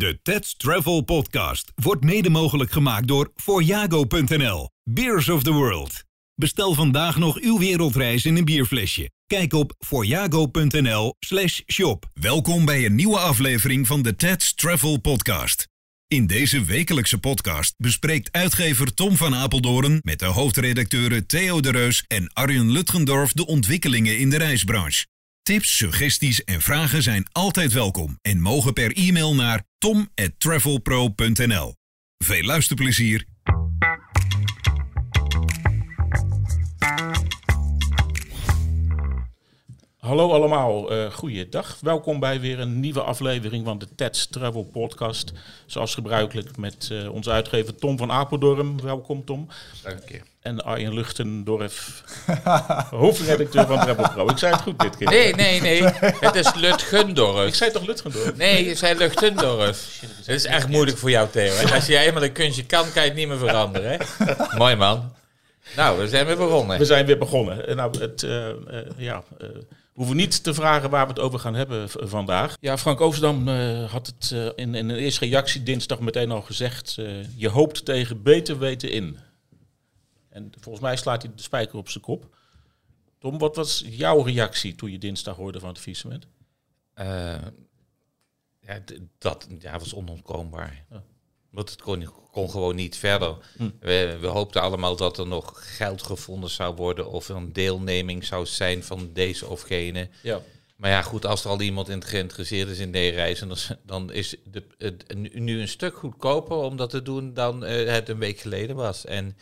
De 0.00 0.18
Ted 0.22 0.58
Travel 0.58 1.00
Podcast 1.00 1.72
wordt 1.74 2.04
mede 2.04 2.30
mogelijk 2.30 2.72
gemaakt 2.72 3.08
door 3.08 3.30
Voyago.nl. 3.34 4.70
Beers 4.84 5.28
of 5.28 5.42
the 5.42 5.52
World. 5.52 6.04
Bestel 6.34 6.74
vandaag 6.74 7.16
nog 7.16 7.40
uw 7.40 7.58
wereldreis 7.58 8.24
in 8.24 8.36
een 8.36 8.44
bierflesje. 8.44 9.10
Kijk 9.26 9.52
op 9.52 9.74
voyago.nl 9.78 11.14
slash 11.18 11.60
shop. 11.66 12.10
Welkom 12.14 12.64
bij 12.64 12.84
een 12.84 12.94
nieuwe 12.94 13.18
aflevering 13.18 13.86
van 13.86 14.02
de 14.02 14.16
Ted 14.16 14.56
Travel 14.56 14.98
Podcast. 14.98 15.68
In 16.06 16.26
deze 16.26 16.64
wekelijkse 16.64 17.18
podcast 17.18 17.74
bespreekt 17.76 18.32
uitgever 18.32 18.94
Tom 18.94 19.16
van 19.16 19.34
Apeldoorn 19.34 19.98
met 20.02 20.18
de 20.18 20.26
hoofdredacteuren 20.26 21.26
Theo 21.26 21.60
de 21.60 21.70
Reus 21.70 22.04
en 22.06 22.32
Arjen 22.32 22.70
Lutgendorf 22.70 23.32
de 23.32 23.46
ontwikkelingen 23.46 24.18
in 24.18 24.30
de 24.30 24.38
reisbranche. 24.38 25.06
Tips, 25.42 25.76
suggesties 25.76 26.44
en 26.44 26.60
vragen 26.60 27.02
zijn 27.02 27.26
altijd 27.32 27.72
welkom 27.72 28.18
en 28.22 28.40
mogen 28.40 28.72
per 28.72 28.96
e-mail 28.96 29.34
naar 29.34 29.64
tom@travelpro.nl. 29.78 31.74
Veel 32.18 32.42
luisterplezier. 32.42 33.24
Hallo 39.96 40.30
allemaal, 40.32 40.92
uh, 40.92 41.12
goeiedag. 41.12 41.78
Welkom 41.80 42.20
bij 42.20 42.40
weer 42.40 42.60
een 42.60 42.80
nieuwe 42.80 43.02
aflevering 43.02 43.64
van 43.64 43.78
de 43.78 43.94
TEDS 43.94 44.26
Travel 44.26 44.64
Podcast. 44.64 45.32
Zoals 45.66 45.94
gebruikelijk 45.94 46.56
met 46.56 46.88
uh, 46.92 47.12
onze 47.12 47.30
uitgever 47.30 47.74
Tom 47.74 47.98
van 47.98 48.12
Apeldoorn. 48.12 48.82
Welkom 48.82 49.24
Tom. 49.24 49.48
Dank 49.82 50.08
je. 50.08 50.29
En 50.40 50.64
Arjen 50.64 50.94
Luchtendorf, 50.94 52.02
hoofdredacteur 52.90 53.66
van 53.66 53.96
Pro. 53.96 54.28
Ik 54.28 54.38
zei 54.38 54.52
het 54.52 54.62
goed 54.62 54.78
dit 54.78 54.96
keer. 54.96 55.08
Nee, 55.08 55.34
nee, 55.34 55.60
nee. 55.60 55.82
Het 56.00 56.34
is 56.34 56.54
Lutgendorf. 56.54 57.46
Ik 57.46 57.54
zei 57.54 57.70
toch 57.70 57.86
Lutgendorf? 57.86 58.36
Nee, 58.36 58.64
je 58.64 58.74
zei 58.74 58.98
Luchtendorf. 58.98 60.00
Het 60.16 60.28
is 60.28 60.44
echt 60.44 60.68
moeilijk 60.68 60.98
voor 60.98 61.10
jou, 61.10 61.28
Theo. 61.28 61.54
Hè? 61.54 61.74
Als 61.74 61.86
jij 61.86 62.06
eenmaal 62.06 62.22
een 62.22 62.32
kunstje 62.32 62.64
kan, 62.64 62.92
kan 62.92 63.02
je 63.02 63.08
het 63.08 63.18
niet 63.18 63.28
meer 63.28 63.38
veranderen. 63.38 63.90
Hè? 63.90 64.56
Mooi 64.58 64.76
man. 64.76 65.12
Nou, 65.76 65.98
we 65.98 66.08
zijn 66.08 66.26
weer 66.26 66.36
begonnen. 66.36 66.78
We 66.78 66.84
zijn 66.84 67.06
weer 67.06 67.18
begonnen. 67.18 67.76
Nou, 67.76 67.98
het, 67.98 68.22
uh, 68.22 68.46
ja... 68.96 69.22
We 70.00 70.06
hoeven 70.06 70.16
niet 70.16 70.42
te 70.42 70.54
vragen 70.54 70.90
waar 70.90 71.06
we 71.06 71.12
het 71.12 71.20
over 71.22 71.38
gaan 71.38 71.54
hebben 71.54 71.88
vandaag. 71.88 72.56
Ja, 72.60 72.78
Frank 72.78 73.00
Oosterdam 73.00 73.48
uh, 73.48 73.90
had 73.90 74.06
het 74.06 74.30
uh, 74.34 74.44
in, 74.44 74.74
in, 74.74 74.88
een 74.88 74.96
eerste 74.96 75.24
reactie 75.24 75.62
dinsdag 75.62 76.00
meteen 76.00 76.30
al 76.30 76.42
gezegd. 76.42 76.96
Uh, 76.98 77.06
je 77.36 77.48
hoopt 77.48 77.84
tegen 77.84 78.22
beter 78.22 78.58
weten 78.58 78.90
in. 78.90 79.18
En 80.40 80.52
volgens 80.60 80.84
mij 80.84 80.96
slaat 80.96 81.22
hij 81.22 81.32
de 81.36 81.42
spijker 81.42 81.78
op 81.78 81.88
zijn 81.88 82.04
kop. 82.04 82.36
Tom, 83.18 83.38
wat 83.38 83.56
was 83.56 83.84
jouw 83.86 84.22
reactie 84.22 84.74
toen 84.74 84.90
je 84.90 84.98
dinsdag 84.98 85.36
hoorde 85.36 85.60
van 85.60 85.68
het 85.68 85.78
faillissement? 85.78 86.26
ja, 88.60 88.80
dat 89.18 89.46
ja, 89.58 89.78
was 89.78 89.94
onontkoombaar. 89.94 90.84
Ja. 90.90 91.02
Want 91.50 91.70
het 91.70 91.82
kon, 91.82 92.08
kon, 92.30 92.50
gewoon 92.50 92.74
niet 92.74 92.96
verder. 92.96 93.36
Hm. 93.56 93.70
We, 93.80 94.16
we, 94.20 94.26
hoopten 94.26 94.62
allemaal 94.62 94.96
dat 94.96 95.18
er 95.18 95.26
nog 95.26 95.76
geld 95.76 96.02
gevonden 96.02 96.50
zou 96.50 96.74
worden 96.74 97.10
of 97.10 97.28
een 97.28 97.52
deelneming 97.52 98.24
zou 98.24 98.46
zijn 98.46 98.84
van 98.84 99.10
deze 99.12 99.46
of 99.46 99.60
gene. 99.60 100.08
Ja. 100.22 100.40
Maar 100.76 100.90
ja, 100.90 101.02
goed, 101.02 101.26
als 101.26 101.44
er 101.44 101.50
al 101.50 101.60
iemand 101.60 101.88
in 101.88 102.04
geïnteresseerd 102.04 102.68
is 102.68 102.78
in 102.78 102.92
deze 102.92 103.14
reizen, 103.14 103.50
dan 103.82 104.12
is 104.12 104.36
de, 104.44 104.64
het 104.78 105.14
nu 105.34 105.60
een 105.60 105.68
stuk 105.68 105.96
goedkoper 105.96 106.56
om 106.56 106.76
dat 106.76 106.90
te 106.90 107.02
doen 107.02 107.34
dan 107.34 107.64
uh, 107.64 107.92
het 107.92 108.08
een 108.08 108.18
week 108.18 108.38
geleden 108.38 108.76
was. 108.76 109.04
En 109.04 109.36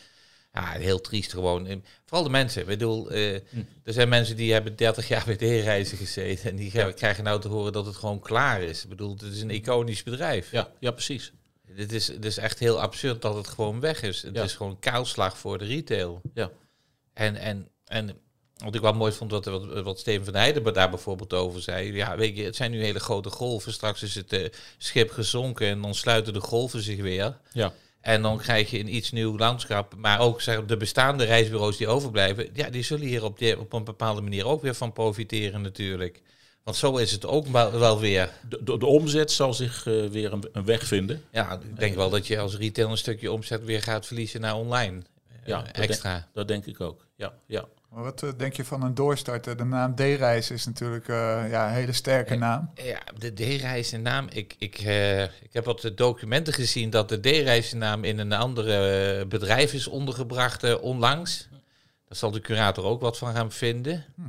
ja, 0.53 0.71
heel 0.71 1.01
triest 1.01 1.33
gewoon. 1.33 1.83
Vooral 2.05 2.25
de 2.25 2.31
mensen. 2.31 2.61
Ik 2.61 2.67
bedoel, 2.67 3.13
uh, 3.13 3.41
hm. 3.51 3.63
er 3.85 3.93
zijn 3.93 4.09
mensen 4.09 4.37
die 4.37 4.53
hebben 4.53 4.77
30 4.77 5.09
jaar 5.09 5.25
bij 5.27 5.37
de 5.37 5.61
reizen 5.61 5.99
gezeten 5.99 6.51
en 6.51 6.57
die 6.57 6.71
ja. 6.73 6.93
krijgen 6.93 7.25
nou 7.25 7.41
te 7.41 7.49
horen 7.49 7.73
dat 7.73 7.87
het 7.87 7.97
gewoon 7.97 8.21
klaar 8.21 8.63
is. 8.63 8.83
Ik 8.83 8.89
bedoel, 8.89 9.11
het 9.11 9.23
is 9.23 9.43
een 9.43 9.51
iconisch 9.51 10.03
bedrijf. 10.03 10.51
Ja, 10.51 10.71
ja 10.81 10.91
precies. 10.91 11.33
Dit 11.77 11.93
is, 11.93 12.07
het 12.07 12.25
is 12.25 12.37
echt 12.37 12.59
heel 12.59 12.81
absurd 12.81 13.23
dat 13.23 13.35
het 13.35 13.49
gewoon 13.49 13.81
weg 13.81 14.03
is. 14.03 14.23
Het 14.23 14.37
is 14.37 14.55
gewoon 14.55 14.79
kaalslag 14.79 15.39
voor 15.39 15.59
de 15.59 15.65
retail. 15.65 16.21
Ja. 16.35 16.51
En, 17.13 17.37
en, 17.37 17.69
en 17.85 18.19
wat 18.65 18.75
ik 18.75 18.81
wel 18.81 18.93
mooi 18.93 19.13
vond, 19.13 19.31
wat, 19.31 19.45
wat, 19.45 19.83
wat 19.83 19.99
Steven 19.99 20.25
van 20.25 20.35
Heijden 20.35 20.75
daar 20.75 20.91
bijvoorbeeld 20.91 21.33
over 21.33 21.61
zei. 21.61 21.93
Ja, 21.93 22.17
weet 22.17 22.37
je, 22.37 22.45
het 22.45 22.57
zijn 22.57 22.71
nu 22.71 22.83
hele 22.83 23.01
grote 23.01 23.31
golven. 23.31 23.73
Straks 23.73 24.03
is 24.03 24.15
het 24.15 24.33
uh, 24.33 24.49
schip 24.79 25.11
gezonken 25.11 25.67
en 25.67 25.83
dan 25.83 25.95
sluiten 25.95 26.33
de 26.33 26.41
golven 26.41 26.83
zich 26.83 27.01
weer. 27.01 27.39
Ja. 27.53 27.73
En 28.01 28.23
dan 28.23 28.39
krijg 28.39 28.71
je 28.71 28.79
een 28.79 28.95
iets 28.95 29.13
nieuw 29.13 29.37
landschap. 29.37 29.95
Maar 29.97 30.21
ook 30.21 30.41
zeg, 30.41 30.65
de 30.65 30.77
bestaande 30.77 31.25
reisbureaus 31.25 31.77
die 31.77 31.89
overblijven, 31.89 32.49
ja, 32.53 32.71
die 32.71 32.83
zullen 32.83 33.07
hier 33.07 33.25
op, 33.25 33.41
op 33.59 33.73
een 33.73 33.85
bepaalde 33.85 34.21
manier 34.21 34.47
ook 34.47 34.63
weer 34.63 34.75
van 34.75 34.93
profiteren 34.93 35.61
natuurlijk. 35.63 36.23
Want 36.69 36.81
zo 36.81 36.97
is 36.97 37.13
het 37.13 37.27
ook 37.27 37.47
wel 37.47 38.01
weer. 38.01 38.31
De, 38.49 38.63
de, 38.65 38.79
de 38.79 38.87
omzet 38.87 39.31
zal 39.31 39.55
zich 39.55 39.87
uh, 39.87 40.07
weer 40.07 40.33
een, 40.33 40.49
een, 40.53 40.65
weg 40.65 40.85
vinden. 40.85 41.25
Ja, 41.33 41.53
ik 41.53 41.79
denk 41.79 41.95
wel 41.95 42.11
dat 42.11 42.27
je 42.27 42.39
als 42.39 42.57
retail 42.57 42.91
een 42.91 42.97
stukje 42.97 43.33
omzet 43.33 43.65
weer 43.65 43.83
gaat 43.83 44.07
verliezen 44.07 44.41
naar 44.41 44.57
online. 44.57 45.03
Ja, 45.45 45.63
uh, 45.63 45.83
extra. 45.83 46.13
Dat 46.13 46.23
denk, 46.23 46.35
dat 46.35 46.49
denk, 46.49 46.67
ik 46.67 46.81
ook. 46.81 47.07
Ja, 47.17 47.33
ja. 47.47 47.69
Maar 47.89 48.03
wat 48.03 48.23
uh, 48.23 48.31
denk 48.37 48.53
je 48.53 48.65
van 48.65 48.83
een 48.83 48.95
doorstarten? 48.95 49.57
De 49.57 49.65
naam 49.65 49.95
D-reis 49.95 50.51
is 50.51 50.67
natuurlijk 50.67 51.07
ja, 51.07 51.69
een 51.69 51.75
hele 51.75 51.93
sterke 51.93 52.35
naam. 52.35 52.71
Ja, 52.75 53.01
de 53.19 53.33
D-reis 53.33 53.91
naam. 53.91 54.27
Ik, 54.31 54.55
ik, 54.59 54.79
ik 55.41 55.53
heb 55.53 55.65
wat 55.65 55.91
documenten 55.95 56.53
gezien 56.53 56.91
dat 56.91 57.09
de 57.09 57.21
D-reis 57.21 57.73
naam 57.73 58.05
in 58.05 58.19
een 58.19 58.33
andere 58.33 59.27
bedrijf 59.27 59.73
is 59.73 59.87
ondergebracht 59.87 60.81
onlangs. 60.81 61.49
Daar 62.09 62.17
zal 62.17 62.31
de 62.31 62.41
curator 62.41 62.85
ook 62.85 63.01
wat 63.01 63.19
van 63.19 63.35
gaan 63.35 63.53
vinden. 63.53 64.05
Hm 64.15 64.23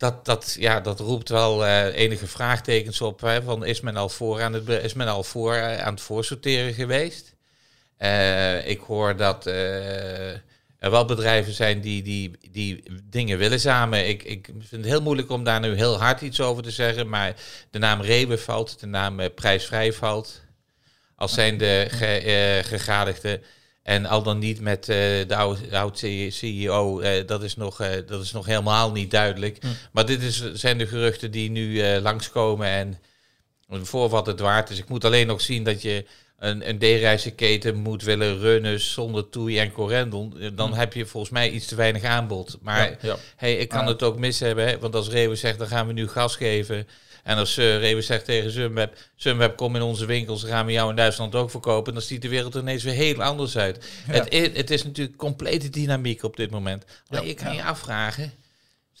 dat, 0.00 0.24
dat, 0.24 0.56
ja, 0.58 0.80
dat 0.80 1.00
roept 1.00 1.28
wel 1.28 1.64
uh, 1.64 1.84
enige 1.84 2.26
vraagtekens 2.26 3.00
op. 3.00 3.20
Hè, 3.20 3.42
van 3.42 3.64
is 3.64 3.80
men 3.80 3.96
al 3.96 4.08
voor 4.08 4.42
aan 4.42 4.52
het, 4.52 4.68
is 4.68 4.94
men 4.94 5.08
al 5.08 5.22
voor, 5.22 5.54
uh, 5.54 5.78
aan 5.78 5.94
het 5.94 6.02
voorsorteren 6.02 6.74
geweest? 6.74 7.34
Uh, 7.98 8.68
ik 8.68 8.80
hoor 8.80 9.16
dat 9.16 9.44
er 10.80 10.90
wel 10.90 11.04
bedrijven 11.04 11.52
zijn 11.52 11.80
die, 11.80 12.02
die, 12.02 12.30
die 12.50 12.82
dingen 13.10 13.38
willen 13.38 13.60
samen. 13.60 14.08
Ik, 14.08 14.22
ik 14.22 14.46
vind 14.58 14.70
het 14.70 14.84
heel 14.84 15.02
moeilijk 15.02 15.30
om 15.30 15.44
daar 15.44 15.60
nu 15.60 15.74
heel 15.74 15.98
hard 15.98 16.20
iets 16.20 16.40
over 16.40 16.62
te 16.62 16.70
zeggen. 16.70 17.08
Maar 17.08 17.34
de 17.70 17.78
naam 17.78 18.00
Rewe 18.00 18.38
valt, 18.38 18.80
de 18.80 18.86
naam 18.86 19.34
Prijsvrij 19.34 19.92
valt. 19.92 20.40
Als 21.16 21.34
zijn 21.34 21.58
de 21.58 21.86
ge, 21.90 22.60
gegadigden. 22.64 23.42
En 23.82 24.06
al 24.06 24.22
dan 24.22 24.38
niet 24.38 24.60
met 24.60 24.88
uh, 24.88 24.96
de 24.96 25.36
oude, 25.36 25.78
oude 25.78 26.30
CEO, 26.30 27.00
uh, 27.00 27.26
dat, 27.26 27.42
is 27.42 27.56
nog, 27.56 27.76
dat 28.06 28.22
is 28.22 28.32
nog 28.32 28.46
helemaal 28.46 28.92
niet 28.92 29.10
duidelijk. 29.10 29.56
Hm. 29.60 29.66
Maar 29.92 30.06
dit 30.06 30.22
is, 30.22 30.52
zijn 30.52 30.78
de 30.78 30.86
geruchten 30.86 31.30
die 31.30 31.50
nu 31.50 31.82
langskomen 32.00 32.66
en 32.66 32.98
voor 33.68 34.08
wat 34.08 34.26
het 34.26 34.40
waard 34.40 34.70
is. 34.70 34.78
Ik 34.78 34.88
moet 34.88 35.04
alleen 35.04 35.26
nog 35.26 35.40
zien 35.40 35.64
dat 35.64 35.82
je 35.82 36.06
een, 36.40 36.68
een 36.68 36.78
D-reizenketen 36.78 37.76
moet 37.76 38.02
willen 38.02 38.38
runnen 38.38 38.80
zonder 38.80 39.28
Toei 39.28 39.58
en 39.58 39.72
Corendon. 39.72 40.34
Dan 40.54 40.72
hm. 40.72 40.78
heb 40.78 40.92
je 40.92 41.06
volgens 41.06 41.32
mij 41.32 41.50
iets 41.50 41.66
te 41.66 41.74
weinig 41.74 42.02
aanbod. 42.04 42.58
Maar 42.62 42.98
ja, 43.00 43.16
Hey, 43.36 43.56
ik 43.56 43.68
kan 43.68 43.86
het 43.86 44.02
ook 44.02 44.18
mis 44.18 44.40
hebben, 44.40 44.66
hè? 44.66 44.78
want 44.78 44.94
als 44.94 45.08
Rewe 45.08 45.34
zegt, 45.34 45.58
dan 45.58 45.66
gaan 45.66 45.86
we 45.86 45.92
nu 45.92 46.08
gas 46.08 46.36
geven... 46.36 46.86
En 47.22 47.36
als 47.36 47.58
uh, 47.58 47.78
Rewe 47.78 48.02
zegt 48.02 48.24
tegen 48.24 48.50
Sunweb, 48.50 48.96
Sunweb 49.16 49.56
kom 49.56 49.76
in 49.76 49.82
onze 49.82 50.06
winkels, 50.06 50.40
dan 50.40 50.50
gaan 50.50 50.66
we 50.66 50.72
jou 50.72 50.90
in 50.90 50.96
Duitsland 50.96 51.34
ook 51.34 51.50
verkopen. 51.50 51.92
Dan 51.92 52.02
ziet 52.02 52.22
de 52.22 52.28
wereld 52.28 52.54
er 52.54 52.60
ineens 52.60 52.82
weer 52.82 52.94
heel 52.94 53.22
anders 53.22 53.56
uit. 53.56 53.84
Het, 54.06 54.34
het, 54.56 54.70
is 54.70 54.84
natuurlijk 54.84 55.16
complete 55.16 55.68
dynamiek 55.68 56.22
op 56.22 56.36
dit 56.36 56.50
moment. 56.50 56.84
Maar 57.08 57.26
je 57.26 57.34
kan 57.34 57.54
je 57.54 57.64
afvragen, 57.64 58.32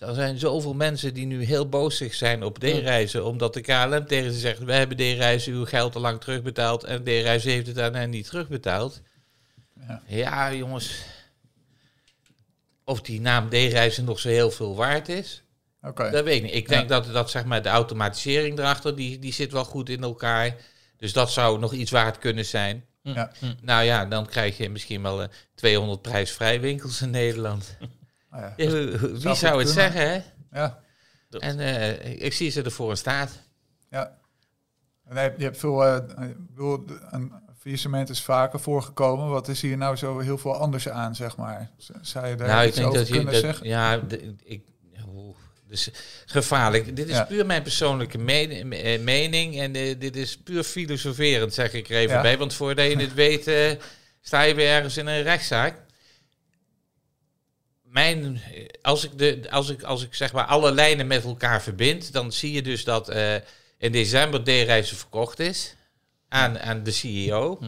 er 0.00 0.14
zijn 0.14 0.38
zoveel 0.38 0.74
mensen 0.74 1.14
die 1.14 1.26
nu 1.26 1.44
heel 1.44 1.68
boos 1.68 1.96
zijn 1.96 2.42
op 2.42 2.58
D-reizen, 2.58 3.24
omdat 3.24 3.54
de 3.54 3.60
KLM 3.60 4.06
tegen 4.06 4.32
ze 4.32 4.38
zegt, 4.38 4.58
we 4.58 4.72
hebben 4.72 4.96
D-reizen 4.96 5.52
uw 5.52 5.64
geld 5.64 5.94
al 5.94 6.00
lang 6.00 6.20
terugbetaald 6.20 6.84
en 6.84 7.02
D-reizen 7.02 7.50
heeft 7.50 7.66
het 7.66 7.78
aan 7.78 7.94
hen 7.94 8.10
niet 8.10 8.26
terugbetaald. 8.28 9.00
Ja. 9.88 10.02
ja, 10.06 10.54
jongens, 10.54 11.02
of 12.84 13.00
die 13.00 13.20
naam 13.20 13.48
D-reizen 13.48 14.04
nog 14.04 14.18
zo 14.18 14.28
heel 14.28 14.50
veel 14.50 14.76
waard 14.76 15.08
is, 15.08 15.42
Okay. 15.82 16.10
Dat 16.10 16.24
weet 16.24 16.36
ik 16.36 16.42
niet. 16.42 16.54
Ik 16.54 16.68
denk 16.68 16.88
dat, 16.88 17.12
dat 17.12 17.30
zeg 17.30 17.44
maar, 17.44 17.62
de 17.62 17.68
automatisering 17.68 18.58
erachter, 18.58 18.96
die, 18.96 19.18
die 19.18 19.32
zit 19.32 19.52
wel 19.52 19.64
goed 19.64 19.88
in 19.88 20.02
elkaar. 20.02 20.56
Dus 20.96 21.12
dat 21.12 21.30
zou 21.30 21.58
nog 21.58 21.72
iets 21.72 21.90
waard 21.90 22.18
kunnen 22.18 22.44
zijn. 22.44 22.84
Ja. 23.02 23.32
Hm. 23.38 23.52
Nou 23.60 23.84
ja, 23.84 24.06
dan 24.06 24.26
krijg 24.26 24.56
je 24.56 24.70
misschien 24.70 25.02
wel 25.02 25.22
uh, 25.22 25.28
200 25.54 26.02
prijsvrij 26.02 26.60
winkels 26.60 27.02
in 27.02 27.10
Nederland. 27.10 27.76
Oh 28.32 28.40
ja. 28.40 28.54
Wie 28.56 29.34
zou, 29.34 29.58
het 29.58 29.68
zeggen, 29.68 30.10
hè? 30.10 30.20
Ja. 30.52 30.78
En 31.38 31.58
uh, 31.58 32.22
ik 32.22 32.32
zie 32.32 32.50
ze 32.50 32.62
ervoor 32.62 32.90
in 32.90 32.96
staat. 32.96 33.42
Ja. 33.90 34.18
En 35.04 35.34
je 35.36 35.44
hebt 35.44 35.58
veel, 35.58 35.86
uh, 35.86 35.98
een 37.10 37.32
faillissement 37.58 38.08
is 38.08 38.22
vaker 38.22 38.60
voorgekomen. 38.60 39.28
Wat 39.28 39.48
is 39.48 39.60
hier 39.60 39.76
nou 39.76 39.96
zo 39.96 40.18
heel 40.18 40.38
veel 40.38 40.54
anders 40.54 40.88
aan, 40.88 41.14
zeg 41.14 41.36
maar? 41.36 41.70
Zou 42.00 42.26
je 42.26 42.34
daar 42.34 42.48
nou, 42.48 42.66
iets 42.66 42.76
ik 42.76 42.82
denk 42.82 42.86
over 42.86 42.98
dat 42.98 43.08
je, 43.08 43.14
kunnen 43.14 43.32
dat, 43.32 43.42
zeggen? 43.42 43.66
Ja, 43.66 43.96
de, 43.96 44.34
ik, 44.44 44.62
dus 45.70 45.90
gevaarlijk. 46.26 46.96
Dit 46.96 47.08
is 47.08 47.26
puur 47.28 47.46
mijn 47.46 47.62
persoonlijke 47.62 48.18
eh, 48.18 49.00
mening. 49.00 49.58
En 49.58 49.76
uh, 49.76 49.94
dit 49.98 50.16
is 50.16 50.38
puur 50.38 50.62
filosoferend, 50.62 51.54
zeg 51.54 51.72
ik 51.72 51.88
er 51.88 51.96
even 51.96 52.22
bij. 52.22 52.38
Want 52.38 52.54
voordat 52.54 52.90
je 52.90 52.96
het 52.96 53.14
weet, 53.14 53.48
uh, 53.48 53.70
sta 54.20 54.42
je 54.42 54.54
weer 54.54 54.68
ergens 54.68 54.96
in 54.96 55.06
een 55.06 55.22
rechtszaak. 55.22 55.74
Mijn, 57.90 58.40
als, 58.82 59.04
ik 59.04 59.18
de, 59.18 59.46
als, 59.50 59.68
ik, 59.68 59.82
als 59.82 60.02
ik 60.02 60.14
zeg 60.14 60.32
maar 60.32 60.44
alle 60.44 60.72
lijnen 60.72 61.06
met 61.06 61.24
elkaar 61.24 61.62
verbind, 61.62 62.12
dan 62.12 62.32
zie 62.32 62.52
je 62.52 62.62
dus 62.62 62.84
dat 62.84 63.08
in 63.78 63.92
december 63.92 64.42
D-reizen 64.42 64.96
verkocht 64.96 65.38
is. 65.38 65.74
aan, 66.28 66.58
aan 66.58 66.82
de 66.82 66.90
CEO. 66.90 67.58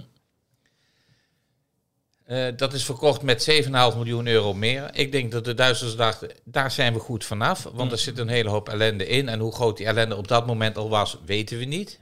Uh, 2.32 2.46
dat 2.56 2.72
is 2.72 2.84
verkocht 2.84 3.22
met 3.22 3.50
7,5 3.64 3.70
miljoen 3.70 4.26
euro 4.26 4.54
meer. 4.54 4.90
Ik 4.92 5.12
denk 5.12 5.32
dat 5.32 5.44
de 5.44 5.54
Duitsers 5.54 5.96
dachten, 5.96 6.30
daar 6.44 6.70
zijn 6.70 6.92
we 6.92 6.98
goed 6.98 7.24
vanaf. 7.24 7.62
Want 7.72 7.92
er 7.92 7.98
zit 7.98 8.18
een 8.18 8.28
hele 8.28 8.48
hoop 8.48 8.68
ellende 8.68 9.06
in. 9.06 9.28
En 9.28 9.40
hoe 9.40 9.52
groot 9.52 9.76
die 9.76 9.86
ellende 9.86 10.16
op 10.16 10.28
dat 10.28 10.46
moment 10.46 10.76
al 10.76 10.88
was, 10.88 11.18
weten 11.24 11.58
we 11.58 11.64
niet. 11.64 11.98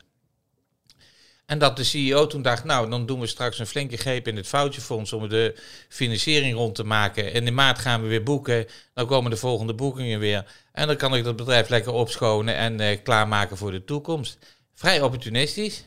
En 1.51 1.59
dat 1.59 1.77
de 1.77 1.85
CEO 1.85 2.27
toen 2.27 2.43
dacht, 2.43 2.65
nou, 2.65 2.91
dan 2.91 3.07
doen 3.07 3.21
we 3.21 3.27
straks 3.27 3.59
een 3.59 3.67
flinke 3.67 3.97
greep 3.97 4.29
in 4.29 4.37
het 4.37 4.47
foutjefonds 4.47 5.13
om 5.13 5.29
de 5.29 5.59
financiering 5.89 6.55
rond 6.55 6.75
te 6.75 6.85
maken. 6.85 7.33
En 7.33 7.47
in 7.47 7.55
maart 7.55 7.79
gaan 7.79 8.03
we 8.03 8.09
weer 8.09 8.23
boeken. 8.23 8.67
Dan 8.95 9.07
komen 9.07 9.31
de 9.31 9.37
volgende 9.37 9.75
boekingen 9.75 10.19
weer. 10.19 10.45
En 10.73 10.87
dan 10.87 10.97
kan 10.97 11.15
ik 11.15 11.25
dat 11.25 11.37
bedrijf 11.37 11.69
lekker 11.69 11.93
opschonen 11.93 12.55
en 12.55 12.81
uh, 12.81 12.99
klaarmaken 13.03 13.57
voor 13.57 13.71
de 13.71 13.85
toekomst. 13.85 14.39
Vrij 14.75 15.01
opportunistisch. 15.01 15.85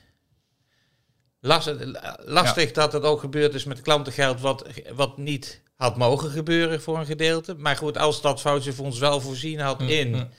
lastig 2.26 2.72
dat 2.72 2.94
het 2.94 3.04
ook 3.04 3.20
gebeurd 3.20 3.54
is 3.54 3.64
met 3.64 3.82
klantengeld, 3.82 4.42
wat, 4.42 4.68
wat 4.94 5.18
niet 5.18 5.62
had 5.76 5.98
mogen 5.98 6.30
gebeuren 6.30 6.82
voor 6.82 6.98
een 6.98 7.06
gedeelte. 7.06 7.56
Maar 7.58 7.76
goed, 7.76 7.98
als 7.98 8.22
dat 8.22 8.42
foutjefonds 8.42 9.00
wel 9.00 9.22
voorzien 9.22 9.60
had 9.60 9.80
mm, 9.80 9.88
in, 9.88 10.10
mm. 10.10 10.30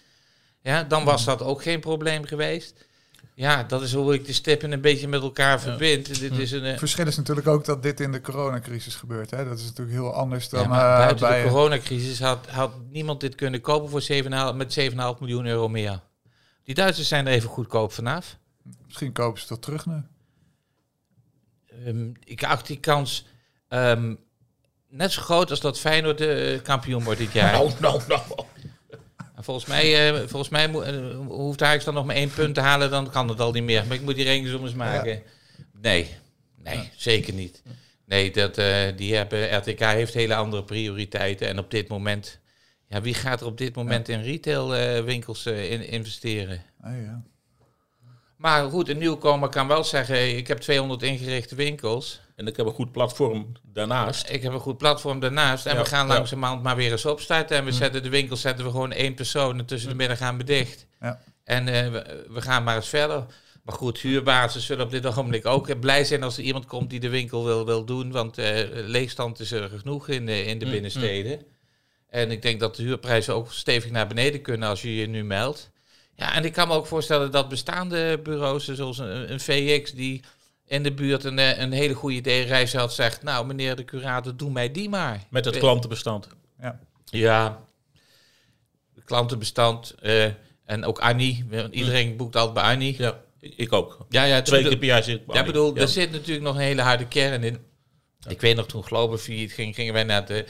ja, 0.63 0.83
dan 0.83 1.05
was 1.05 1.25
dat 1.25 1.43
ook 1.43 1.63
geen 1.63 1.81
probleem 1.81 2.25
geweest. 2.25 2.87
Ja, 3.37 3.63
dat 3.63 3.83
is 3.83 3.93
hoe 3.93 4.15
ik 4.15 4.27
de 4.27 4.33
stippen 4.33 4.73
een 4.73 4.81
beetje 4.81 5.09
met 5.09 5.23
elkaar 5.23 5.61
verbind. 5.61 6.21
Dit 6.21 6.39
is 6.39 6.53
een, 6.53 6.65
uh, 6.65 6.79
verschil 6.79 7.07
is 7.07 7.17
natuurlijk 7.17 7.47
ook 7.47 7.65
dat 7.65 7.83
dit 7.83 8.01
in 8.01 8.13
de 8.13 8.21
coronacrisis 8.21 8.95
gebeurt. 8.95 9.31
Hè? 9.31 9.45
Dat 9.45 9.59
is 9.59 9.65
natuurlijk 9.65 9.97
heel 9.97 10.13
anders 10.13 10.49
dan 10.49 10.63
ja, 10.63 10.93
uh, 10.93 10.99
buiten 10.99 11.29
bij 11.29 11.43
de 11.43 11.49
coronacrisis 11.49 12.21
had, 12.21 12.47
had 12.47 12.73
niemand 12.91 13.21
dit 13.21 13.35
kunnen 13.35 13.61
kopen 13.61 13.91
voor 13.91 14.03
7,5, 14.03 14.55
met 14.55 14.79
7,5 14.81 14.97
miljoen 15.21 15.47
euro 15.47 15.69
meer. 15.69 16.01
Die 16.65 16.75
Duitsers 16.75 17.09
zijn 17.09 17.27
er 17.27 17.33
even 17.33 17.49
goedkoop 17.49 17.93
vanaf. 17.93 18.37
Misschien 18.87 19.13
kopen 19.13 19.41
ze 19.41 19.49
dat 19.49 19.63
terug 19.63 19.87
nu. 19.87 20.03
Um, 21.87 22.13
ik 22.25 22.45
acht 22.45 22.67
die 22.67 22.81
kans 22.81 23.27
um, 23.69 24.19
net 24.89 25.13
zo 25.13 25.23
groot 25.23 25.51
als 25.51 25.61
dat 25.61 25.81
Feyenoord 25.81 26.19
de 26.19 26.61
kampioen 26.63 27.05
wordt 27.05 27.19
dit 27.19 27.33
jaar. 27.33 27.53
Nou, 27.53 27.71
nou, 27.81 28.01
nou. 28.09 28.23
Volgens 29.45 29.67
mij, 29.67 30.13
uh, 30.13 30.19
volgens 30.19 30.49
mij 30.49 30.71
uh, 30.71 31.17
hoeft 31.27 31.63
Ajax 31.63 31.85
dan 31.85 31.95
nog 31.95 32.05
maar 32.05 32.15
één 32.15 32.31
punt 32.31 32.55
te 32.55 32.61
halen, 32.61 32.91
dan 32.91 33.11
kan 33.11 33.29
het 33.29 33.41
al 33.41 33.53
niet 33.53 33.63
meer. 33.63 33.87
Maar 33.87 33.97
ik 33.97 34.03
moet 34.03 34.15
die 34.15 34.25
rekensom 34.25 34.65
eens 34.65 34.75
maken. 34.75 35.23
Nee, 35.81 36.09
nee, 36.63 36.91
zeker 36.97 37.35
niet. 37.35 37.63
Nee, 38.07 38.31
dat, 38.31 38.59
uh, 38.59 38.83
die 38.97 39.15
hebben, 39.15 39.57
RTK 39.57 39.81
heeft 39.81 40.15
hele 40.15 40.35
andere 40.35 40.65
prioriteiten. 40.65 41.49
En 41.49 41.59
op 41.59 41.71
dit 41.71 41.89
moment, 41.89 42.41
ja, 42.87 43.01
wie 43.01 43.15
gaat 43.15 43.41
er 43.41 43.47
op 43.47 43.59
dit 43.59 43.75
moment 43.75 44.09
in 44.09 44.23
retailwinkels 44.23 45.47
in, 45.47 45.89
investeren? 45.89 46.63
Ah, 46.81 47.03
ja. 47.03 47.23
Maar 48.45 48.71
goed, 48.71 48.89
een 48.89 48.99
nieuwkomer 48.99 49.49
kan 49.49 49.69
wel 49.69 49.85
zeggen, 49.85 50.37
ik 50.37 50.47
heb 50.47 50.59
200 50.59 51.03
ingerichte 51.03 51.55
winkels. 51.55 52.21
En 52.37 52.47
ik 52.47 52.57
heb 52.57 52.67
een 52.67 52.73
goed 52.73 52.93
platform 52.93 53.53
daarnaast. 53.63 54.31
Ik 54.31 54.43
heb 54.43 54.53
een 54.53 54.61
goed 54.61 54.79
platform 54.79 55.21
daarnaast. 55.21 55.67
En 55.67 55.77
we 55.77 55.85
gaan 55.85 56.07
langzamerhand 56.07 56.63
maar 56.63 56.77
weer 56.77 56.91
eens 56.91 57.07
opstarten. 57.07 57.57
En 57.57 57.65
we 57.65 57.71
mm. 57.71 57.77
zetten 57.77 58.03
de 58.03 58.09
winkel 58.09 58.37
zetten 58.37 58.65
we 58.65 58.71
gewoon 58.71 58.93
één 58.93 59.15
persoon. 59.15 59.59
En 59.59 59.65
tussen 59.65 59.89
de 59.89 59.95
mm. 59.95 60.01
middag 60.01 60.19
gaan 60.19 60.37
we 60.37 60.45
dicht. 60.45 60.87
Ja. 61.01 61.21
En 61.45 61.67
uh, 61.67 61.91
we, 61.91 62.27
we, 62.29 62.41
gaan 62.41 62.65
maar 62.65 62.77
eens 62.77 62.89
verder. 62.89 63.25
Maar 63.63 63.75
goed, 63.75 63.99
huurbasis 63.99 64.67
zullen 64.67 64.85
op 64.85 64.91
dit 64.91 65.07
ogenblik 65.07 65.47
ook 65.47 65.81
blij 65.81 66.05
zijn 66.05 66.23
als 66.23 66.37
er 66.37 66.43
iemand 66.43 66.67
komt 66.67 66.91
die 66.91 67.01
de 67.01 67.09
winkel 67.09 67.45
wil, 67.45 67.67
wil 67.67 67.85
doen. 67.85 68.13
Want 68.13 68.39
uh, 68.39 68.47
leegstand 68.71 69.41
is 69.41 69.53
er 69.53 69.69
genoeg 69.69 70.09
in, 70.09 70.29
uh, 70.29 70.47
in 70.47 70.59
de 70.59 70.65
mm. 70.65 70.71
binnensteden. 70.71 71.43
En 72.09 72.31
ik 72.31 72.43
denk 72.43 72.61
dat 72.61 72.77
de 72.77 72.83
huurprijzen 72.83 73.35
ook 73.35 73.53
stevig 73.53 73.91
naar 73.91 74.07
beneden 74.07 74.41
kunnen 74.41 74.69
als 74.69 74.83
je 74.83 74.95
je 74.95 75.07
nu 75.07 75.25
meldt. 75.25 75.73
Ja, 76.17 76.35
en 76.35 76.45
ik 76.45 76.53
kan 76.53 76.69
me 76.69 76.75
ook 76.75 76.87
voorstellen 76.87 77.31
dat 77.31 77.49
bestaande 77.49 78.21
bureaus, 78.23 78.65
zoals 78.65 78.99
een, 78.99 79.33
een 79.33 79.41
VX, 79.41 79.93
die 79.93 80.23
in 80.67 80.83
de 80.83 80.93
buurt 80.93 81.25
een, 81.25 81.39
eh, 81.39 81.59
een 81.59 81.73
hele 81.73 81.95
goede 81.95 82.21
D-reis 82.21 82.75
had, 82.75 82.95
zegt, 82.95 83.23
nou 83.23 83.47
meneer 83.47 83.77
de 83.77 83.85
curator, 83.85 84.37
doe 84.37 84.51
mij 84.51 84.73
die 84.73 84.89
maar. 84.89 85.25
Met 85.31 85.45
het 85.45 85.59
klantenbestand. 85.59 86.29
Ja, 86.61 86.81
ja 87.05 87.65
klantenbestand 89.05 89.95
uh, 90.03 90.25
en 90.65 90.85
ook 90.85 90.99
Annie. 90.99 91.45
Iedereen 91.71 92.11
mm. 92.11 92.17
boekt 92.17 92.37
altijd 92.37 92.55
bij 92.55 92.73
Annie. 92.73 92.95
Ja, 92.99 93.21
ik 93.41 93.73
ook. 93.73 94.07
Ja, 94.09 94.25
ja, 94.25 94.43
Twee 94.43 94.63
keer 94.63 94.77
per 94.77 94.87
jaar 94.87 95.03
zit 95.03 95.21
ik 95.27 95.35
Ja, 95.35 95.45
bedoel, 95.45 95.77
er 95.77 95.89
zit 95.89 96.13
natuurlijk 96.13 96.47
nog 96.47 96.55
een 96.55 96.61
hele 96.61 96.83
harde 96.83 97.09
kern 97.09 97.43
in. 97.43 97.59
Ik 98.29 98.41
weet 98.41 98.57
nog, 98.57 98.67
toen 98.67 98.83
Globovier 98.83 99.51
ging, 99.51 99.75
gingen 99.75 99.93
wij 99.93 100.05
naar 100.05 100.27
de, 100.27 100.45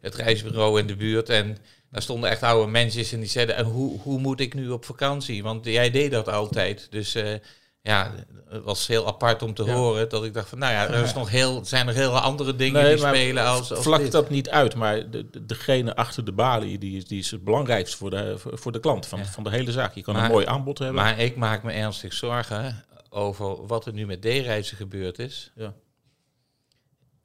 het 0.00 0.14
reisbureau 0.14 0.80
in 0.80 0.86
de 0.86 0.96
buurt 0.96 1.28
en 1.28 1.56
daar 1.94 2.02
stonden 2.02 2.30
echt 2.30 2.42
oude 2.42 2.70
mensen 2.70 3.12
en 3.12 3.20
die 3.20 3.28
zeiden, 3.28 3.56
en 3.56 3.64
hoe, 3.64 4.00
hoe 4.00 4.18
moet 4.18 4.40
ik 4.40 4.54
nu 4.54 4.68
op 4.68 4.84
vakantie? 4.84 5.42
Want 5.42 5.64
jij 5.64 5.90
deed 5.90 6.10
dat 6.10 6.28
altijd. 6.28 6.86
Dus 6.90 7.16
uh, 7.16 7.34
ja, 7.82 8.14
het 8.48 8.62
was 8.62 8.86
heel 8.86 9.06
apart 9.06 9.42
om 9.42 9.54
te 9.54 9.70
horen. 9.70 10.08
Dat 10.08 10.24
ik 10.24 10.34
dacht 10.34 10.48
van, 10.48 10.58
nou 10.58 10.72
ja, 10.72 10.88
er 10.88 11.04
is 11.04 11.14
nog 11.22 11.30
heel, 11.30 11.64
zijn 11.64 11.88
er 11.88 11.94
heel 11.94 12.18
andere 12.18 12.56
dingen 12.56 12.88
die 12.88 12.98
spelen 12.98 13.44
als, 13.44 13.72
als 13.72 13.82
Vlak 13.82 14.10
dat 14.10 14.30
niet 14.30 14.50
uit, 14.50 14.74
maar 14.74 15.10
de, 15.10 15.46
degene 15.46 15.96
achter 15.96 16.24
de 16.24 16.32
balie, 16.32 16.78
die 16.78 16.96
is, 16.96 17.06
die 17.06 17.18
is 17.18 17.30
het 17.30 17.44
belangrijkste 17.44 17.96
voor 17.96 18.10
de, 18.10 18.34
voor 18.38 18.72
de 18.72 18.80
klant 18.80 19.06
van, 19.06 19.24
van 19.24 19.44
de 19.44 19.50
hele 19.50 19.72
zaak. 19.72 19.94
Je 19.94 20.02
kan 20.02 20.16
een 20.16 20.30
mooi 20.30 20.46
aanbod 20.46 20.78
hebben. 20.78 21.02
Maar 21.02 21.18
ik 21.18 21.36
maak 21.36 21.62
me 21.62 21.72
ernstig 21.72 22.12
zorgen 22.12 22.84
over 23.08 23.66
wat 23.66 23.86
er 23.86 23.92
nu 23.92 24.06
met 24.06 24.20
D-reizen 24.20 24.76
gebeurd 24.76 25.18
is. 25.18 25.52
Ja. 25.54 25.74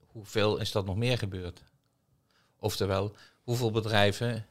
Hoeveel 0.06 0.58
is 0.58 0.72
dat 0.72 0.86
nog 0.86 0.96
meer 0.96 1.18
gebeurd? 1.18 1.62
Oftewel, 2.60 3.16
hoeveel 3.44 3.72
bedrijven 3.72 4.46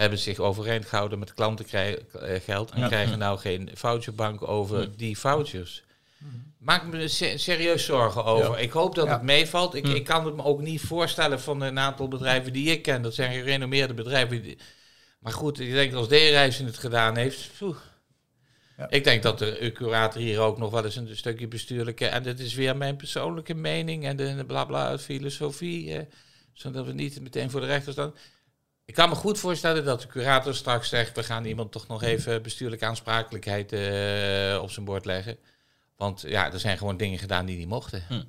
hebben 0.00 0.18
zich 0.18 0.38
overeind 0.38 0.86
gehouden 0.86 1.18
met 1.18 1.34
klantengeld 1.34 2.70
en 2.70 2.86
krijgen 2.88 3.18
nou 3.18 3.38
geen 3.38 3.70
voucherbank 3.74 4.48
over 4.48 4.96
die 4.96 5.18
vouchers. 5.18 5.82
Maak 6.58 6.86
me 6.86 7.08
serieus 7.36 7.84
zorgen 7.84 8.24
over. 8.24 8.58
Ik 8.58 8.70
hoop 8.70 8.94
dat 8.94 9.08
het 9.08 9.22
meevalt. 9.22 9.74
Ik, 9.74 9.86
ik 9.86 10.04
kan 10.04 10.24
het 10.24 10.36
me 10.36 10.44
ook 10.44 10.60
niet 10.60 10.80
voorstellen 10.80 11.40
van 11.40 11.60
een 11.60 11.78
aantal 11.78 12.08
bedrijven 12.08 12.52
die 12.52 12.70
ik 12.70 12.82
ken. 12.82 13.02
Dat 13.02 13.14
zijn 13.14 13.32
gerenommeerde 13.32 13.94
bedrijven. 13.94 14.56
maar 15.18 15.32
goed, 15.32 15.60
ik 15.60 15.72
denk 15.72 15.94
als 15.94 16.06
D-Reizen 16.06 16.66
het 16.66 16.78
gedaan 16.78 17.16
heeft. 17.16 17.50
Ja. 18.76 18.90
Ik 18.90 19.04
denk 19.04 19.22
dat 19.22 19.38
de 19.38 19.70
curator 19.74 20.20
hier 20.20 20.40
ook 20.40 20.58
nog 20.58 20.70
wel 20.70 20.84
eens 20.84 20.96
een 20.96 21.16
stukje 21.16 21.48
bestuurlijke. 21.48 22.06
En 22.06 22.22
dit 22.22 22.40
is 22.40 22.54
weer 22.54 22.76
mijn 22.76 22.96
persoonlijke 22.96 23.54
mening 23.54 24.04
en 24.04 24.16
de 24.16 24.44
blabla 24.46 24.98
filosofie. 24.98 25.94
Eh, 25.94 26.02
zodat 26.52 26.86
we 26.86 26.92
niet 26.92 27.20
meteen 27.20 27.50
voor 27.50 27.60
de 27.60 27.66
rechter 27.66 27.92
staan. 27.92 28.14
Ik 28.90 28.96
kan 28.96 29.08
me 29.08 29.14
goed 29.14 29.38
voorstellen 29.38 29.84
dat 29.84 30.00
de 30.00 30.06
curator 30.06 30.54
straks 30.54 30.88
zegt: 30.88 31.16
we 31.16 31.22
gaan 31.22 31.44
iemand 31.44 31.72
toch 31.72 31.86
nog 31.86 32.02
even 32.02 32.42
bestuurlijke 32.42 32.84
aansprakelijkheid 32.84 33.72
uh, 33.72 34.62
op 34.62 34.70
zijn 34.70 34.84
bord 34.84 35.04
leggen. 35.04 35.36
Want 35.96 36.20
ja, 36.26 36.52
er 36.52 36.60
zijn 36.60 36.78
gewoon 36.78 36.96
dingen 36.96 37.18
gedaan 37.18 37.46
die 37.46 37.56
niet 37.56 37.68
mochten. 37.68 38.02
Hm. 38.08 38.22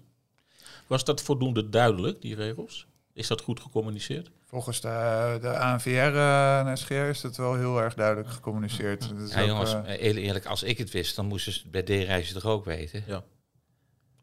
Was 0.88 1.03
dat 1.03 1.22
voldoende 1.22 1.70
duidelijk, 1.70 2.22
die 2.22 2.36
regels? 2.36 2.88
Is 3.13 3.27
dat 3.27 3.41
goed 3.41 3.60
gecommuniceerd? 3.60 4.32
Volgens 4.46 4.82
de, 4.82 5.38
de 5.41 5.58
ANVR 5.58 5.89
uh, 5.89 6.60
en 6.60 6.77
SGR 6.77 6.94
is 6.94 7.22
dat 7.22 7.38
wel 7.38 7.56
heel 7.56 7.82
erg 7.82 7.94
duidelijk 7.94 8.30
gecommuniceerd. 8.30 9.03
Hm. 9.03 9.25
Ja, 9.27 9.46
jongens, 9.46 9.74
uh, 9.74 10.01
eerlijk, 10.01 10.46
als 10.46 10.63
ik 10.63 10.77
het 10.77 10.91
wist, 10.91 11.15
dan 11.15 11.25
moesten 11.25 11.53
ze 11.53 11.68
bij 11.68 11.84
D-reizen 11.84 12.34
toch 12.34 12.51
ook 12.51 12.65
weten? 12.65 13.03
Ja. 13.08 13.24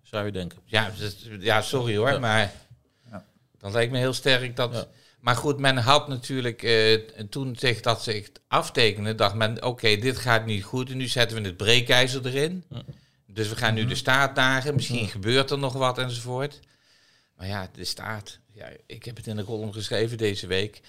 Zou 0.02 0.26
je 0.26 0.32
denken. 0.32 0.58
Ja, 0.64 0.90
ja 1.38 1.62
sorry 1.62 1.96
hoor, 1.96 2.20
maar 2.20 2.52
ja. 3.10 3.24
dan 3.58 3.72
lijkt 3.72 3.92
me 3.92 3.98
heel 3.98 4.12
sterk 4.12 4.56
dat... 4.56 4.88
Maar 5.20 5.36
goed, 5.36 5.58
men 5.58 5.76
had 5.76 6.08
natuurlijk 6.08 6.62
uh, 6.62 6.94
toen 7.30 7.56
zich 7.56 7.80
dat 7.80 8.02
zich 8.02 8.30
aftekende, 8.48 9.14
dacht 9.14 9.34
men, 9.34 9.64
oké, 9.64 9.96
dit 9.96 10.18
gaat 10.18 10.46
niet 10.46 10.64
goed 10.64 10.90
en 10.90 10.96
nu 10.96 11.06
zetten 11.06 11.42
we 11.42 11.48
het 11.48 11.56
breekijzer 11.56 12.26
erin. 12.26 12.64
Dus 13.26 13.48
we 13.48 13.56
gaan 13.56 13.74
nu 13.74 13.86
de 13.86 13.94
staat 13.94 14.34
dagen, 14.34 14.74
misschien 14.74 15.08
gebeurt 15.08 15.50
er 15.50 15.58
nog 15.58 15.72
wat 15.72 15.98
enzovoort. 15.98 16.60
Maar 17.36 17.46
ja, 17.46 17.70
de 17.72 17.84
staat, 17.84 18.38
ja, 18.52 18.68
ik 18.86 19.04
heb 19.04 19.16
het 19.16 19.26
in 19.26 19.36
de 19.36 19.44
column 19.44 19.72
geschreven 19.72 20.18
deze 20.18 20.46
week. 20.46 20.80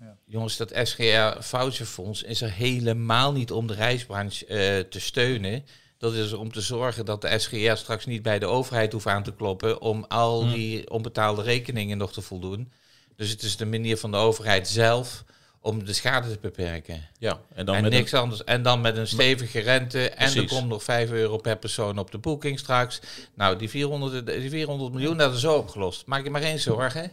Ja. 0.00 0.16
Jongens, 0.24 0.56
dat 0.56 0.72
SGR 0.82 1.42
Voucherfonds 1.42 2.22
is 2.22 2.40
er 2.40 2.52
helemaal 2.52 3.32
niet 3.32 3.50
om 3.50 3.66
de 3.66 3.74
reisbranche 3.74 4.44
uh, 4.48 4.90
te 4.90 5.00
steunen. 5.00 5.64
Dat 5.98 6.14
is 6.14 6.32
om 6.32 6.52
te 6.52 6.60
zorgen 6.60 7.04
dat 7.04 7.20
de 7.20 7.38
SGR 7.38 7.74
straks 7.74 8.06
niet 8.06 8.22
bij 8.22 8.38
de 8.38 8.46
overheid 8.46 8.92
hoeft 8.92 9.06
aan 9.06 9.22
te 9.22 9.34
kloppen 9.34 9.80
om 9.80 10.04
al 10.08 10.48
die 10.48 10.90
onbetaalde 10.90 11.42
rekeningen 11.42 11.98
nog 11.98 12.12
te 12.12 12.22
voldoen. 12.22 12.72
Dus 13.16 13.30
het 13.30 13.42
is 13.42 13.56
de 13.56 13.66
manier 13.66 13.96
van 13.96 14.10
de 14.10 14.16
overheid 14.16 14.68
zelf 14.68 15.24
om 15.60 15.84
de 15.84 15.92
schade 15.92 16.30
te 16.30 16.38
beperken. 16.40 17.08
Ja, 17.18 17.40
en 17.54 17.66
dan 17.66 17.80
met 17.80 17.92
niks 17.92 18.14
anders. 18.14 18.44
En 18.44 18.62
dan 18.62 18.80
met 18.80 18.96
een 18.96 19.06
stevige 19.06 19.60
rente. 19.60 20.10
En 20.10 20.36
er 20.36 20.46
komt 20.46 20.68
nog 20.68 20.82
5 20.82 21.10
euro 21.10 21.36
per 21.36 21.56
persoon 21.56 21.98
op 21.98 22.10
de 22.10 22.18
boeking 22.18 22.58
straks. 22.58 23.00
Nou, 23.34 23.56
die 23.56 23.68
400, 23.68 24.26
die 24.26 24.50
400 24.50 24.92
miljoen, 24.92 25.16
dat 25.16 25.34
is 25.34 25.40
zo 25.40 25.54
opgelost. 25.54 26.06
Maak 26.06 26.24
je 26.24 26.30
maar 26.30 26.40
geen 26.40 26.58
zorgen. 26.58 27.12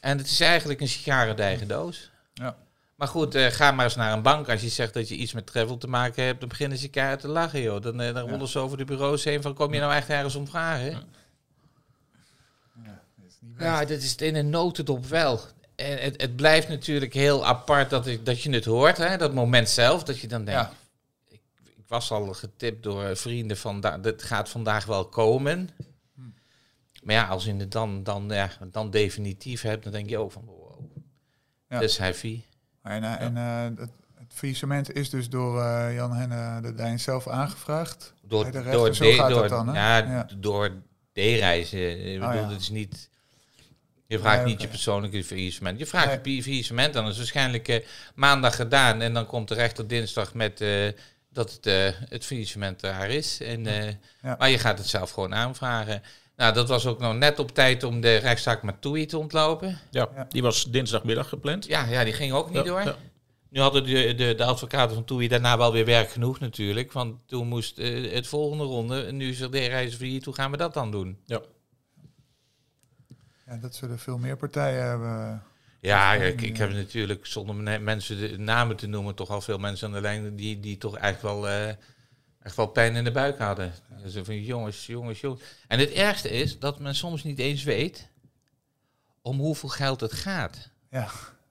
En 0.00 0.18
het 0.18 0.26
is 0.26 0.40
eigenlijk 0.40 0.80
een 0.80 0.88
sigarendijge 0.88 1.66
doos. 1.66 2.10
Ja. 2.34 2.56
Maar 2.96 3.08
goed, 3.08 3.34
uh, 3.34 3.46
ga 3.46 3.72
maar 3.72 3.84
eens 3.84 3.94
naar 3.94 4.12
een 4.12 4.22
bank. 4.22 4.48
Als 4.48 4.60
je 4.60 4.68
zegt 4.68 4.94
dat 4.94 5.08
je 5.08 5.14
iets 5.14 5.32
met 5.32 5.46
travel 5.46 5.78
te 5.78 5.86
maken 5.86 6.24
hebt, 6.24 6.40
dan 6.40 6.48
beginnen 6.48 6.78
ze 6.78 6.88
keihard 6.88 7.20
te 7.20 7.28
lachen, 7.28 7.62
joh. 7.62 7.82
Dan, 7.82 8.00
uh, 8.00 8.14
dan 8.14 8.28
rollen 8.28 8.48
ze 8.48 8.58
over 8.58 8.76
de 8.76 8.84
bureaus 8.84 9.24
heen 9.24 9.42
van, 9.42 9.54
kom 9.54 9.74
je 9.74 9.80
nou 9.80 9.92
echt 9.92 10.08
ergens 10.08 10.34
om 10.34 10.46
vragen? 10.46 10.90
Ja, 10.90 11.02
dat 13.58 13.90
is 13.90 14.10
het 14.10 14.20
in 14.20 14.34
een 14.34 14.50
notendop 14.50 15.06
wel. 15.06 15.40
En 15.74 15.98
het, 15.98 16.20
het 16.20 16.36
blijft 16.36 16.68
natuurlijk 16.68 17.14
heel 17.14 17.46
apart 17.46 17.90
dat, 17.90 18.06
ik, 18.06 18.26
dat 18.26 18.42
je 18.42 18.50
het 18.50 18.64
hoort, 18.64 18.96
hè, 18.96 19.16
dat 19.16 19.34
moment 19.34 19.68
zelf, 19.68 20.02
dat 20.02 20.18
je 20.18 20.28
dan 20.28 20.44
denkt, 20.44 20.70
ik, 21.28 21.40
ik, 21.64 21.84
was 21.86 22.10
al 22.10 22.32
getipt 22.32 22.82
door 22.82 23.16
vrienden 23.16 23.56
van, 23.56 23.80
dat 23.80 24.22
gaat 24.22 24.48
vandaag 24.48 24.84
wel 24.84 25.08
komen. 25.08 25.68
Hm. 26.14 26.20
Maar 27.02 27.14
ja, 27.14 27.26
als 27.26 27.44
je 27.44 27.54
het 27.54 27.72
dan, 27.72 28.02
dan, 28.02 28.28
ja, 28.28 28.50
dan 28.70 28.90
definitief 28.90 29.62
hebt, 29.62 29.82
dan 29.82 29.92
denk 29.92 30.08
je 30.08 30.18
ook 30.18 30.32
van, 30.32 30.44
wow, 30.44 30.84
ja. 31.68 31.78
dat 31.78 31.82
is 31.82 31.98
heavy. 31.98 32.42
En, 32.82 33.02
en 33.02 33.36
het, 33.36 33.90
het 34.14 34.32
faillissement 34.32 34.94
is 34.94 35.10
dus 35.10 35.28
door 35.28 35.62
Jan 35.92 36.12
Henne 36.12 36.60
de 36.60 36.74
Dijn 36.74 37.00
zelf 37.00 37.28
aangevraagd. 37.28 38.14
Door, 38.22 38.44
de 38.44 38.62
door, 38.62 38.92
de, 38.92 39.24
door, 39.28 39.48
dan, 39.48 39.66
ja, 39.72 39.96
ja, 39.96 40.28
door 40.38 40.70
D-reizen. 41.12 42.14
Ik 42.14 42.22
oh, 42.22 42.30
bedoel, 42.30 42.48
het 42.48 42.60
is 42.60 42.70
niet... 42.70 43.10
Je 44.12 44.18
vraagt 44.18 44.44
niet 44.44 44.62
je 44.62 44.68
persoonlijke 44.68 45.24
faillissement. 45.24 45.78
Je 45.78 45.86
vraagt 45.86 46.24
nee. 46.24 46.36
je 46.36 46.42
faillissement, 46.42 46.94
dan 46.94 47.08
is 47.08 47.16
waarschijnlijk 47.16 47.68
uh, 47.68 47.76
maandag 48.14 48.56
gedaan. 48.56 49.00
En 49.00 49.14
dan 49.14 49.26
komt 49.26 49.48
de 49.48 49.54
rechter 49.54 49.88
dinsdag 49.88 50.34
met 50.34 50.60
uh, 50.60 50.88
dat 51.30 51.52
het, 51.52 51.66
uh, 51.66 51.88
het 52.08 52.24
faillissement 52.24 52.80
daar 52.80 53.10
is. 53.10 53.40
En, 53.40 53.64
ja. 54.22 54.36
Maar 54.38 54.50
je 54.50 54.58
gaat 54.58 54.78
het 54.78 54.86
zelf 54.86 55.10
gewoon 55.10 55.34
aanvragen. 55.34 56.02
Nou, 56.36 56.54
dat 56.54 56.68
was 56.68 56.86
ook 56.86 56.98
nog 56.98 57.14
net 57.14 57.38
op 57.38 57.54
tijd 57.54 57.82
om 57.82 58.00
de 58.00 58.16
rechtszaak 58.16 58.62
met 58.62 58.80
Toei 58.80 59.06
te 59.06 59.18
ontlopen. 59.18 59.78
Ja, 59.90 60.26
die 60.28 60.42
was 60.42 60.70
dinsdagmiddag 60.70 61.28
gepland. 61.28 61.66
Ja, 61.66 61.84
ja 61.84 62.04
die 62.04 62.12
ging 62.12 62.32
ook 62.32 62.50
niet 62.50 62.64
door. 62.64 62.96
Nu 63.48 63.60
hadden 63.60 63.84
de, 63.84 64.14
de, 64.14 64.34
de 64.34 64.44
advocaten 64.44 64.94
van 64.94 65.04
Toei 65.04 65.28
daarna 65.28 65.58
wel 65.58 65.72
weer 65.72 65.84
werk 65.84 66.10
genoeg 66.10 66.40
natuurlijk. 66.40 66.92
Want 66.92 67.14
toen 67.26 67.48
moest 67.48 67.76
het 67.76 68.26
volgende 68.26 68.64
ronde. 68.64 69.04
En 69.04 69.16
nu 69.16 69.28
is 69.28 69.40
er 69.40 69.50
de 69.50 69.66
reizen 69.66 69.98
voor 69.98 70.24
Hoe 70.24 70.34
gaan 70.34 70.50
we 70.50 70.56
dat 70.56 70.74
dan 70.74 70.90
doen? 70.90 71.18
Ja. 71.26 71.40
Ja, 73.52 73.58
dat 73.58 73.74
zullen 73.74 73.98
veel 73.98 74.18
meer 74.18 74.36
partijen 74.36 74.84
hebben. 74.84 75.42
Ja, 75.80 76.12
ik, 76.12 76.40
ik 76.40 76.56
heb 76.56 76.72
natuurlijk, 76.72 77.26
zonder 77.26 77.80
mensen 77.82 78.18
de 78.18 78.38
namen 78.38 78.76
te 78.76 78.86
noemen, 78.86 79.14
toch 79.14 79.30
al 79.30 79.40
veel 79.40 79.58
mensen 79.58 79.86
aan 79.86 79.94
de 79.94 80.00
lijn 80.00 80.36
die, 80.36 80.60
die 80.60 80.78
toch 80.78 80.98
echt 80.98 81.22
wel, 81.22 81.48
uh, 81.48 81.68
echt 82.42 82.56
wel 82.56 82.66
pijn 82.66 82.96
in 82.96 83.04
de 83.04 83.10
buik 83.10 83.38
hadden. 83.38 83.72
Ja. 83.90 84.02
Dus 84.02 84.16
van 84.22 84.42
jongens, 84.42 84.86
jongens, 84.86 85.20
jongens. 85.20 85.42
En 85.68 85.78
het 85.78 85.90
ergste 85.90 86.30
is 86.30 86.58
dat 86.58 86.78
men 86.78 86.94
soms 86.94 87.24
niet 87.24 87.38
eens 87.38 87.62
weet 87.62 88.08
om 89.22 89.38
hoeveel 89.38 89.68
geld 89.68 90.00
het 90.00 90.12
gaat. 90.12 90.68
Ja, 90.90 91.08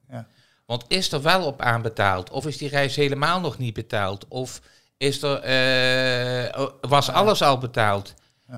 ja. 0.08 0.26
Want 0.66 0.84
is 0.88 1.12
er 1.12 1.22
wel 1.22 1.44
op 1.44 1.60
aanbetaald? 1.60 2.30
Of 2.30 2.46
is 2.46 2.56
die 2.56 2.68
reis 2.68 2.96
helemaal 2.96 3.40
nog 3.40 3.58
niet 3.58 3.74
betaald? 3.74 4.28
Of 4.28 4.60
is 4.96 5.22
er, 5.22 5.36
uh, 6.54 6.66
was 6.80 7.08
alles 7.08 7.42
al 7.42 7.58
betaald? 7.58 8.14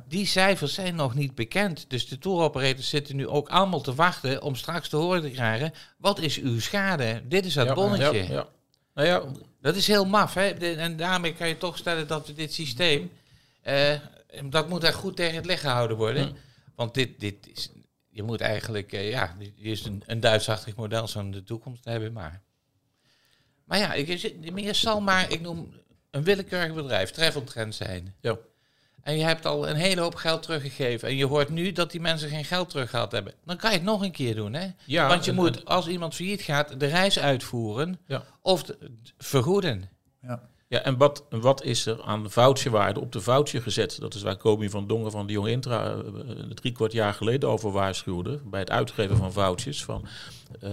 Die 0.08 0.26
cijfers 0.26 0.74
zijn 0.74 0.94
nog 0.94 1.14
niet 1.14 1.34
bekend. 1.34 1.84
Dus 1.88 2.08
de 2.08 2.18
touroperators 2.18 2.88
zitten 2.88 3.16
nu 3.16 3.28
ook 3.28 3.48
allemaal 3.48 3.80
te 3.80 3.94
wachten 3.94 4.42
om 4.42 4.54
straks 4.54 4.88
te 4.88 4.96
horen 4.96 5.22
te 5.22 5.30
krijgen. 5.30 5.72
Wat 5.98 6.18
is 6.18 6.40
uw 6.40 6.60
schade? 6.60 7.22
Dit 7.28 7.44
is 7.44 7.54
het 7.54 7.74
bonnetje. 7.74 8.26
Ja. 8.28 8.48
Nou 8.94 9.08
ja, 9.08 9.22
dat 9.60 9.76
is 9.76 9.86
heel 9.86 10.04
maf. 10.04 10.34
Hè? 10.34 10.48
En 10.48 10.96
daarmee 10.96 11.34
kan 11.34 11.48
je 11.48 11.58
toch 11.58 11.78
stellen 11.78 12.06
dat 12.06 12.26
we 12.26 12.32
dit 12.32 12.52
systeem. 12.52 13.10
Uh, 13.64 13.94
dat 14.44 14.68
moet 14.68 14.84
echt 14.84 14.94
goed 14.94 15.16
tegen 15.16 15.36
het 15.36 15.46
licht 15.46 15.60
gehouden 15.60 15.96
worden. 15.96 16.26
Hm. 16.26 16.34
Want 16.74 16.94
dit, 16.94 17.20
dit 17.20 17.48
is. 17.52 17.70
Je 18.08 18.22
moet 18.22 18.40
eigenlijk. 18.40 18.92
Uh, 18.92 19.10
ja, 19.10 19.34
dit 19.38 19.52
is 19.58 19.84
een, 19.84 20.02
een 20.06 20.20
Duitsachtig 20.20 20.76
model 20.76 21.08
zo'n 21.08 21.30
de 21.30 21.42
toekomst 21.42 21.84
hebben. 21.84 22.12
Maar. 22.12 22.42
Maar 23.64 23.78
ja, 23.78 23.92
ik, 23.92 24.52
meer 24.52 24.74
zal 24.74 25.00
maar. 25.00 25.30
Ik 25.30 25.40
noem 25.40 25.74
een 26.10 26.24
willekeurig 26.24 26.74
bedrijf, 26.74 27.10
Travel 27.10 27.44
Trend 27.44 27.74
zijn. 27.74 28.14
Ja. 28.20 28.38
En 29.04 29.16
je 29.16 29.24
hebt 29.24 29.46
al 29.46 29.68
een 29.68 29.76
hele 29.76 30.00
hoop 30.00 30.14
geld 30.14 30.42
teruggegeven. 30.42 31.08
En 31.08 31.16
je 31.16 31.26
hoort 31.26 31.48
nu 31.48 31.72
dat 31.72 31.90
die 31.90 32.00
mensen 32.00 32.28
geen 32.28 32.44
geld 32.44 32.70
terug 32.70 32.90
gehad 32.90 33.12
hebben. 33.12 33.34
Dan 33.44 33.56
kan 33.56 33.70
je 33.70 33.76
het 33.76 33.86
nog 33.86 34.02
een 34.02 34.12
keer 34.12 34.34
doen. 34.34 34.52
Hè? 34.52 34.66
Ja, 34.84 35.08
Want 35.08 35.24
je 35.24 35.32
moet, 35.32 35.64
als 35.64 35.86
iemand 35.86 36.14
failliet 36.14 36.42
gaat, 36.42 36.80
de 36.80 36.86
reis 36.86 37.18
uitvoeren 37.18 37.98
ja. 38.06 38.24
of 38.42 38.64
vergoeden. 39.18 39.90
Ja. 40.22 40.42
Ja, 40.68 40.82
en 40.82 40.96
wat, 40.96 41.24
wat 41.30 41.62
is 41.62 41.86
er 41.86 42.02
aan 42.02 42.30
voucherwaarde 42.30 43.00
op 43.00 43.12
de 43.12 43.20
voucher 43.20 43.62
gezet? 43.62 44.00
Dat 44.00 44.14
is 44.14 44.22
waar 44.22 44.36
Komi 44.36 44.70
van 44.70 44.86
Dongen 44.86 45.10
van 45.10 45.26
de 45.26 45.32
Jonge 45.32 45.50
Intra 45.50 45.94
uh, 45.94 46.02
drie 46.54 46.72
kwart 46.72 46.92
jaar 46.92 47.14
geleden 47.14 47.48
over 47.48 47.70
waarschuwde. 47.70 48.40
Bij 48.44 48.60
het 48.60 48.70
uitgeven 48.70 49.16
van 49.16 49.32
vouchers. 49.32 49.84
Van, 49.84 50.06
uh, 50.62 50.70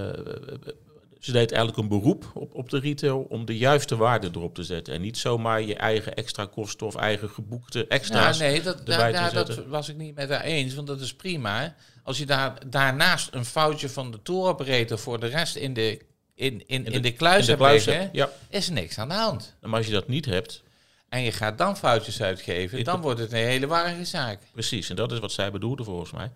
ze 1.21 1.31
deed 1.31 1.51
eigenlijk 1.51 1.81
een 1.81 1.99
beroep 1.99 2.31
op, 2.33 2.55
op 2.55 2.69
de 2.69 2.79
retail 2.79 3.25
om 3.29 3.45
de 3.45 3.57
juiste 3.57 3.95
waarde 3.95 4.29
erop 4.33 4.55
te 4.55 4.63
zetten. 4.63 4.93
En 4.93 5.01
niet 5.01 5.17
zomaar 5.17 5.61
je 5.61 5.75
eigen 5.75 6.15
extra 6.15 6.45
kosten 6.45 6.87
of 6.87 6.95
eigen 6.95 7.29
geboekte 7.29 7.87
extra's 7.87 8.37
ja, 8.37 8.43
nee, 8.43 8.61
dat, 8.61 8.85
daar, 8.85 9.33
dat 9.33 9.65
was 9.65 9.89
ik 9.89 9.97
niet 9.97 10.15
met 10.15 10.29
haar 10.29 10.41
eens, 10.41 10.73
want 10.73 10.87
dat 10.87 11.01
is 11.01 11.13
prima. 11.15 11.75
Als 12.03 12.17
je 12.17 12.25
daar, 12.25 12.69
daarnaast 12.69 13.33
een 13.33 13.45
foutje 13.45 13.89
van 13.89 14.11
de 14.11 14.21
touroperator 14.21 14.99
voor 14.99 15.19
de 15.19 15.27
rest 15.27 15.55
in 15.55 15.73
de, 15.73 16.01
in, 16.35 16.63
in, 16.67 16.85
in, 16.85 17.01
de, 17.01 17.13
kluis 17.13 17.47
hebt 17.47 18.11
ja. 18.11 18.29
is 18.49 18.69
niks 18.69 18.97
aan 18.97 19.07
de 19.07 19.13
hand. 19.13 19.55
Maar 19.61 19.77
als 19.77 19.85
je 19.85 19.93
dat 19.93 20.07
niet 20.07 20.25
hebt... 20.25 20.63
En 21.09 21.21
je 21.21 21.31
gaat 21.31 21.57
dan 21.57 21.77
foutjes 21.77 22.21
uitgeven, 22.21 22.83
dan 22.83 23.01
wordt 23.01 23.19
het 23.19 23.31
een 23.31 23.37
hele 23.37 23.67
warrige 23.67 24.05
zaak. 24.05 24.39
Precies, 24.51 24.89
en 24.89 24.95
dat 24.95 25.11
is 25.11 25.19
wat 25.19 25.31
zij 25.31 25.51
bedoelde 25.51 25.83
volgens 25.83 26.11
mij. 26.11 26.31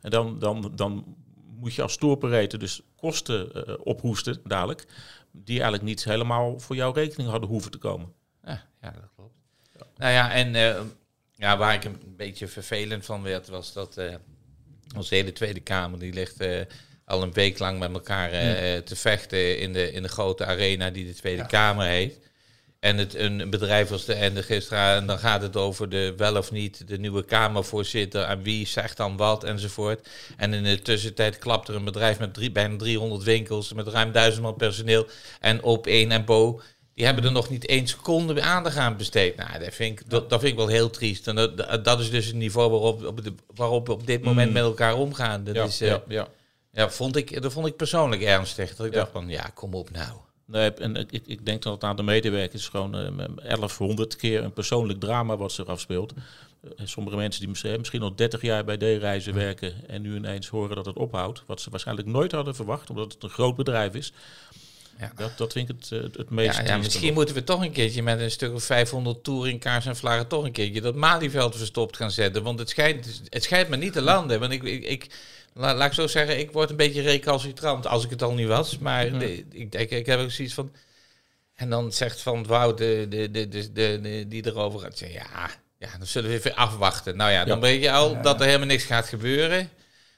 En 0.00 0.10
dan, 0.10 0.38
dan, 0.38 0.72
dan 0.74 1.16
moet 1.60 1.74
je 1.74 1.82
als 1.82 1.96
toeroperator 1.96 2.58
dus 2.58 2.80
kosten 2.96 3.50
uh, 3.54 3.74
ophoesten 3.78 4.40
dadelijk, 4.44 4.86
die 5.32 5.54
eigenlijk 5.54 5.82
niet 5.82 6.04
helemaal 6.04 6.58
voor 6.58 6.76
jouw 6.76 6.92
rekening 6.92 7.30
hadden 7.30 7.48
hoeven 7.48 7.70
te 7.70 7.78
komen. 7.78 8.12
Ja, 8.44 8.66
ja 8.80 8.90
dat 8.90 9.10
klopt. 9.16 9.34
Nou 9.96 10.12
ja, 10.12 10.32
en 10.32 10.54
uh, 10.54 10.80
ja, 11.36 11.56
waar 11.56 11.74
ik 11.74 11.84
een 11.84 12.14
beetje 12.16 12.48
vervelend 12.48 13.04
van 13.04 13.22
werd, 13.22 13.48
was 13.48 13.72
dat 13.72 13.98
uh, 13.98 14.14
onze 14.96 15.14
hele 15.14 15.32
Tweede 15.32 15.60
Kamer, 15.60 15.98
die 15.98 16.12
ligt 16.12 16.44
al 17.04 17.22
een 17.22 17.32
week 17.32 17.58
lang 17.58 17.78
met 17.78 17.92
elkaar 17.92 18.30
te 18.82 18.96
vechten 18.96 19.58
in 19.58 19.72
de, 19.72 19.92
in 19.92 20.02
de 20.02 20.08
grote 20.08 20.44
arena 20.44 20.90
die 20.90 21.06
de 21.06 21.14
Tweede 21.14 21.46
Kamer 21.46 21.86
heet. 21.86 22.29
En 22.80 22.98
het, 22.98 23.14
een 23.14 23.50
bedrijf 23.50 23.90
als 23.90 24.04
de 24.04 24.14
Ende 24.14 24.42
gisteren, 24.42 24.94
en 24.94 25.06
dan 25.06 25.18
gaat 25.18 25.42
het 25.42 25.56
over 25.56 25.88
de 25.88 26.14
wel 26.16 26.36
of 26.36 26.50
niet 26.50 26.88
de 26.88 26.98
nieuwe 26.98 27.24
Kamervoorzitter 27.24 28.22
en 28.22 28.42
wie 28.42 28.66
zegt 28.66 28.96
dan 28.96 29.16
wat 29.16 29.44
enzovoort. 29.44 30.08
En 30.36 30.54
in 30.54 30.62
de 30.62 30.82
tussentijd 30.82 31.38
klapt 31.38 31.68
er 31.68 31.74
een 31.74 31.84
bedrijf 31.84 32.18
met 32.18 32.34
drie, 32.34 32.50
bijna 32.50 32.76
300 32.76 33.22
winkels, 33.22 33.72
met 33.72 33.88
ruim 33.88 34.12
duizend 34.12 34.42
man 34.42 34.56
personeel 34.56 35.06
en 35.40 35.62
op 35.62 35.86
één 35.86 36.10
en 36.10 36.24
Bo. 36.24 36.60
Die 36.94 37.04
hebben 37.04 37.24
er 37.24 37.32
nog 37.32 37.50
niet 37.50 37.66
één 37.66 37.86
seconde 37.86 38.42
aandacht 38.42 38.76
aan 38.76 38.96
besteed. 38.96 39.36
Nou, 39.36 39.58
dat 39.58 39.74
vind 39.74 40.00
ik, 40.00 40.10
dat, 40.10 40.30
dat 40.30 40.40
vind 40.40 40.52
ik 40.52 40.58
wel 40.58 40.68
heel 40.68 40.90
triest. 40.90 41.26
En 41.28 41.34
dat, 41.34 41.84
dat 41.84 42.00
is 42.00 42.10
dus 42.10 42.26
het 42.26 42.34
niveau 42.34 42.70
waarop, 42.70 43.04
op 43.04 43.24
de, 43.24 43.34
waarop 43.54 43.86
we 43.86 43.92
op 43.92 44.06
dit 44.06 44.24
moment 44.24 44.48
mm. 44.48 44.54
met 44.54 44.62
elkaar 44.62 44.94
omgaan. 44.94 45.44
Dat, 45.44 45.54
ja, 45.54 45.64
is, 45.64 45.78
ja, 45.78 46.02
ja. 46.08 46.28
ja, 46.72 46.90
vond 46.90 47.16
ik, 47.16 47.42
dat 47.42 47.52
vond 47.52 47.66
ik 47.66 47.76
persoonlijk 47.76 48.22
ernstig. 48.22 48.76
Dat 48.76 48.86
ik 48.86 48.92
dacht 48.92 49.12
van, 49.12 49.28
ja, 49.28 49.50
kom 49.54 49.74
op 49.74 49.90
nou. 49.90 50.12
Nee, 50.50 50.72
en 50.72 50.96
ik, 50.96 51.20
ik 51.26 51.46
denk 51.46 51.62
dat 51.62 51.72
het 51.72 51.84
aan 51.84 51.96
de 51.96 52.02
medewerkers 52.02 52.68
gewoon 52.68 52.96
uh, 52.96 53.06
eh, 53.06 53.58
1100 53.58 54.16
keer 54.16 54.44
een 54.44 54.52
persoonlijk 54.52 55.00
drama 55.00 55.36
wat 55.36 55.52
zich 55.52 55.66
afspeelt. 55.66 56.12
Uh, 56.64 56.70
sommige 56.84 57.16
mensen 57.16 57.40
die 57.40 57.78
misschien 57.78 58.02
al 58.02 58.14
30 58.14 58.42
jaar 58.42 58.64
bij 58.64 58.76
D-reizen 58.76 59.34
werken 59.34 59.88
en 59.88 60.02
nu 60.02 60.16
ineens 60.16 60.48
horen 60.48 60.76
dat 60.76 60.86
het 60.86 60.96
ophoudt. 60.96 61.42
Wat 61.46 61.60
ze 61.60 61.70
waarschijnlijk 61.70 62.08
nooit 62.08 62.32
hadden 62.32 62.54
verwacht, 62.54 62.90
omdat 62.90 63.12
het 63.12 63.22
een 63.22 63.30
groot 63.30 63.56
bedrijf 63.56 63.94
is. 63.94 64.12
Ja. 64.98 65.12
Dat, 65.16 65.38
dat 65.38 65.52
vind 65.52 65.68
ik 65.68 65.76
het, 65.80 65.90
uh, 65.90 66.02
het 66.02 66.30
meest. 66.30 66.56
Ja, 66.56 66.64
ja 66.64 66.76
misschien 66.76 67.14
moeten 67.14 67.34
we 67.34 67.44
toch 67.44 67.64
een 67.64 67.72
keertje 67.72 68.02
met 68.02 68.20
een 68.20 68.30
stuk 68.30 68.54
of 68.54 68.64
500 68.64 69.24
touringkaars 69.24 69.86
en 69.86 69.96
vlaggen 69.96 70.26
toch 70.26 70.44
een 70.44 70.52
keertje 70.52 70.80
dat 70.80 70.94
Malieveld 70.94 71.56
verstopt 71.56 71.96
gaan 71.96 72.10
zetten. 72.10 72.42
Want 72.42 72.58
het 72.58 72.68
schijnt, 72.68 73.22
het 73.28 73.42
schijnt 73.42 73.68
me 73.68 73.76
niet 73.76 73.92
te 73.92 74.02
landen. 74.02 74.40
Want 74.40 74.52
ik, 74.52 74.62
ik, 74.62 74.84
ik 74.84 75.06
laat 75.54 75.86
ik 75.86 75.92
zo 75.92 76.06
zeggen, 76.06 76.38
ik 76.38 76.52
word 76.52 76.70
een 76.70 76.76
beetje 76.76 77.02
recalcitrant 77.02 77.86
als 77.86 78.04
ik 78.04 78.10
het 78.10 78.22
al 78.22 78.34
niet 78.34 78.46
was. 78.46 78.78
Maar 78.78 79.06
ik, 79.50 79.72
denk, 79.72 79.90
ik 79.90 80.06
heb 80.06 80.20
ook 80.20 80.30
zoiets 80.30 80.54
van. 80.54 80.72
En 81.54 81.70
dan 81.70 81.92
zegt 81.92 82.20
Van 82.20 82.46
Wout, 82.46 82.78
de, 82.78 83.06
de, 83.08 83.30
de, 83.30 83.48
de, 83.48 83.72
de, 83.72 84.24
die 84.28 84.46
erover 84.46 84.80
gaat, 84.80 84.98
ja, 84.98 85.50
ja, 85.78 85.98
dan 85.98 86.06
zullen 86.06 86.30
we 86.30 86.36
even 86.36 86.56
afwachten. 86.56 87.16
Nou 87.16 87.30
ja, 87.30 87.44
dan 87.44 87.60
weet 87.60 87.82
je 87.82 87.92
al 87.92 88.22
dat 88.22 88.40
er 88.40 88.46
helemaal 88.46 88.66
niks 88.66 88.84
gaat 88.84 89.08
gebeuren. 89.08 89.70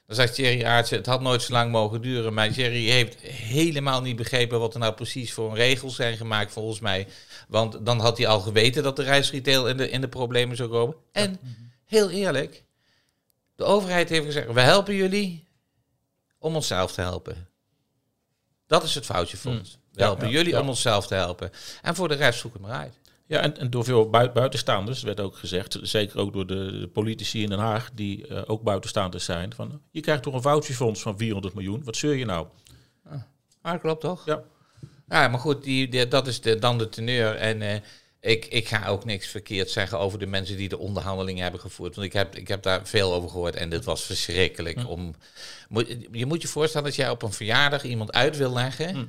Dan 0.07 0.15
zegt 0.15 0.35
Jerry 0.35 0.63
Aartsen, 0.63 0.97
het 0.97 1.05
had 1.05 1.21
nooit 1.21 1.41
zo 1.41 1.53
lang 1.53 1.71
mogen 1.71 2.01
duren. 2.01 2.33
Maar 2.33 2.49
Jerry 2.49 2.89
heeft 2.89 3.15
helemaal 3.27 4.01
niet 4.01 4.15
begrepen 4.15 4.59
wat 4.59 4.73
er 4.73 4.79
nou 4.79 4.93
precies 4.93 5.33
voor 5.33 5.55
regels 5.55 5.95
zijn 5.95 6.17
gemaakt, 6.17 6.51
volgens 6.51 6.79
mij. 6.79 7.07
Want 7.47 7.85
dan 7.85 7.99
had 7.99 8.17
hij 8.17 8.27
al 8.27 8.39
geweten 8.39 8.83
dat 8.83 8.95
de 8.95 9.03
reisretail 9.03 9.67
in 9.67 9.77
de, 9.77 9.89
in 9.89 10.01
de 10.01 10.07
problemen 10.07 10.55
zou 10.55 10.69
komen. 10.69 10.95
En 11.11 11.39
heel 11.85 12.09
eerlijk, 12.09 12.63
de 13.63 13.69
overheid 13.69 14.09
heeft 14.09 14.25
gezegd, 14.25 14.53
we 14.53 14.61
helpen 14.61 14.95
jullie 14.95 15.47
om 16.39 16.55
onszelf 16.55 16.91
te 16.91 17.01
helpen. 17.01 17.47
Dat 18.67 18.83
is 18.83 18.95
het 18.95 19.05
foutje 19.05 19.37
voor 19.37 19.51
hmm. 19.51 19.61
We 19.91 20.01
helpen 20.01 20.29
jullie 20.29 20.59
om 20.59 20.69
onszelf 20.69 21.07
te 21.07 21.15
helpen. 21.15 21.51
En 21.81 21.95
voor 21.95 22.07
de 22.07 22.13
rest 22.13 22.39
zoek 22.39 22.53
het 22.53 22.61
maar 22.61 22.71
uit. 22.71 22.99
Ja, 23.25 23.39
en, 23.39 23.57
en 23.57 23.69
door 23.69 23.83
veel 23.83 24.09
buitenstaanders 24.09 25.01
werd 25.01 25.19
ook 25.19 25.35
gezegd, 25.37 25.79
zeker 25.81 26.19
ook 26.19 26.33
door 26.33 26.47
de, 26.47 26.89
politici 26.93 27.43
in 27.43 27.49
Den 27.49 27.59
Haag, 27.59 27.89
die 27.93 28.27
uh, 28.27 28.41
ook 28.45 28.61
buitenstaanders 28.61 29.25
zijn, 29.25 29.53
van 29.53 29.81
je 29.91 30.01
krijgt 30.01 30.23
toch 30.23 30.33
een 30.33 30.41
voucherfonds 30.41 31.01
van 31.01 31.17
400 31.17 31.53
miljoen, 31.53 31.83
wat 31.83 31.95
zeur 31.95 32.15
je 32.15 32.25
nou? 32.25 32.47
Ah, 33.05 33.21
maar 33.61 33.79
klopt 33.79 34.01
toch? 34.01 34.25
Ja. 34.25 34.43
Ja, 35.09 35.27
maar 35.27 35.39
goed, 35.39 35.63
die, 35.63 36.07
dat 36.07 36.27
is 36.27 36.41
de, 36.41 36.59
dan 36.59 36.77
de 36.77 36.89
teneur. 36.89 37.35
En 37.35 37.61
uh, 37.61 37.75
ik, 38.23 38.45
ik 38.45 38.67
ga 38.67 38.87
ook 38.87 39.05
niks 39.05 39.27
verkeerd 39.27 39.69
zeggen 39.69 39.99
over 39.99 40.19
de 40.19 40.25
mensen 40.25 40.57
die 40.57 40.69
de 40.69 40.77
onderhandelingen 40.77 41.43
hebben 41.43 41.61
gevoerd. 41.61 41.95
Want 41.95 42.07
ik 42.07 42.13
heb, 42.13 42.35
ik 42.35 42.47
heb 42.47 42.63
daar 42.63 42.87
veel 42.87 43.13
over 43.13 43.29
gehoord 43.29 43.55
en 43.55 43.69
dit 43.69 43.85
was 43.85 44.03
verschrikkelijk. 44.03 44.79
Hm. 44.79 44.85
Om, 44.85 45.15
je 46.11 46.25
moet 46.25 46.41
je 46.41 46.47
voorstellen 46.47 46.87
dat 46.87 46.95
jij 46.95 47.09
op 47.09 47.21
een 47.21 47.33
verjaardag 47.33 47.83
iemand 47.83 48.13
uit 48.13 48.37
wil 48.37 48.53
leggen 48.53 48.95
hm. 48.95 49.05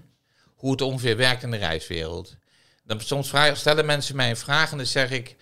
hoe 0.54 0.70
het 0.70 0.80
ongeveer 0.80 1.16
werkt 1.16 1.42
in 1.42 1.50
de 1.50 1.56
reiswereld. 1.56 2.36
Dan 2.84 3.00
soms 3.00 3.28
vragen, 3.28 3.56
stellen 3.56 3.86
mensen 3.86 4.16
mij 4.16 4.30
een 4.30 4.36
vraag 4.36 4.70
en 4.70 4.76
dan 4.76 4.86
zeg 4.86 5.10
ik 5.10 5.36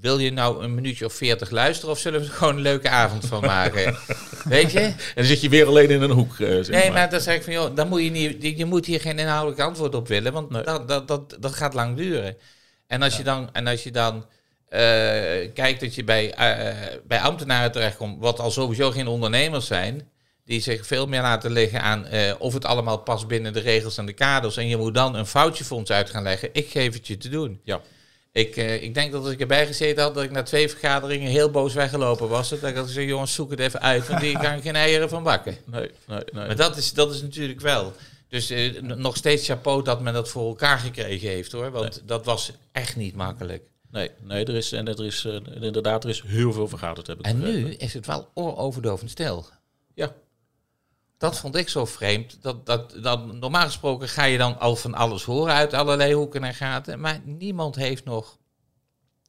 wil 0.00 0.18
je 0.18 0.32
nou 0.32 0.64
een 0.64 0.74
minuutje 0.74 1.04
of 1.04 1.12
veertig 1.12 1.50
luisteren 1.50 1.94
of 1.94 1.98
zullen 2.00 2.20
we 2.20 2.26
er 2.26 2.32
gewoon 2.32 2.54
een 2.56 2.62
leuke 2.62 2.88
avond 2.88 3.26
van 3.26 3.40
maken? 3.40 3.96
Weet 4.44 4.72
je? 4.72 4.80
En 4.80 4.96
dan 5.14 5.24
zit 5.24 5.40
je 5.40 5.48
weer 5.48 5.66
alleen 5.66 5.90
in 5.90 6.02
een 6.02 6.10
hoek. 6.10 6.38
Uh, 6.38 6.48
zeg 6.48 6.68
nee, 6.68 6.90
maar. 6.90 7.10
dan 7.10 7.20
zeg 7.20 7.36
ik 7.36 7.42
van, 7.42 7.52
joh, 7.52 7.76
dan 7.76 7.88
moet 7.88 8.02
je 8.02 8.10
niet, 8.10 8.58
je 8.58 8.64
moet 8.64 8.86
hier 8.86 9.00
geen 9.00 9.18
inhoudelijk 9.18 9.60
antwoord 9.60 9.94
op 9.94 10.08
willen, 10.08 10.32
want 10.32 10.50
dat, 10.64 10.88
dat, 10.88 11.08
dat, 11.08 11.36
dat 11.40 11.52
gaat 11.54 11.74
lang 11.74 11.96
duren. 11.96 12.36
En 12.94 13.02
als 13.02 13.16
je 13.16 13.22
dan, 13.22 13.48
en 13.52 13.66
als 13.66 13.82
je 13.82 13.90
dan 13.90 14.14
uh, 14.16 14.80
kijkt 15.54 15.80
dat 15.80 15.94
je 15.94 16.04
bij, 16.04 16.24
uh, 16.38 16.96
bij 17.06 17.20
ambtenaren 17.20 17.72
terechtkomt, 17.72 18.20
wat 18.20 18.40
al 18.40 18.50
sowieso 18.50 18.90
geen 18.90 19.06
ondernemers 19.06 19.66
zijn, 19.66 20.08
die 20.44 20.60
zich 20.60 20.86
veel 20.86 21.06
meer 21.06 21.20
laten 21.20 21.52
liggen 21.52 21.82
aan 21.82 22.06
of 22.38 22.52
het 22.52 22.64
allemaal 22.64 22.98
past 22.98 23.26
binnen 23.26 23.52
de 23.52 23.60
regels 23.60 23.98
en 23.98 24.06
de 24.06 24.12
kaders. 24.12 24.56
En 24.56 24.68
je 24.68 24.76
moet 24.76 24.94
dan 24.94 25.14
een 25.14 25.26
foutje 25.26 25.64
voor 25.64 25.76
ons 25.76 25.90
uit 25.90 26.10
gaan 26.10 26.22
leggen. 26.22 26.48
Ik 26.52 26.70
geef 26.70 26.92
het 26.92 27.06
je 27.06 27.16
te 27.16 27.28
doen. 27.28 27.60
Ja. 27.64 27.80
Ik, 28.32 28.56
ik 28.56 28.94
denk 28.94 29.12
dat 29.12 29.22
als 29.22 29.32
ik 29.32 29.40
erbij 29.40 29.66
gezeten 29.66 30.02
had, 30.02 30.14
dat 30.14 30.24
ik 30.24 30.30
na 30.30 30.42
twee 30.42 30.68
vergaderingen 30.68 31.30
heel 31.30 31.50
boos 31.50 31.74
weggelopen 31.74 32.28
was. 32.28 32.48
Dat 32.48 32.62
ik 32.62 32.76
had 32.76 32.86
gezegd, 32.86 33.08
jongens, 33.08 33.34
zoek 33.34 33.50
het 33.50 33.60
even 33.60 33.80
uit, 33.80 34.08
want 34.08 34.20
die 34.20 34.38
kan 34.44 34.62
geen 34.62 34.76
eieren 34.76 35.08
van 35.08 35.22
bakken. 35.22 35.56
Nee, 35.64 35.90
nee, 36.06 36.18
nee. 36.32 36.46
Maar 36.46 36.56
dat 36.56 36.76
is, 36.76 36.92
dat 36.92 37.14
is 37.14 37.22
natuurlijk 37.22 37.60
wel. 37.60 37.94
Dus 38.34 38.50
uh, 38.50 38.80
nog 38.80 39.16
steeds 39.16 39.46
chapeau 39.46 39.82
dat 39.82 40.00
men 40.00 40.12
dat 40.12 40.28
voor 40.28 40.48
elkaar 40.48 40.78
gekregen 40.78 41.28
heeft 41.28 41.52
hoor. 41.52 41.70
Want 41.70 42.02
dat 42.04 42.24
was 42.24 42.52
echt 42.72 42.96
niet 42.96 43.14
makkelijk. 43.14 43.62
Nee, 43.90 44.10
nee 44.20 44.44
er 44.44 44.54
is, 44.54 44.72
en 44.72 44.88
er 44.88 45.04
is, 45.04 45.24
uh, 45.24 45.40
inderdaad, 45.60 46.04
er 46.04 46.10
is 46.10 46.22
heel 46.22 46.52
veel 46.52 46.68
vergaderd. 46.68 47.06
Heb 47.06 47.18
ik 47.18 47.24
en 47.24 47.38
nu 47.38 47.74
is 47.74 47.94
het 47.94 48.06
wel 48.06 48.30
ooroverlovend 48.34 49.10
stil. 49.10 49.46
Ja, 49.94 50.14
dat 51.18 51.38
vond 51.38 51.56
ik 51.56 51.68
zo 51.68 51.84
vreemd. 51.84 52.42
Dat, 52.42 52.66
dat, 52.66 52.96
dat, 53.02 53.32
normaal 53.32 53.64
gesproken 53.64 54.08
ga 54.08 54.24
je 54.24 54.38
dan 54.38 54.58
al 54.58 54.76
van 54.76 54.94
alles 54.94 55.24
horen 55.24 55.54
uit 55.54 55.72
allerlei 55.72 56.14
hoeken 56.14 56.44
en 56.44 56.54
gaten. 56.54 57.00
Maar 57.00 57.20
niemand 57.24 57.74
heeft 57.74 58.04
nog 58.04 58.38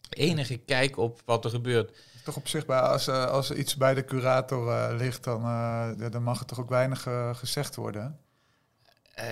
enige 0.10 0.58
kijk 0.58 0.98
op 0.98 1.22
wat 1.26 1.46
er 1.46 1.52
gebeurt. 1.52 1.98
Toch 2.24 2.36
op 2.36 2.48
zich, 2.48 2.68
als, 2.68 3.08
uh, 3.08 3.26
als 3.26 3.52
iets 3.52 3.76
bij 3.76 3.94
de 3.94 4.06
curator 4.06 4.68
uh, 4.68 4.98
ligt, 4.98 5.24
dan, 5.24 5.42
uh, 5.42 6.12
dan 6.12 6.24
mag 6.24 6.40
er 6.40 6.46
toch 6.46 6.60
ook 6.60 6.70
weinig 6.70 7.08
gezegd 7.34 7.76
worden. 7.76 8.25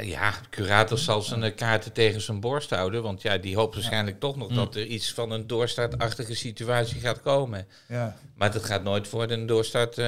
Ja, 0.02 0.32
de 0.32 0.50
curator 0.50 0.98
zal 0.98 1.22
zijn 1.22 1.56
kaarten 1.56 1.92
tegen 1.92 2.22
zijn 2.22 2.40
borst 2.40 2.70
houden. 2.70 3.04
Want 3.04 3.22
ja, 3.22 3.38
die 3.38 3.56
hoopt 3.56 3.76
waarschijnlijk 3.76 4.20
toch 4.20 4.36
nog 4.36 4.54
dat 4.54 4.76
er 4.76 4.86
iets 4.86 5.14
van 5.14 5.32
een 5.32 5.48
doorstartachtige 5.48 6.36
situatie 6.36 7.00
gaat 7.00 7.22
komen. 7.22 7.68
Ja. 7.88 8.18
Maar 8.36 8.52
dat 8.52 8.64
gaat 8.64 8.84
nooit 8.84 9.10
worden 9.10 9.40
een 9.40 9.46
doorstart 9.46 10.02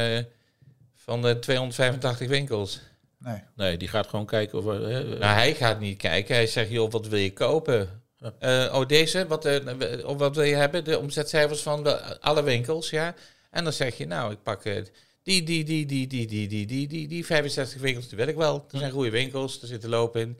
van 0.95 1.21
de 1.21 1.39
285 1.39 2.27
winkels. 2.27 2.79
Nee. 3.19 3.43
Nee, 3.55 3.77
die 3.77 3.87
gaat 3.87 4.07
gewoon 4.07 4.25
kijken 4.25 4.57
of... 4.57 4.65
Hè, 4.65 5.03
nou, 5.03 5.33
hij 5.33 5.53
gaat 5.53 5.79
niet 5.79 5.97
kijken. 5.97 6.35
Hij 6.35 6.47
zegt, 6.47 6.69
joh, 6.69 6.91
wat 6.91 7.07
wil 7.07 7.19
je 7.19 7.33
kopen? 7.33 8.03
Uh, 8.39 8.73
oh, 8.73 8.87
deze, 8.87 9.27
wat, 9.27 9.45
uh, 9.45 9.57
wat 10.03 10.35
wil 10.35 10.43
je 10.43 10.55
hebben? 10.55 10.83
De 10.83 10.99
omzetcijfers 10.99 11.61
van 11.61 11.83
de, 11.83 12.21
alle 12.21 12.43
winkels, 12.43 12.89
ja. 12.89 13.15
En 13.49 13.63
dan 13.63 13.73
zeg 13.73 13.97
je, 13.97 14.07
nou, 14.07 14.31
ik 14.31 14.43
pak 14.43 14.65
uh, 14.65 14.83
die, 15.25 15.43
die, 15.43 15.63
die, 15.63 15.85
die, 15.85 16.07
die, 16.07 16.27
die, 16.27 16.47
die, 16.47 16.65
die, 16.65 16.87
die, 16.87 17.07
die 17.07 17.25
65 17.25 17.81
winkels, 17.81 18.07
die 18.07 18.17
wil 18.17 18.27
ik 18.27 18.35
wel. 18.35 18.65
Er 18.71 18.79
zijn 18.79 18.91
goede 18.91 19.09
winkels, 19.09 19.61
er 19.61 19.67
zitten 19.67 19.89
loop 19.89 20.15
in. 20.15 20.39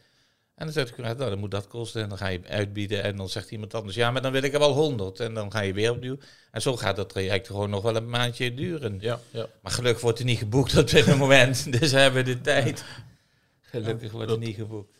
En 0.56 0.66
dan 0.66 0.74
zegt 0.74 0.90
ik, 0.90 0.98
nou, 0.98 1.16
dan 1.16 1.40
moet 1.40 1.52
dat 1.52 1.68
kosten. 1.68 2.02
En 2.02 2.10
dan 2.10 2.18
ga 2.18 2.28
je 2.28 2.40
uitbieden. 2.48 3.04
En 3.04 3.16
dan 3.16 3.30
zegt 3.30 3.52
iemand 3.52 3.74
anders, 3.74 3.96
ja, 3.96 4.12
maar 4.12 4.22
dan 4.22 4.32
wil 4.32 4.44
ik 4.44 4.54
er 4.54 4.60
wel 4.60 4.74
100. 4.74 5.20
En 5.20 5.34
dan 5.34 5.52
ga 5.52 5.60
je 5.60 5.74
weer 5.74 5.92
opnieuw. 5.92 6.18
En 6.52 6.62
zo 6.62 6.78
gaat 6.78 6.96
dat 6.96 7.10
traject 7.10 7.48
gewoon 7.48 7.70
nog 7.70 7.82
wel 7.84 7.96
een 7.96 8.10
maandje 8.10 8.54
duren. 8.54 8.98
Ja, 9.00 9.20
ja. 9.30 9.48
Maar 9.62 9.72
gelukkig 9.72 10.02
wordt 10.02 10.20
er 10.20 10.26
niet 10.26 10.38
geboekt 10.38 10.78
op 10.78 10.90
dit 10.90 11.18
moment. 11.18 11.80
Dus 11.80 11.92
hebben 11.92 12.24
we 12.24 12.34
de 12.34 12.42
tijd. 12.42 12.86
Gelukkig 13.62 14.12
wordt 14.12 14.32
er 14.32 14.38
niet 14.38 14.56
geboekt. 14.56 15.00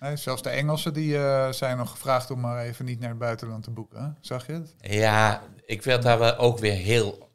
Nee, 0.00 0.16
zelfs 0.16 0.42
de 0.42 0.48
Engelsen 0.48 0.92
die, 0.92 1.12
uh, 1.12 1.52
zijn 1.52 1.76
nog 1.76 1.90
gevraagd 1.90 2.30
om 2.30 2.40
maar 2.40 2.64
even 2.64 2.84
niet 2.84 3.00
naar 3.00 3.08
het 3.08 3.18
buitenland 3.18 3.64
te 3.64 3.70
boeken. 3.70 4.16
Zag 4.20 4.46
je 4.46 4.52
het? 4.52 4.74
Ja, 4.80 5.42
ik 5.66 5.82
werd 5.82 6.02
daar 6.02 6.18
wel 6.18 6.36
ook 6.36 6.58
weer 6.58 6.72
heel 6.72 7.27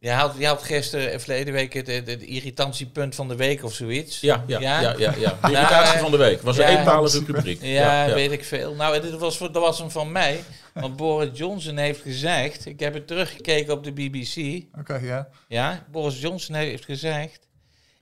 je 0.00 0.10
had, 0.10 0.34
je 0.38 0.46
had 0.46 0.62
gisteren, 0.62 1.12
eh, 1.12 1.18
verleden 1.18 1.52
week, 1.52 1.72
het, 1.72 1.86
het, 1.86 2.22
irritantiepunt 2.22 3.14
van 3.14 3.28
de 3.28 3.36
week 3.36 3.64
of 3.64 3.72
zoiets. 3.72 4.20
Ja, 4.20 4.44
ja, 4.46 4.60
ja. 4.60 4.80
ja, 4.80 4.94
ja, 4.98 5.14
ja. 5.18 5.38
De 5.42 5.52
irritatie 5.52 5.98
van 5.98 6.10
de 6.10 6.16
week. 6.16 6.42
was 6.42 6.58
een 6.58 6.64
eenmalige 6.64 7.24
rubriek. 7.26 7.62
Ja, 7.62 8.06
ja, 8.06 8.14
weet 8.14 8.32
ik 8.32 8.44
veel. 8.44 8.74
Nou, 8.74 9.00
dit 9.00 9.18
was, 9.18 9.38
dat 9.38 9.52
was 9.52 9.78
hem 9.78 9.90
van 9.90 10.12
mij. 10.12 10.44
Want 10.74 10.96
Boris 10.96 11.38
Johnson 11.38 11.76
heeft 11.76 12.00
gezegd... 12.00 12.66
Ik 12.66 12.80
heb 12.80 12.94
het 12.94 13.06
teruggekeken 13.06 13.72
op 13.72 13.84
de 13.84 13.92
BBC. 13.92 14.64
Oké, 14.78 14.94
ja. 14.94 15.28
Ja, 15.48 15.84
Boris 15.90 16.20
Johnson 16.20 16.54
heeft 16.54 16.84
gezegd... 16.84 17.47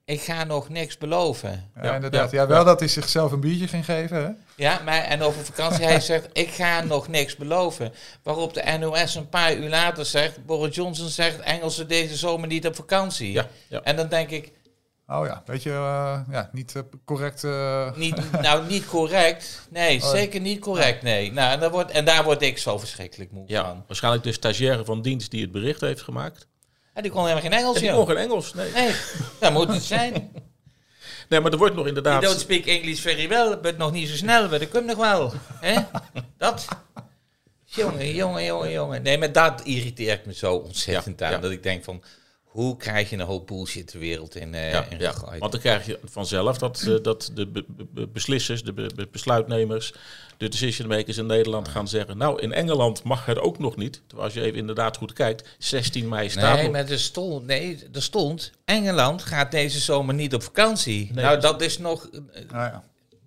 Ik 0.06 0.20
ga 0.20 0.44
nog 0.44 0.68
niks 0.68 0.98
beloven. 0.98 1.70
Ja, 1.82 1.94
inderdaad. 1.94 2.30
Ja, 2.30 2.46
wel 2.46 2.64
dat 2.64 2.78
hij 2.78 2.88
zichzelf 2.88 3.32
een 3.32 3.40
biertje 3.40 3.68
ging 3.68 3.84
geven, 3.84 4.16
hè? 4.24 4.30
Ja, 4.56 4.80
maar 4.84 5.02
en 5.02 5.22
over 5.22 5.44
vakantie, 5.44 5.84
hij 5.84 6.00
zegt, 6.10 6.28
ik 6.32 6.48
ga 6.48 6.80
nog 6.82 7.08
niks 7.08 7.36
beloven. 7.36 7.92
Waarop 8.22 8.54
de 8.54 8.76
NOS 8.78 9.14
een 9.14 9.28
paar 9.28 9.54
uur 9.54 9.68
later 9.68 10.04
zegt, 10.04 10.44
Boris 10.44 10.74
Johnson 10.74 11.08
zegt, 11.08 11.40
Engelsen 11.40 11.88
deze 11.88 12.16
zomer 12.16 12.48
niet 12.48 12.66
op 12.66 12.76
vakantie. 12.76 13.32
Ja, 13.32 13.46
ja. 13.68 13.80
En 13.82 13.96
dan 13.96 14.08
denk 14.08 14.30
ik... 14.30 14.52
Oh 15.06 15.26
ja, 15.26 15.42
weet 15.46 15.62
je, 15.62 15.70
uh, 15.70 16.20
ja, 16.30 16.50
niet 16.52 16.74
uh, 16.76 16.82
correct... 17.04 17.42
Uh... 17.42 17.96
Niet, 17.96 18.30
nou, 18.42 18.66
niet 18.66 18.86
correct. 18.86 19.68
Nee, 19.70 20.02
oh. 20.02 20.10
zeker 20.10 20.40
niet 20.40 20.60
correct, 20.60 21.02
nee. 21.02 21.32
Nou, 21.32 21.52
en, 21.52 21.60
daar 21.60 21.70
wordt, 21.70 21.90
en 21.90 22.04
daar 22.04 22.24
word 22.24 22.42
ik 22.42 22.58
zo 22.58 22.78
verschrikkelijk 22.78 23.32
moe 23.32 23.44
ja, 23.46 23.64
van. 23.64 23.84
Waarschijnlijk 23.86 24.24
de 24.24 24.32
stagiaire 24.32 24.84
van 24.84 25.02
dienst 25.02 25.30
die 25.30 25.42
het 25.42 25.52
bericht 25.52 25.80
heeft 25.80 26.02
gemaakt. 26.02 26.46
Ja, 26.96 27.02
die 27.02 27.10
kon 27.10 27.20
helemaal 27.20 27.42
geen 27.42 27.52
Engels, 27.52 27.78
Die 27.78 27.92
kon 27.92 28.06
geen 28.06 28.16
Engels, 28.16 28.54
nee. 28.54 28.72
Nee, 28.72 28.94
dat 29.40 29.52
moet 29.52 29.68
het 29.68 29.82
zijn. 29.82 30.30
Nee, 31.28 31.40
maar 31.40 31.52
er 31.52 31.58
wordt 31.58 31.74
nog 31.74 31.86
inderdaad... 31.86 32.22
You 32.22 32.34
don't 32.34 32.40
speak 32.44 32.66
English 32.66 33.00
very 33.00 33.28
well, 33.28 33.58
but 33.60 33.76
nog 33.78 33.92
niet 33.92 34.08
zo 34.08 34.14
snel, 34.14 34.48
maar 34.48 34.58
dat 34.58 34.68
komt 34.68 34.86
nog 34.86 34.96
wel. 34.96 35.32
hè? 35.60 35.80
Dat... 36.38 36.68
Jongen, 37.64 38.14
jongen, 38.14 38.44
jongen, 38.44 38.70
jongen. 38.70 39.02
Nee, 39.02 39.18
maar 39.18 39.32
dat 39.32 39.60
irriteert 39.64 40.26
me 40.26 40.34
zo 40.34 40.54
ontzettend 40.54 41.22
aan. 41.22 41.40
Dat 41.40 41.50
ik 41.50 41.62
denk 41.62 41.84
van, 41.84 42.02
hoe 42.42 42.76
krijg 42.76 43.10
je 43.10 43.16
een 43.16 43.22
hoop 43.22 43.46
bullshit 43.46 43.92
de 43.92 43.98
wereld 43.98 44.34
in, 44.34 44.52
uh, 44.52 44.72
ja, 44.72 44.86
in 44.90 44.98
ja. 44.98 45.14
Want 45.38 45.52
dan 45.52 45.60
krijg 45.60 45.86
je 45.86 45.98
vanzelf 46.04 46.58
dat, 46.58 46.84
uh, 46.86 47.02
dat 47.02 47.30
de 47.34 48.08
beslissers, 48.12 48.62
de 48.62 49.08
besluitnemers, 49.10 49.92
de 50.36 50.48
decision 50.48 50.88
makers 50.88 51.16
in 51.16 51.26
Nederland 51.26 51.68
gaan 51.68 51.88
zeggen... 51.88 52.16
nou, 52.16 52.40
in 52.40 52.52
Engeland 52.52 53.02
mag 53.02 53.26
het 53.26 53.38
ook 53.38 53.58
nog 53.58 53.76
niet. 53.76 54.02
Terwijl 54.06 54.28
als 54.28 54.34
je 54.34 54.42
even 54.42 54.58
inderdaad 54.58 54.96
goed 54.96 55.12
kijkt, 55.12 55.48
16 55.58 56.08
mei 56.08 56.28
staat... 56.28 56.56
Nee, 56.56 56.70
maar 56.70 56.88
er 56.90 56.98
stond, 56.98 57.46
nee, 57.46 57.78
er 57.92 58.02
stond... 58.02 58.52
Engeland 58.64 59.22
gaat 59.22 59.50
deze 59.50 59.80
zomer 59.80 60.14
niet 60.14 60.34
op 60.34 60.42
vakantie. 60.42 61.10
Nee, 61.12 61.24
nou, 61.24 61.40
dat 61.40 61.60
is 61.60 61.78
nog... 61.78 62.08
Uh, 62.12 62.20
ja. 62.50 62.84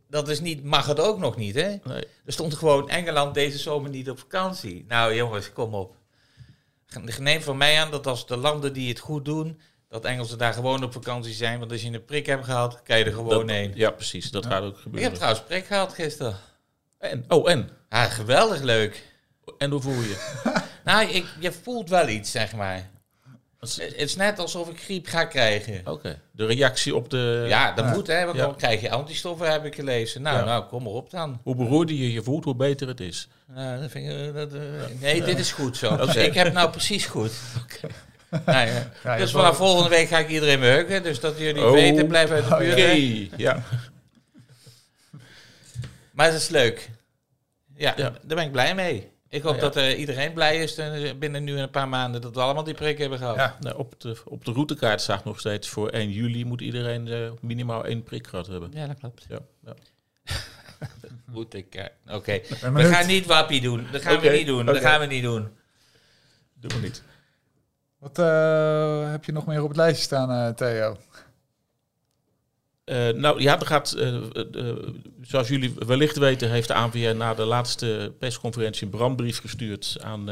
Dat 0.09 0.29
is 0.29 0.39
niet, 0.39 0.63
mag 0.63 0.85
het 0.85 0.99
ook 0.99 1.19
nog 1.19 1.37
niet, 1.37 1.55
hè? 1.55 1.75
Nee. 1.83 2.03
Er 2.25 2.33
stond 2.33 2.53
gewoon 2.53 2.89
Engeland 2.89 3.33
deze 3.33 3.57
zomer 3.57 3.89
niet 3.89 4.09
op 4.09 4.19
vakantie. 4.19 4.85
Nou 4.87 5.15
jongens, 5.15 5.53
kom 5.53 5.73
op. 5.73 5.95
Neem 7.19 7.41
van 7.41 7.57
mij 7.57 7.79
aan 7.79 7.91
dat 7.91 8.07
als 8.07 8.27
de 8.27 8.37
landen 8.37 8.73
die 8.73 8.89
het 8.89 8.99
goed 8.99 9.25
doen, 9.25 9.59
dat 9.89 10.05
Engelsen 10.05 10.37
daar 10.37 10.53
gewoon 10.53 10.83
op 10.83 10.93
vakantie 10.93 11.33
zijn. 11.33 11.59
Want 11.59 11.71
als 11.71 11.81
je 11.81 11.91
een 11.91 12.05
prik 12.05 12.25
hebt 12.25 12.45
gehad, 12.45 12.81
kan 12.83 12.97
je 12.97 13.03
er 13.03 13.13
gewoon 13.13 13.47
dat, 13.47 13.55
heen. 13.55 13.71
Ja, 13.75 13.91
precies. 13.91 14.31
Dat 14.31 14.45
gaat 14.45 14.63
ook 14.63 14.77
gebeuren. 14.77 14.99
Ik 14.99 15.05
heb 15.05 15.13
trouwens 15.13 15.43
prik 15.43 15.65
gehad 15.65 15.93
gisteren. 15.93 16.35
En? 16.99 17.25
Oh, 17.27 17.51
en? 17.51 17.69
Ja, 17.89 18.03
geweldig 18.03 18.61
leuk. 18.61 19.03
En 19.57 19.71
hoe 19.71 19.81
voel 19.81 20.01
je? 20.01 20.39
nou, 20.85 21.09
ik, 21.09 21.25
je 21.39 21.51
voelt 21.51 21.89
wel 21.89 22.07
iets, 22.07 22.31
zeg 22.31 22.55
maar. 22.55 22.89
Het 23.59 23.93
is 23.95 24.15
net 24.15 24.39
alsof 24.39 24.69
ik 24.69 24.79
griep 24.81 25.07
ga 25.07 25.25
krijgen. 25.25 25.81
Oké. 25.85 26.19
De 26.31 26.45
reactie 26.45 26.95
op 26.95 27.09
de... 27.09 27.45
Ja, 27.47 27.71
dat 27.71 27.85
moet, 27.85 28.07
hè. 28.07 28.25
Want 28.25 28.37
dan 28.37 28.55
krijg 28.55 28.81
je 28.81 28.89
antistoffen, 28.89 29.51
heb 29.51 29.65
ik 29.65 29.75
gelezen. 29.75 30.21
Nou, 30.21 30.45
nou, 30.45 30.65
kom 30.65 30.83
maar 30.83 30.91
op 30.91 31.09
dan. 31.09 31.39
Hoe 31.43 31.55
beroerder 31.55 31.95
je 31.95 32.11
je 32.11 32.23
voelt, 32.23 32.43
hoe 32.43 32.55
beter 32.55 32.87
het 32.87 32.99
is. 32.99 33.27
Nou, 33.47 33.81
dat 33.81 33.91
vind 33.91 34.11
ik, 34.11 34.33
dat, 34.33 34.53
uh, 34.53 34.61
nee, 34.99 35.21
dit 35.21 35.39
is 35.39 35.51
goed 35.51 35.77
zo. 35.77 35.97
Dus 35.97 36.15
ik 36.15 36.33
heb 36.33 36.53
nou 36.53 36.69
precies 36.69 37.05
goed. 37.05 37.31
Oké. 37.63 37.93
Nou, 38.45 38.69
ja. 39.03 39.17
dus 39.17 39.31
vanaf 39.31 39.57
volgende 39.57 39.89
week 39.89 40.07
ga 40.07 40.17
ik 40.17 40.29
iedereen 40.29 40.59
meuken. 40.59 41.03
Dus 41.03 41.19
dat 41.19 41.37
jullie 41.37 41.65
oh, 41.65 41.71
weten, 41.71 42.07
blijf 42.07 42.29
uit 42.29 42.49
de 42.49 42.55
buurt. 42.55 42.73
Oké, 42.73 43.35
ja. 43.37 43.63
Maar 46.19 46.27
het 46.27 46.41
is 46.41 46.49
leuk. 46.49 46.89
Ja, 47.75 47.93
daar 47.95 48.19
ben 48.21 48.45
ik 48.45 48.51
blij 48.51 48.75
mee. 48.75 49.11
Ik 49.29 49.41
hoop 49.41 49.59
dat 49.59 49.77
uh, 49.77 49.99
iedereen 49.99 50.33
blij 50.33 50.57
is 50.57 50.79
uh, 50.79 51.13
binnen 51.19 51.43
nu 51.43 51.59
een 51.59 51.69
paar 51.69 51.87
maanden 51.87 52.21
dat 52.21 52.35
we 52.35 52.41
allemaal 52.41 52.63
die 52.63 52.73
prik 52.73 52.97
hebben 52.97 53.17
gehad. 53.17 53.35
Ja, 53.35 53.57
nou, 53.59 53.77
op, 53.77 54.01
de, 54.01 54.17
op 54.25 54.45
de 54.45 54.51
routekaart 54.51 55.01
staat 55.01 55.23
nog 55.23 55.39
steeds 55.39 55.69
voor 55.69 55.89
1 55.89 56.11
juli 56.11 56.45
moet 56.45 56.61
iedereen 56.61 57.07
uh, 57.07 57.31
minimaal 57.41 57.85
één 57.85 58.03
prik 58.03 58.27
gehad 58.27 58.47
hebben. 58.47 58.71
Ja, 58.73 58.87
dat 58.87 58.97
klopt. 58.99 59.25
Ja, 59.29 59.39
ja. 59.65 59.73
moet 61.33 61.53
ik. 61.53 61.91
Oké, 62.05 62.15
okay. 62.15 62.43
we 62.73 62.85
gaan 62.85 63.07
niet 63.07 63.25
wappie 63.25 63.61
doen. 63.61 63.87
Dat 63.91 64.01
gaan 64.01 64.15
okay. 64.15 64.31
we 64.31 64.37
niet 64.37 64.47
doen. 64.47 64.61
Okay. 64.61 64.73
Dat 64.73 64.83
gaan 64.83 64.99
we 64.99 65.05
niet 65.05 65.23
doen. 65.23 65.47
Doen 66.53 66.71
we 66.71 66.79
niet. 66.79 67.03
Wat 67.97 68.17
heb 69.11 69.25
je 69.25 69.31
nog 69.31 69.45
meer 69.45 69.61
op 69.61 69.67
het 69.67 69.77
lijstje 69.77 70.03
staan, 70.03 70.55
Theo? 70.55 70.97
Uh, 72.89 73.09
nou 73.09 73.41
ja, 73.41 73.59
er 73.59 73.65
gaat, 73.65 73.95
uh, 73.97 74.13
uh, 74.33 74.73
zoals 75.21 75.47
jullie 75.47 75.73
wellicht 75.85 76.17
weten, 76.17 76.49
heeft 76.49 76.67
de 76.67 76.73
ANVR 76.73 77.15
na 77.15 77.33
de 77.33 77.43
laatste 77.43 78.13
persconferentie 78.19 78.83
een 78.83 78.89
brandbrief 78.89 79.41
gestuurd 79.41 79.97
aan 80.03 80.29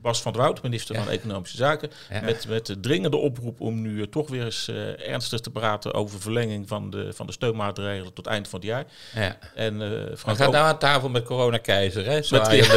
Bas 0.00 0.22
van 0.22 0.32
der 0.32 0.40
Wout, 0.40 0.62
minister 0.62 0.94
van 0.94 1.08
Economische 1.08 1.56
Zaken. 1.56 1.90
Met, 2.22 2.48
met 2.48 2.66
de 2.66 2.80
dringende 2.80 3.16
oproep 3.16 3.60
om 3.60 3.80
nu 3.80 4.08
toch 4.08 4.28
weer 4.28 4.44
eens 4.44 4.68
ernstig 5.06 5.40
te 5.40 5.50
praten 5.50 5.94
over 5.94 6.20
verlenging 6.20 6.68
van 6.68 6.90
de, 6.90 7.12
van 7.12 7.26
de 7.26 7.32
steunmaatregelen 7.32 8.12
tot 8.12 8.26
eind 8.26 8.48
van 8.48 8.58
het 8.58 8.68
jaar. 8.68 8.84
Ja. 9.14 9.38
En, 9.54 9.78
Frank 10.16 10.36
gaat 10.36 10.52
nou 10.52 10.66
aan 10.66 10.78
tafel 10.78 11.08
met 11.08 11.24
corona-keizer, 11.24 12.04
hè? 12.04 12.22
Zo 12.22 12.36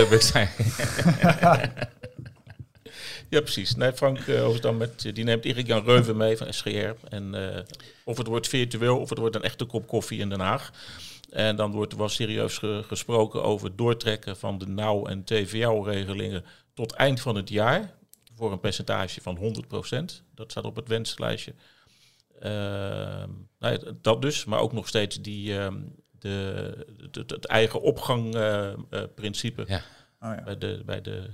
met, 0.09 0.23
zijn. 0.23 0.49
Ja, 3.33 3.41
precies. 3.41 3.75
Nee, 3.75 3.93
Frank 3.93 4.27
uh, 4.27 4.59
dan 4.59 4.77
met, 4.77 5.09
die 5.13 5.23
neemt 5.23 5.45
Erik 5.45 5.67
Jan 5.67 5.83
Reuven 5.83 6.17
mee 6.17 6.37
van 6.37 6.53
SGR. 6.53 6.93
En 7.09 7.35
uh, 7.35 7.59
of 8.03 8.17
het 8.17 8.27
wordt 8.27 8.47
virtueel 8.47 8.99
of 8.99 9.09
het 9.09 9.17
wordt 9.17 9.35
een 9.35 9.43
echte 9.43 9.65
kop 9.65 9.87
koffie 9.87 10.19
in 10.19 10.29
Den 10.29 10.39
Haag. 10.39 10.71
En 11.29 11.55
dan 11.55 11.71
wordt 11.71 11.91
er 11.91 11.97
wel 11.97 12.09
serieus 12.09 12.57
gesproken 12.87 13.43
over 13.43 13.67
het 13.67 13.77
doortrekken 13.77 14.37
van 14.37 14.57
de 14.57 14.67
nauw- 14.67 15.05
en 15.05 15.23
TVL-regelingen 15.23 16.45
tot 16.73 16.91
eind 16.91 17.21
van 17.21 17.35
het 17.35 17.49
jaar. 17.49 17.93
Voor 18.35 18.51
een 18.51 18.59
percentage 18.59 19.21
van 19.21 19.37
100%. 19.37 20.23
Dat 20.35 20.51
staat 20.51 20.65
op 20.65 20.75
het 20.75 20.87
wenslijstje. 20.87 21.53
Uh, 22.43 22.49
nou, 23.59 23.79
dat 24.01 24.21
dus, 24.21 24.45
maar 24.45 24.59
ook 24.59 24.73
nog 24.73 24.87
steeds 24.87 25.21
die, 25.21 25.57
ehm, 25.57 25.79
de, 26.19 26.73
het 27.11 27.45
eigen 27.45 27.81
opgangprincipe 27.81 29.63
ja. 29.67 29.81
Oh 30.19 30.35
ja. 30.35 30.43
bij, 30.43 30.57
de, 30.57 30.81
bij 30.85 31.01
de 31.01 31.29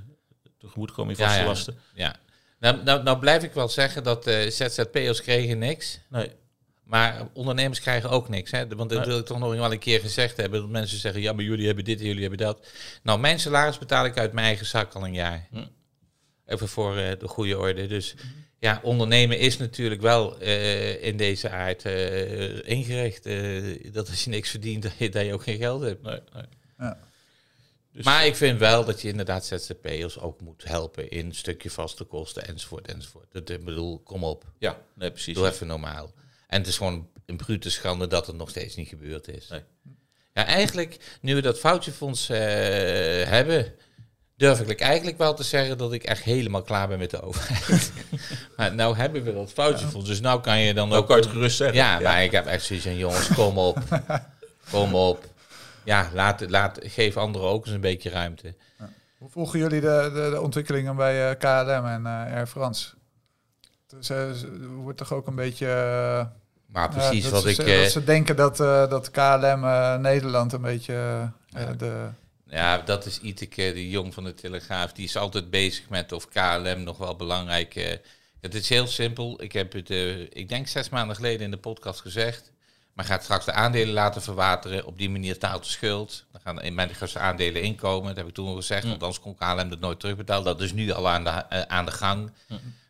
tegemoetkoming 0.60 1.18
van 1.18 1.32
ja, 1.32 1.46
lasten. 1.46 1.80
Ja. 1.94 2.16
Nou, 2.60 2.84
nou, 2.84 3.04
nou 3.04 3.20
blijf 3.20 3.44
ik 3.44 3.54
wel 3.54 3.70
zeggen 3.70 4.04
dat 4.04 4.28
uh, 4.28 4.46
eh, 4.46 4.52
ZZP'ers 4.52 5.22
kregen 5.22 5.58
niks. 5.58 6.00
Nee. 6.10 6.32
Maar 6.84 7.28
ondernemers 7.34 7.80
krijgen 7.80 8.10
ook 8.10 8.30
niks. 8.30 8.52
Hè? 8.52 8.68
Want 8.68 8.90
dat 8.90 9.06
wil 9.06 9.18
ik 9.18 9.26
toch 9.26 9.40
nog 9.40 9.56
wel 9.56 9.72
een 9.72 9.80
keer 9.80 10.00
gezegd 10.00 10.38
hebben. 10.38 10.60
Dat 10.60 10.70
mensen 10.70 10.98
zeggen, 10.98 11.22
ja, 11.22 11.34
maar 11.34 11.44
jullie 11.44 11.66
hebben 11.66 11.84
dit 11.84 12.00
en 12.00 12.06
jullie 12.06 12.22
hebben 12.22 12.40
dat. 12.40 12.68
Nou, 13.04 13.20
mijn 13.20 13.40
salaris 13.40 13.78
betaal 13.78 14.06
ik 14.06 14.18
uit 14.18 14.34
mijn 14.34 14.46
eigen 14.46 14.66
zak 14.66 14.94
al 14.94 15.04
een 15.04 15.14
jaar. 15.14 15.48
Hm. 15.52 15.66
Even 16.46 16.68
voor 16.68 16.98
uh, 16.98 17.12
de 17.20 17.28
goede 17.28 17.58
orde. 17.58 17.88
Dus 17.88 18.16
hm. 18.18 18.26
ja, 18.60 18.80
ondernemen 18.84 19.40
is 19.40 19.58
natuurlijk 19.58 20.02
wel 20.02 20.42
uh, 20.42 21.04
in 21.04 21.18
deze 21.18 21.50
aard 21.50 21.86
ingericht. 22.66 23.24
dat 23.94 24.10
als 24.10 24.24
je 24.24 24.30
niks 24.30 24.50
verdient, 24.50 24.84
dat 24.84 24.94
je, 24.98 25.10
dat 25.10 25.26
je 25.26 25.34
ook 25.34 25.44
geen 25.44 25.58
geld 25.58 25.82
hebt. 25.82 26.02
Nee, 26.02 26.20
nee. 26.34 26.44
Ja. 26.78 27.09
Dus 28.00 28.08
maar 28.08 28.26
ik 28.26 28.36
vind 28.36 28.60
wel 28.60 28.86
dat 28.86 29.02
je 29.02 29.08
inderdaad 29.08 29.46
ZZP'ers 29.46 30.20
ook 30.20 30.42
moet 30.42 30.64
helpen 30.64 31.10
in 31.10 31.26
een 31.26 31.36
stukje 31.36 31.70
vaste 31.70 32.04
kosten 32.04 32.48
enzovoort 32.48 32.88
enzovoort. 32.88 33.28
Dat, 33.32 33.50
ik 33.50 33.66
bedoel, 33.66 34.00
kom 34.00 34.24
op. 34.24 34.44
Ja, 34.58 34.78
nee, 34.96 35.12
precies. 35.12 35.36
Doe 35.36 35.48
even 35.48 35.68
normaal. 35.68 36.14
En 36.48 36.60
het 36.60 36.68
is 36.68 36.78
gewoon 36.78 37.08
een 37.26 37.38
brute 37.38 37.70
schande 37.70 38.08
dat 38.08 38.28
het 38.28 38.36
nog 38.36 38.50
steeds 38.50 38.76
niet 38.76 38.88
gebeurd 38.88 39.28
is. 39.28 39.48
Nee. 39.48 39.62
Ja, 40.34 40.46
eigenlijk, 40.46 41.18
nu 41.22 41.36
we 41.36 41.42
dat 41.42 41.60
foutjefonds 41.60 42.30
uh, 42.30 42.38
hebben, 42.38 43.74
durf 44.36 44.62
ik 44.62 44.82
eigenlijk 44.82 45.18
wel 45.18 45.34
te 45.34 45.44
zeggen 45.44 45.78
dat 45.78 45.94
ik 45.94 46.04
echt 46.04 46.24
helemaal 46.24 46.62
klaar 46.62 46.88
ben 46.88 47.00
met 47.00 47.10
de 47.10 47.22
overheid. 47.22 47.92
maar 48.58 48.76
nou 48.76 48.96
hebben 48.96 49.24
we 49.24 49.34
dat 49.34 49.52
foutjefonds, 49.52 50.08
dus 50.08 50.20
nou 50.20 50.42
kan 50.42 50.60
je 50.60 50.74
dan 50.74 50.90
nou 50.90 51.02
ook... 51.02 51.08
kan 51.08 51.18
je 51.18 51.24
het 51.24 51.32
gerust 51.32 51.58
zeggen. 51.58 51.78
Ja, 51.78 52.00
maar 52.00 52.24
ik 52.24 52.32
heb 52.32 52.46
echt 52.46 52.64
zoiets 52.64 52.86
van, 52.86 52.98
jongens, 52.98 53.28
kom 53.28 53.58
op. 53.58 53.80
kom 54.72 54.96
op 54.96 55.29
ja, 55.90 56.10
laat, 56.14 56.50
laat, 56.50 56.80
geef 56.82 57.18
anderen 57.18 57.50
ook 57.50 57.66
eens 57.66 57.76
een 57.76 57.82
beetje 57.82 58.10
ruimte. 58.10 58.56
Hoe 59.18 59.30
volgen 59.30 59.60
jullie 59.60 59.82
de, 59.82 60.12
de, 60.14 60.30
de 60.32 60.42
ontwikkelingen 60.42 60.96
bij 60.96 61.30
uh, 61.30 61.38
KLM 61.38 61.86
en 61.86 62.02
uh, 62.02 62.36
Air 62.36 62.48
France? 62.48 62.94
Dus, 63.88 64.10
uh, 64.10 64.18
wordt 64.76 64.98
toch 64.98 65.14
ook 65.14 65.28
een 65.28 65.36
beetje... 65.36 65.68
maar 66.66 66.90
precies 66.90 67.30
wat 67.30 67.42
ze, 67.42 67.50
ik... 67.50 67.82
dat 67.82 67.92
ze 67.92 68.04
denken 68.04 68.36
dat, 68.36 68.58
dat 68.90 69.12
KLM 69.12 69.62
Nederland 70.02 70.54
een 70.54 70.62
beetje 70.62 71.30
de... 71.78 72.10
Ja, 72.46 72.78
dat 72.78 73.06
is 73.06 73.20
Iteke, 73.20 73.72
de 73.74 73.90
jong 73.90 74.14
van 74.14 74.24
de 74.24 74.34
Telegraaf. 74.34 74.92
Die 74.92 75.06
is 75.06 75.18
altijd 75.18 75.50
bezig 75.50 75.90
met 75.90 76.12
of 76.12 76.28
KLM 76.28 76.84
nog 76.84 76.98
wel 76.98 77.16
belangrijk... 77.16 78.00
het 78.42 78.56
is 78.56 78.70
heel 78.70 78.88
simpel. 78.88 79.44
Ik 79.44 79.52
heb 79.52 79.74
het, 79.74 79.90
ik 80.30 80.50
denk 80.50 80.68
zes 80.68 80.90
maanden 80.90 81.16
geleden 81.16 81.42
in 81.42 81.52
de 81.52 81.58
podcast 81.58 82.02
gezegd. 82.02 82.52
Maar 83.00 83.08
gaat 83.08 83.24
straks 83.24 83.46
de 83.46 83.52
aandelen 83.52 83.94
laten 83.94 84.22
verwateren. 84.22 84.86
Op 84.86 84.98
die 84.98 85.10
manier 85.10 85.38
taalt 85.38 85.64
de 85.64 85.70
schuld. 85.70 86.26
Dan 86.32 86.42
gaan 86.42 86.62
in 86.62 86.74
mijn 86.74 86.92
aandelen 87.14 87.62
inkomen. 87.62 88.08
Dat 88.08 88.18
heb 88.18 88.28
ik 88.28 88.34
toen 88.34 88.48
al 88.48 88.56
gezegd. 88.56 88.84
Want 88.84 89.02
anders 89.02 89.20
kon 89.20 89.36
KLM 89.36 89.70
dat 89.70 89.80
nooit 89.80 90.00
terugbetalen. 90.00 90.44
Dat 90.44 90.62
is 90.62 90.74
nu 90.74 90.92
al 90.92 91.10
aan 91.10 91.24
de, 91.24 91.30
uh, 91.30 91.62
aan 91.62 91.86
de 91.86 91.92
gang. 91.92 92.32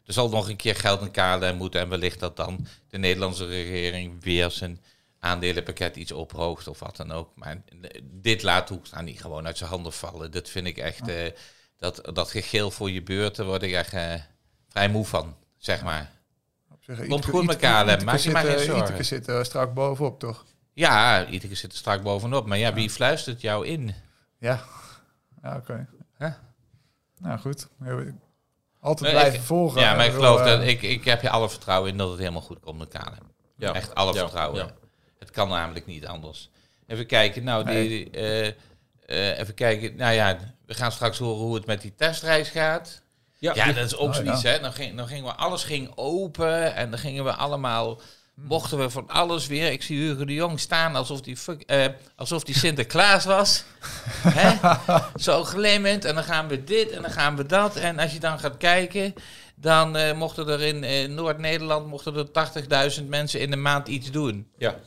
Er 0.06 0.14
zal 0.14 0.30
nog 0.30 0.50
een 0.50 0.56
keer 0.56 0.76
geld 0.76 1.02
in 1.02 1.12
KLM 1.12 1.56
moeten. 1.56 1.82
En 1.82 1.90
wellicht 1.90 2.20
dat 2.20 2.36
dan 2.38 2.68
de 2.90 2.98
Nederlandse 2.98 3.46
regering 3.46 4.24
weer 4.24 4.52
zijn 4.52 4.82
aandelenpakket 5.20 5.96
iets 5.96 6.12
ophoogt 6.12 6.68
of 6.68 6.80
wat 6.80 6.98
dan 6.98 7.12
ook. 7.12 7.32
Maar 7.36 7.62
dit 8.04 8.44
laat 8.44 8.70
Hoekstra 8.70 9.02
niet 9.02 9.22
gewoon 9.22 9.46
uit 9.46 9.58
zijn 9.58 9.70
handen 9.70 9.94
vallen. 9.94 10.32
Dat 10.32 10.50
vind 10.50 10.68
ik 10.68 10.78
echt... 10.78 11.10
Uh, 11.10 11.16
dat, 11.78 12.10
dat 12.14 12.32
gegeel 12.32 12.72
voor 12.72 12.92
je 12.92 13.04
beurt, 13.04 13.36
daar 13.36 13.46
word 13.46 13.64
ik 13.64 13.74
echt 13.74 13.94
uh, 13.94 14.14
vrij 14.70 14.90
moe 14.90 15.06
van, 15.06 15.36
zeg 15.58 15.84
maar. 15.84 16.12
Komt 17.08 17.26
goed 17.26 17.46
met 17.46 17.58
KLM, 17.58 18.04
maak 18.04 18.18
je 18.18 18.32
maar 18.32 18.46
geen 18.46 18.60
zorgen. 18.60 18.84
Iteke 18.84 19.04
zit 19.04 19.28
er 19.28 19.46
strak 19.46 19.74
bovenop, 19.74 20.20
toch? 20.20 20.46
Ja, 20.74 21.28
Iteke 21.28 21.56
zit 21.56 21.72
er 21.72 21.78
strak 21.78 22.04
bovenop. 22.04 22.46
Maar 22.46 22.58
ja, 22.58 22.74
wie 22.74 22.90
fluistert 22.90 23.42
jou 23.42 23.66
in? 23.66 23.94
Ja, 24.38 24.64
ja 25.42 25.56
oké. 25.56 25.58
Okay. 25.58 25.88
Nou 27.20 27.40
goed, 27.40 27.68
altijd 28.80 29.12
blijven 29.12 29.42
volgen. 29.42 29.82
Ja, 29.82 29.96
maar 29.96 30.06
ik 30.06 30.12
geloof 30.12 30.42
dat 30.42 30.62
ik, 30.62 30.82
ik 30.82 31.06
heb 31.06 31.22
je 31.22 31.30
alle 31.30 31.50
vertrouwen 31.50 31.92
in 31.92 31.98
dat 31.98 32.10
het 32.10 32.20
helemaal 32.20 32.42
goed 32.42 32.60
komt 32.60 32.78
met 32.78 32.88
KLM. 32.88 33.32
Ja. 33.56 33.74
Echt 33.74 33.96
alle 33.96 34.14
vertrouwen. 34.14 34.66
Ja. 34.66 34.72
Het 35.20 35.32
kan 35.32 35.50
namelijk 35.50 35.86
niet 35.86 36.06
anders. 36.06 36.50
Even 36.88 37.06
kijken, 37.06 37.44
nou, 37.44 37.66
die, 37.66 38.18
uh, 38.18 38.46
uh, 38.46 39.40
even 39.40 39.54
kijken. 39.54 39.96
Nou 39.96 40.14
ja, 40.14 40.38
we 40.66 40.74
gaan 40.74 40.92
straks 40.92 41.18
horen 41.18 41.46
hoe 41.46 41.56
het 41.56 41.66
met 41.66 41.82
die 41.82 41.96
testreis 41.96 42.50
gaat. 42.50 43.02
Ja, 43.40 43.56
ja 43.56 43.74
dat 43.74 43.86
is 43.86 43.96
ook 43.96 44.10
oh, 44.10 44.16
zoiets. 44.16 44.44
Hè? 44.44 44.60
Dan, 44.60 44.74
ging, 44.74 44.98
dan 44.98 45.08
gingen 45.08 45.24
we, 45.24 45.36
alles 45.36 45.64
ging 45.64 45.92
open 45.96 46.76
en 46.76 46.90
dan 46.90 47.00
gingen 47.00 47.24
we 47.24 47.34
allemaal, 47.34 48.02
mochten 48.34 48.78
we 48.78 48.90
van 48.90 49.08
alles 49.08 49.48
weer. 49.48 49.72
Ik 49.72 49.84
zie 49.84 50.00
Hugo 50.00 50.26
de 50.26 50.34
Jong 50.34 50.60
staan 50.60 50.96
alsof 50.96 51.22
die, 51.22 51.38
uh, 51.68 51.86
alsof 52.16 52.44
die 52.44 52.58
Sinterklaas 52.58 53.26
was. 53.26 53.64
hè? 54.40 54.76
Zo 55.16 55.44
glimmend 55.44 56.06
en 56.06 56.16
dan 56.16 56.24
gaan 56.24 56.48
we 56.48 56.64
dit 56.64 56.90
en 56.90 57.02
dan 57.02 57.12
gaan 57.12 57.36
we 57.36 57.46
dat. 57.46 57.76
En 57.76 58.00
als 58.00 58.14
je 58.14 58.20
dan 58.20 58.40
gaat 58.40 58.58
kijken, 58.58 59.14
dan 59.56 59.98
uh, 59.98 60.14
mochten 60.14 60.48
er 60.48 60.62
in 60.62 60.84
uh, 60.84 61.16
Noord-Nederland 61.16 61.88
mochten 61.88 62.16
er 62.16 63.00
80.000 63.00 63.06
mensen 63.06 63.40
in 63.40 63.50
de 63.50 63.58
maand 63.58 63.88
iets 63.88 64.12
doen. 64.12 64.48
Ja. 64.58 64.80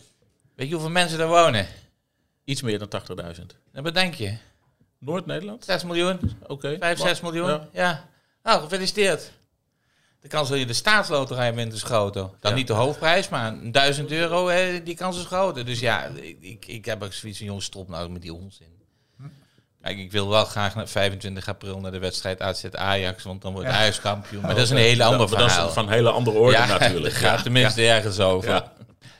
Weet 0.54 0.66
je 0.66 0.72
hoeveel 0.72 0.92
mensen 0.92 1.20
er 1.20 1.28
wonen? 1.28 1.66
Iets 2.44 2.62
meer 2.62 2.78
dan 2.78 3.02
80.000. 3.36 3.40
En 3.72 3.82
wat 3.82 3.94
denk 3.94 4.14
je? 4.14 4.36
Noord-Nederland? 4.98 5.64
6 5.64 5.84
miljoen. 5.84 6.18
Oké. 6.42 6.52
Okay. 6.52 6.78
5, 6.78 6.98
6 6.98 7.20
miljoen. 7.20 7.48
ja. 7.48 7.68
ja. 7.72 8.10
Nou, 8.42 8.62
gefeliciteerd. 8.62 9.32
De 10.20 10.28
kans 10.28 10.48
dat 10.48 10.58
je 10.58 10.66
de 10.66 10.72
staatsloterij 10.72 11.54
wint 11.54 11.72
is 11.72 11.82
groter. 11.82 12.30
Dan 12.40 12.54
niet 12.54 12.66
de 12.66 12.72
hoofdprijs, 12.72 13.28
maar 13.28 13.54
1000 13.62 14.10
euro, 14.10 14.48
hè, 14.48 14.82
die 14.82 14.94
kans 14.94 15.18
is 15.18 15.24
groter. 15.24 15.64
Dus 15.64 15.80
ja, 15.80 16.10
ik, 16.40 16.66
ik 16.66 16.84
heb 16.84 17.02
ook 17.02 17.12
zoiets 17.12 17.38
van, 17.38 17.46
jongens, 17.46 17.64
stop 17.64 17.88
nou 17.88 18.10
met 18.10 18.22
die 18.22 18.34
onzin. 18.34 18.80
Kijk, 19.82 19.98
ik 19.98 20.12
wil 20.12 20.28
wel 20.28 20.44
graag 20.44 20.74
naar 20.74 20.88
25 20.88 21.48
april 21.48 21.80
naar 21.80 21.90
de 21.90 21.98
wedstrijd 21.98 22.40
AZ 22.40 22.64
Ajax, 22.64 23.22
want 23.22 23.42
dan 23.42 23.52
wordt 23.52 23.68
ja. 23.68 23.74
Ajax 23.74 24.00
kampioen. 24.00 24.42
Maar 24.42 24.54
dat 24.54 24.64
is 24.64 24.70
een 24.70 24.76
hele 24.76 25.04
andere 25.04 25.28
verhaal. 25.28 25.58
Dat 25.58 25.68
is 25.68 25.74
van 25.74 25.86
een 25.86 25.92
hele 25.92 26.10
andere 26.10 26.38
orde 26.38 26.56
ja, 26.56 26.66
natuurlijk. 26.78 27.14
gaat 27.14 27.42
tenminste 27.42 27.86
ergens 27.86 28.20
over. 28.20 28.62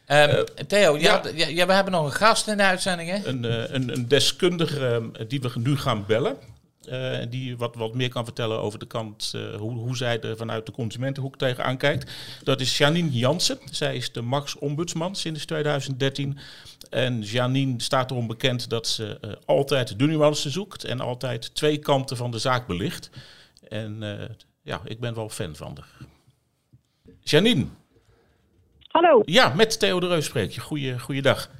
Um, 0.07 0.45
Theo, 0.67 0.99
ja, 0.99 1.23
ja, 1.35 1.67
we 1.67 1.73
hebben 1.73 1.93
nog 1.93 2.05
een 2.05 2.13
gast 2.13 2.49
in 2.49 2.57
de 2.57 2.63
uitzending, 2.63 3.11
hè? 3.11 3.27
Een, 3.27 3.45
uh, 3.45 3.71
een, 3.71 3.93
een 3.93 4.09
deskundige 4.09 5.11
uh, 5.21 5.29
die 5.29 5.41
we 5.41 5.51
nu 5.55 5.79
gaan 5.79 6.07
bellen. 6.07 6.37
Uh, 6.89 7.19
die 7.29 7.57
wat, 7.57 7.75
wat 7.75 7.95
meer 7.95 8.09
kan 8.09 8.25
vertellen 8.25 8.61
over 8.61 8.79
de 8.79 8.87
kant, 8.87 9.33
uh, 9.37 9.55
hoe, 9.55 9.73
hoe 9.73 9.97
zij 9.97 10.21
er 10.21 10.37
vanuit 10.37 10.67
de 10.67 10.73
consumentenhoek 10.73 11.37
tegenaan 11.37 11.77
kijkt. 11.77 12.11
Dat 12.43 12.61
is 12.61 12.79
Janine 12.79 13.11
Jansen. 13.11 13.59
Zij 13.71 13.97
is 13.97 14.13
de 14.13 14.23
Max 14.23 14.59
Ombudsman 14.59 15.17
sinds 15.17 15.45
2013. 15.45 16.39
En 16.91 17.21
Janine 17.21 17.81
staat 17.81 18.11
erom 18.11 18.27
bekend 18.27 18.71
dat 18.71 18.87
ze 18.87 19.19
uh, 19.25 19.33
altijd 19.45 19.99
de 19.99 20.07
nuance 20.07 20.51
zoekt 20.51 20.85
en 20.85 21.01
altijd 21.01 21.55
twee 21.55 21.79
kanten 21.79 22.17
van 22.17 22.31
de 22.31 22.39
zaak 22.39 22.67
belicht. 22.67 23.11
En 23.69 24.03
ja, 24.63 24.81
ik 24.85 25.01
ben 25.01 25.15
wel 25.15 25.29
fan 25.29 25.57
van 25.57 25.77
haar. 25.81 26.09
Janine. 27.21 27.67
Hallo. 28.89 29.23
Ja, 29.25 29.55
met 29.55 29.79
Theo 29.79 30.01
de 30.01 30.07
Reus 30.07 30.25
spreek 30.25 30.51
je. 30.51 30.61
Goeie, 30.61 30.99
goeiedag. 30.99 31.51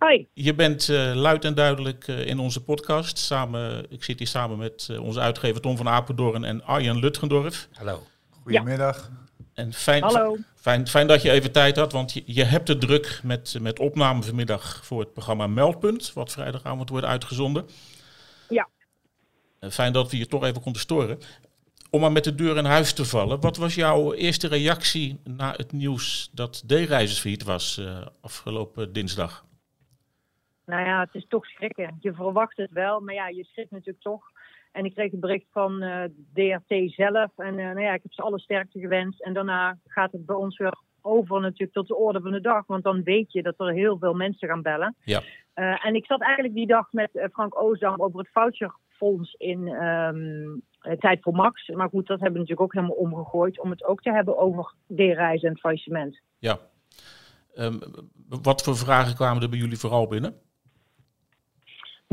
Hoi. 0.00 0.28
Je 0.32 0.54
bent 0.54 0.88
uh, 0.88 1.14
luid 1.14 1.44
en 1.44 1.54
duidelijk 1.54 2.08
uh, 2.08 2.26
in 2.26 2.38
onze 2.38 2.62
podcast. 2.62 3.18
Samen, 3.18 3.90
ik 3.90 4.04
zit 4.04 4.18
hier 4.18 4.28
samen 4.28 4.58
met 4.58 4.88
uh, 4.90 5.02
onze 5.02 5.20
uitgever 5.20 5.60
Tom 5.60 5.76
van 5.76 5.88
Apeldoorn 5.88 6.44
en 6.44 6.64
Arjen 6.64 6.98
Lutgendorf. 6.98 7.68
Hallo. 7.72 8.06
Goedemiddag. 8.30 9.10
En 9.54 9.72
fijn, 9.72 10.02
Hallo. 10.02 10.36
Fijn, 10.54 10.88
fijn 10.88 11.06
dat 11.06 11.22
je 11.22 11.30
even 11.30 11.52
tijd 11.52 11.76
had, 11.76 11.92
want 11.92 12.12
je, 12.12 12.22
je 12.26 12.44
hebt 12.44 12.68
het 12.68 12.80
druk 12.80 13.20
met, 13.22 13.56
met 13.60 13.78
opname 13.78 14.22
vanmiddag 14.22 14.80
voor 14.84 15.00
het 15.00 15.12
programma 15.12 15.46
Meldpunt, 15.46 16.12
wat 16.12 16.32
vrijdagavond 16.32 16.88
wordt 16.88 17.06
uitgezonden. 17.06 17.68
Ja. 18.48 18.68
Fijn 19.70 19.92
dat 19.92 20.10
we 20.10 20.18
je 20.18 20.26
toch 20.26 20.44
even 20.44 20.62
konden 20.62 20.80
storen. 20.80 21.18
om 21.90 22.00
maar 22.00 22.12
met 22.12 22.24
de 22.24 22.34
deur 22.34 22.56
in 22.56 22.64
huis 22.64 22.92
te 22.92 23.04
vallen. 23.04 23.40
Wat 23.40 23.56
was 23.56 23.74
jouw 23.74 24.12
eerste 24.12 24.48
reactie 24.48 25.20
na 25.24 25.54
het 25.56 25.72
nieuws 25.72 26.30
dat 26.32 26.62
D-reizers 26.66 27.20
failliet 27.20 27.42
was 27.42 27.78
uh, 27.80 28.06
afgelopen 28.20 28.92
dinsdag? 28.92 29.48
Nou 30.70 30.86
ja, 30.86 31.00
het 31.00 31.14
is 31.14 31.26
toch 31.28 31.46
schrikken. 31.46 31.96
Je 32.00 32.12
verwacht 32.14 32.56
het 32.56 32.70
wel, 32.70 33.00
maar 33.00 33.14
ja, 33.14 33.28
je 33.28 33.44
schrikt 33.44 33.70
natuurlijk 33.70 34.02
toch. 34.02 34.24
En 34.72 34.84
ik 34.84 34.94
kreeg 34.94 35.12
een 35.12 35.20
bericht 35.20 35.46
van 35.50 35.82
uh, 35.82 36.04
eh, 36.04 36.10
DRT 36.32 36.92
zelf. 36.92 37.30
En 37.36 37.58
uh, 37.58 37.64
nou 37.64 37.80
ja, 37.80 37.94
ik 37.94 38.02
heb 38.02 38.12
ze 38.12 38.22
alle 38.22 38.38
sterkte 38.38 38.78
gewenst. 38.78 39.22
En 39.22 39.32
daarna 39.32 39.78
gaat 39.86 40.12
het 40.12 40.26
bij 40.26 40.36
ons 40.36 40.58
weer 40.58 40.78
over 41.02 41.40
natuurlijk 41.40 41.72
tot 41.72 41.88
de 41.88 41.96
orde 41.96 42.20
van 42.20 42.32
de 42.32 42.40
dag. 42.40 42.66
Want 42.66 42.84
dan 42.84 43.02
weet 43.02 43.32
je 43.32 43.42
dat 43.42 43.54
er 43.56 43.72
heel 43.72 43.98
veel 43.98 44.14
mensen 44.14 44.48
gaan 44.48 44.62
bellen. 44.62 44.96
Ja. 45.04 45.22
Uh, 45.54 45.86
en 45.86 45.94
ik 45.94 46.06
zat 46.06 46.20
eigenlijk 46.20 46.54
die 46.54 46.66
dag 46.66 46.92
met 46.92 47.28
Frank 47.32 47.62
Oosdam 47.62 48.00
over 48.00 48.18
het 48.18 48.30
voucherfonds 48.32 49.34
in 49.34 49.68
um, 49.68 50.62
Tijd 50.98 51.22
voor 51.22 51.34
Max. 51.34 51.68
Maar 51.68 51.88
goed, 51.88 52.06
dat 52.06 52.20
hebben 52.20 52.40
we 52.40 52.48
natuurlijk 52.48 52.60
ook 52.60 52.74
helemaal 52.74 52.96
omgegooid. 52.96 53.60
Om 53.60 53.70
het 53.70 53.84
ook 53.84 54.02
te 54.02 54.12
hebben 54.12 54.38
over 54.38 54.74
D-reizen 54.94 55.48
en 55.48 55.58
faillissement. 55.58 56.20
Ja. 56.38 56.58
Um, 57.54 57.78
wat 58.42 58.62
voor 58.62 58.76
vragen 58.76 59.14
kwamen 59.14 59.42
er 59.42 59.48
bij 59.48 59.58
jullie 59.58 59.78
vooral 59.78 60.06
binnen? 60.06 60.34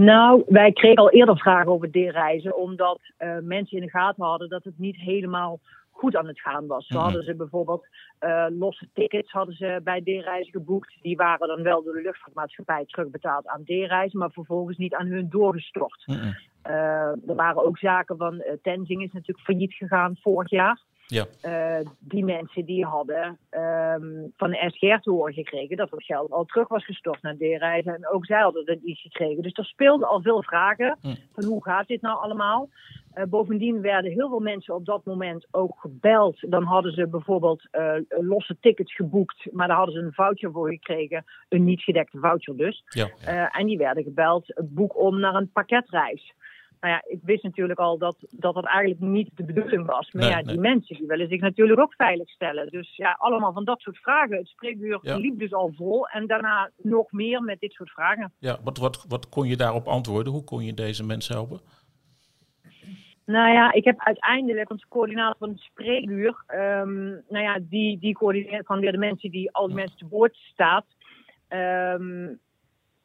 Nou, 0.02 0.44
wij 0.48 0.72
kregen 0.72 1.04
al 1.04 1.12
eerder 1.12 1.38
vragen 1.38 1.72
over 1.72 1.92
D-reizen, 1.92 2.58
omdat 2.58 3.00
uh, 3.20 3.38
mensen 3.42 3.78
in 3.78 3.84
de 3.84 3.90
gaten 3.90 4.24
hadden 4.24 4.50
dat 4.50 4.64
het 4.64 4.78
niet 4.78 4.96
helemaal 4.96 5.60
goed 5.92 6.16
aan 6.16 6.28
het 6.28 6.40
gaan 6.40 6.68
was. 6.68 6.88
Zo 6.88 6.96
mhm. 6.96 7.04
hadden 7.04 7.24
ze 7.24 7.36
bijvoorbeeld 7.36 7.88
uh, 8.20 8.46
losse 8.50 8.90
tickets 8.94 9.32
hadden 9.32 9.56
ze 9.56 9.82
bij 9.84 10.02
D-reizen 10.02 10.52
geboekt. 10.52 10.98
Die 11.02 11.16
waren 11.16 11.48
dan 11.48 11.64
wel 11.64 11.84
door 11.84 11.94
de 11.94 12.02
luchtvaartmaatschappij 12.02 12.86
terugbetaald 12.86 13.48
aan 13.48 13.64
D-reizen, 13.64 14.20
maar 14.20 14.32
vervolgens 14.32 14.78
niet 14.78 14.96
aan 14.96 15.08
hun 15.08 15.30
doorgestort. 15.30 16.04
-hmm. 16.06 16.36
uh, 16.68 17.30
er 17.30 17.36
waren 17.36 17.66
ook 17.66 17.78
zaken 17.78 18.18
van 18.18 18.44
Tenzing 18.62 19.04
is 19.04 19.12
natuurlijk 19.12 19.46
failliet 19.46 19.74
gegaan 19.74 20.18
vorig 20.22 20.50
jaar. 20.50 20.82
Ja. 21.08 21.26
Uh, 21.44 21.88
die 22.00 22.26
mensen 22.26 22.66
die 22.66 22.86
hadden 22.86 23.38
um, 23.52 24.34
van 24.38 24.50
de 24.50 24.72
SGR 24.74 25.02
te 25.02 25.12
horen 25.12 25.34
gekregen 25.34 25.78
dat 25.78 25.92
het 25.92 26.04
geld 26.04 26.32
al 26.32 26.46
terug 26.46 26.68
was 26.68 26.86
gestort 26.86 27.22
naar 27.22 27.36
D-reizen. 27.36 27.94
En 27.94 28.08
ook 28.08 28.26
zij 28.26 28.42
hadden 28.42 28.66
het 28.66 28.82
iets 28.84 29.02
gekregen. 29.02 29.44
Dus 29.44 29.54
er 29.54 29.66
speelden 29.66 30.08
al 30.08 30.22
veel 30.22 30.44
vragen 30.44 30.98
hm. 31.02 31.16
van 31.34 31.44
hoe 31.44 31.64
gaat 31.64 31.88
dit 31.88 32.02
nou 32.02 32.20
allemaal. 32.22 32.70
Uh, 33.16 33.24
bovendien 33.24 33.82
werden 33.82 34.12
heel 34.12 34.30
veel 34.30 34.40
mensen 34.40 34.76
op 34.76 34.86
dat 34.86 35.06
moment 35.06 35.48
ook 35.52 35.80
gebeld. 35.80 36.38
Dan 36.52 36.64
hadden 36.64 36.92
ze 36.92 37.08
bijvoorbeeld 37.08 37.68
uh, 37.72 37.94
losse 38.08 38.58
tickets 38.60 38.96
geboekt, 38.96 39.48
maar 39.52 39.68
daar 39.68 39.78
hadden 39.78 39.96
ze 39.96 40.02
een 40.02 40.14
voucher 40.14 40.52
voor 40.52 40.70
gekregen. 40.70 41.26
Een 41.50 41.64
niet 41.64 41.82
gedekte 41.82 42.20
voucher 42.20 42.58
dus. 42.58 42.84
Ja. 42.90 43.10
en 43.52 43.66
die 43.66 43.78
werden 43.78 44.04
gebeld, 44.04 44.54
boek 44.64 44.98
om 44.98 45.20
naar 45.20 45.36
een 45.36 45.52
pakketreis 45.52 46.34
nou 46.80 46.94
ja, 46.94 47.04
ik 47.08 47.20
wist 47.24 47.44
natuurlijk 47.44 47.80
al 47.80 47.98
dat, 47.98 48.16
dat 48.30 48.54
dat 48.54 48.66
eigenlijk 48.66 49.02
niet 49.02 49.30
de 49.34 49.44
bedoeling 49.44 49.86
was. 49.86 50.12
Maar 50.12 50.30
ja, 50.30 50.42
die 50.42 50.60
mensen 50.60 50.96
die 50.96 51.08
willen 51.08 51.28
zich 51.28 51.42
natuurlijk 51.42 51.80
ook 51.80 51.94
veilig 51.94 52.30
stellen. 52.30 52.68
Dus 52.70 52.96
ja, 52.96 53.16
allemaal 53.20 53.54
van 53.54 53.66
dat 53.66 53.80
soort 53.80 53.98
vragen. 53.98 54.38
Het 54.38 54.48
spreekuur 54.48 55.00
liep 55.02 55.40
dus 55.40 55.54
al 55.54 55.74
vol. 55.76 56.08
En 56.08 56.28
daarna 56.28 56.70
nog 56.78 57.12
meer 57.12 57.42
met 57.42 57.60
dit 57.60 57.72
soort 57.72 57.92
vragen. 57.92 58.34
Ja, 58.40 58.58
wat, 58.64 58.78
wat, 58.78 59.06
wat 59.08 59.30
kon 59.30 59.48
je 59.48 59.58
daarop 59.58 59.88
antwoorden? 59.88 60.34
Hoe 60.34 60.44
kon 60.44 60.66
je 60.66 60.74
deze 60.74 61.06
mensen 61.06 61.36
helpen? 61.36 61.60
Nou 63.26 63.54
ja, 63.54 63.72
ik 63.74 63.84
heb 63.84 64.00
uiteindelijk 64.00 64.72
onze 64.72 64.88
coördinator 64.90 65.38
van 65.38 65.50
het 65.50 65.60
spreekuur. 65.60 66.44
Um, 66.48 67.24
nou 67.30 67.44
ja, 67.44 67.60
die, 67.62 68.00
die 68.00 68.14
coördineert 68.14 68.66
van 68.66 68.80
weer 68.80 68.92
de 68.92 68.98
mensen 68.98 69.32
die 69.32 69.52
al 69.52 69.68
die 69.68 69.76
mensen 69.76 69.98
te 69.98 70.08
woord 70.08 70.36
staat. 70.36 70.86
Um, 71.50 72.40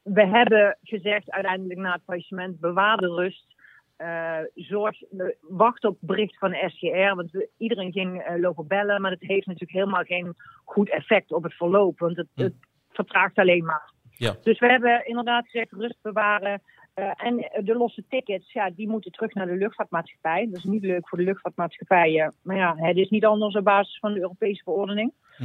we 0.03 0.27
hebben 0.27 0.79
gezegd 0.83 1.31
uiteindelijk 1.31 1.81
na 1.81 1.93
het 1.93 2.03
faillissement 2.05 2.61
bewaar 2.61 2.97
de 2.97 3.15
rust. 3.15 3.55
Uh, 4.03 4.39
zorg, 4.55 4.99
wacht 5.41 5.85
op 5.85 5.97
bericht 6.01 6.39
van 6.39 6.51
de 6.51 6.69
SGR. 6.69 7.15
Want 7.15 7.31
we, 7.31 7.49
iedereen 7.59 7.93
ging 7.93 8.29
uh, 8.29 8.41
lopen 8.41 8.67
bellen. 8.67 9.01
Maar 9.01 9.11
het 9.11 9.21
heeft 9.21 9.47
natuurlijk 9.47 9.79
helemaal 9.79 10.03
geen 10.03 10.35
goed 10.65 10.91
effect 10.91 11.33
op 11.33 11.43
het 11.43 11.55
verloop. 11.55 11.99
Want 11.99 12.17
het, 12.17 12.29
hm. 12.35 12.43
het 12.43 12.55
vertraagt 12.91 13.39
alleen 13.39 13.65
maar. 13.65 13.93
Ja. 14.11 14.37
Dus 14.43 14.59
we 14.59 14.67
hebben 14.67 15.07
inderdaad 15.07 15.45
gezegd 15.45 15.73
rust 15.73 15.99
bewaren. 16.03 16.63
Uh, 16.95 17.13
en 17.17 17.37
de 17.65 17.75
losse 17.75 18.05
tickets, 18.09 18.53
ja, 18.53 18.71
die 18.71 18.89
moeten 18.89 19.13
terug 19.13 19.35
naar 19.35 19.47
de 19.47 19.57
luchtvaartmaatschappij. 19.57 20.47
Dat 20.47 20.57
is 20.57 20.65
niet 20.65 20.83
leuk 20.83 21.09
voor 21.09 21.19
de 21.19 21.25
luchtvaartmaatschappijen. 21.25 22.35
Maar 22.43 22.57
ja, 22.57 22.77
het 22.77 22.97
is 22.97 23.09
niet 23.09 23.25
anders 23.25 23.55
op 23.55 23.65
basis 23.65 23.99
van 23.99 24.13
de 24.13 24.21
Europese 24.21 24.63
verordening. 24.63 25.13
Hm. 25.37 25.45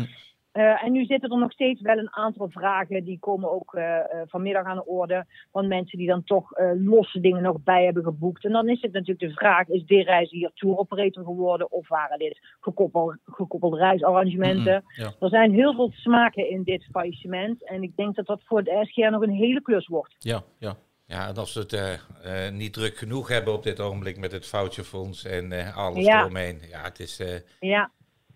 Uh, 0.58 0.84
en 0.84 0.92
nu 0.92 1.06
zitten 1.06 1.30
er 1.30 1.38
nog 1.38 1.52
steeds 1.52 1.82
wel 1.82 1.98
een 1.98 2.14
aantal 2.14 2.50
vragen. 2.50 3.04
Die 3.04 3.20
komen 3.20 3.52
ook 3.52 3.74
uh, 3.74 3.84
uh, 3.84 4.00
vanmiddag 4.26 4.66
aan 4.66 4.76
de 4.76 4.86
orde. 4.86 5.26
Van 5.52 5.68
mensen 5.68 5.98
die 5.98 6.08
dan 6.08 6.24
toch 6.24 6.52
losse 6.78 7.20
dingen 7.20 7.42
nog 7.42 7.64
bij 7.64 7.84
hebben 7.84 8.04
geboekt. 8.04 8.46
En 8.46 8.52
dan 8.52 8.70
is 8.70 8.82
het 8.82 8.92
natuurlijk 8.92 9.20
de 9.20 9.34
vraag: 9.34 9.68
is 9.68 9.86
dit 9.86 10.06
reis 10.06 10.32
hier 10.32 10.52
tour 10.54 10.78
operator 10.78 11.24
geworden? 11.24 11.72
Of 11.72 11.88
waren 11.88 12.20
dit 12.20 12.40
gekoppeld, 12.60 13.18
gekoppelde 13.26 13.78
reisarrangementen? 13.78 14.84
Mm 14.84 14.86
ja. 15.04 15.14
Er 15.20 15.30
zijn 15.30 15.52
heel 15.52 15.74
veel 15.74 15.92
smaken 15.94 16.50
in 16.50 16.64
dit 16.64 16.88
faillissement. 16.92 17.70
En 17.70 17.84
ik 17.84 17.96
denk 17.96 18.16
dat 18.16 18.26
dat 18.26 18.42
voor 18.44 18.64
de 18.64 18.86
SGR 18.86 19.10
nog 19.10 19.22
een 19.22 19.30
hele 19.30 19.62
klus 19.62 19.88
wordt. 19.88 20.16
Ja, 20.20 20.44
ja. 20.60 20.76
Ja, 21.06 21.28
en 21.28 21.36
als 21.36 21.54
we 21.54 21.60
het 21.60 21.74
uh, 21.74 21.94
uh, 22.26 22.52
niet 22.52 22.74
druk 22.74 22.98
genoeg 22.98 23.28
hebben 23.28 23.54
op 23.54 23.64
dit 23.64 23.80
ogenblik 23.80 24.18
met 24.18 24.32
het 24.32 24.46
foutjefonds 24.46 25.26
en 25.26 25.52
uh, 25.52 25.78
alles 25.78 26.06
ja. 26.06 26.20
eromheen. 26.22 26.60
Ja, 26.70 26.82
het 26.82 27.00
is. 27.00 27.22
ja. 27.60 27.92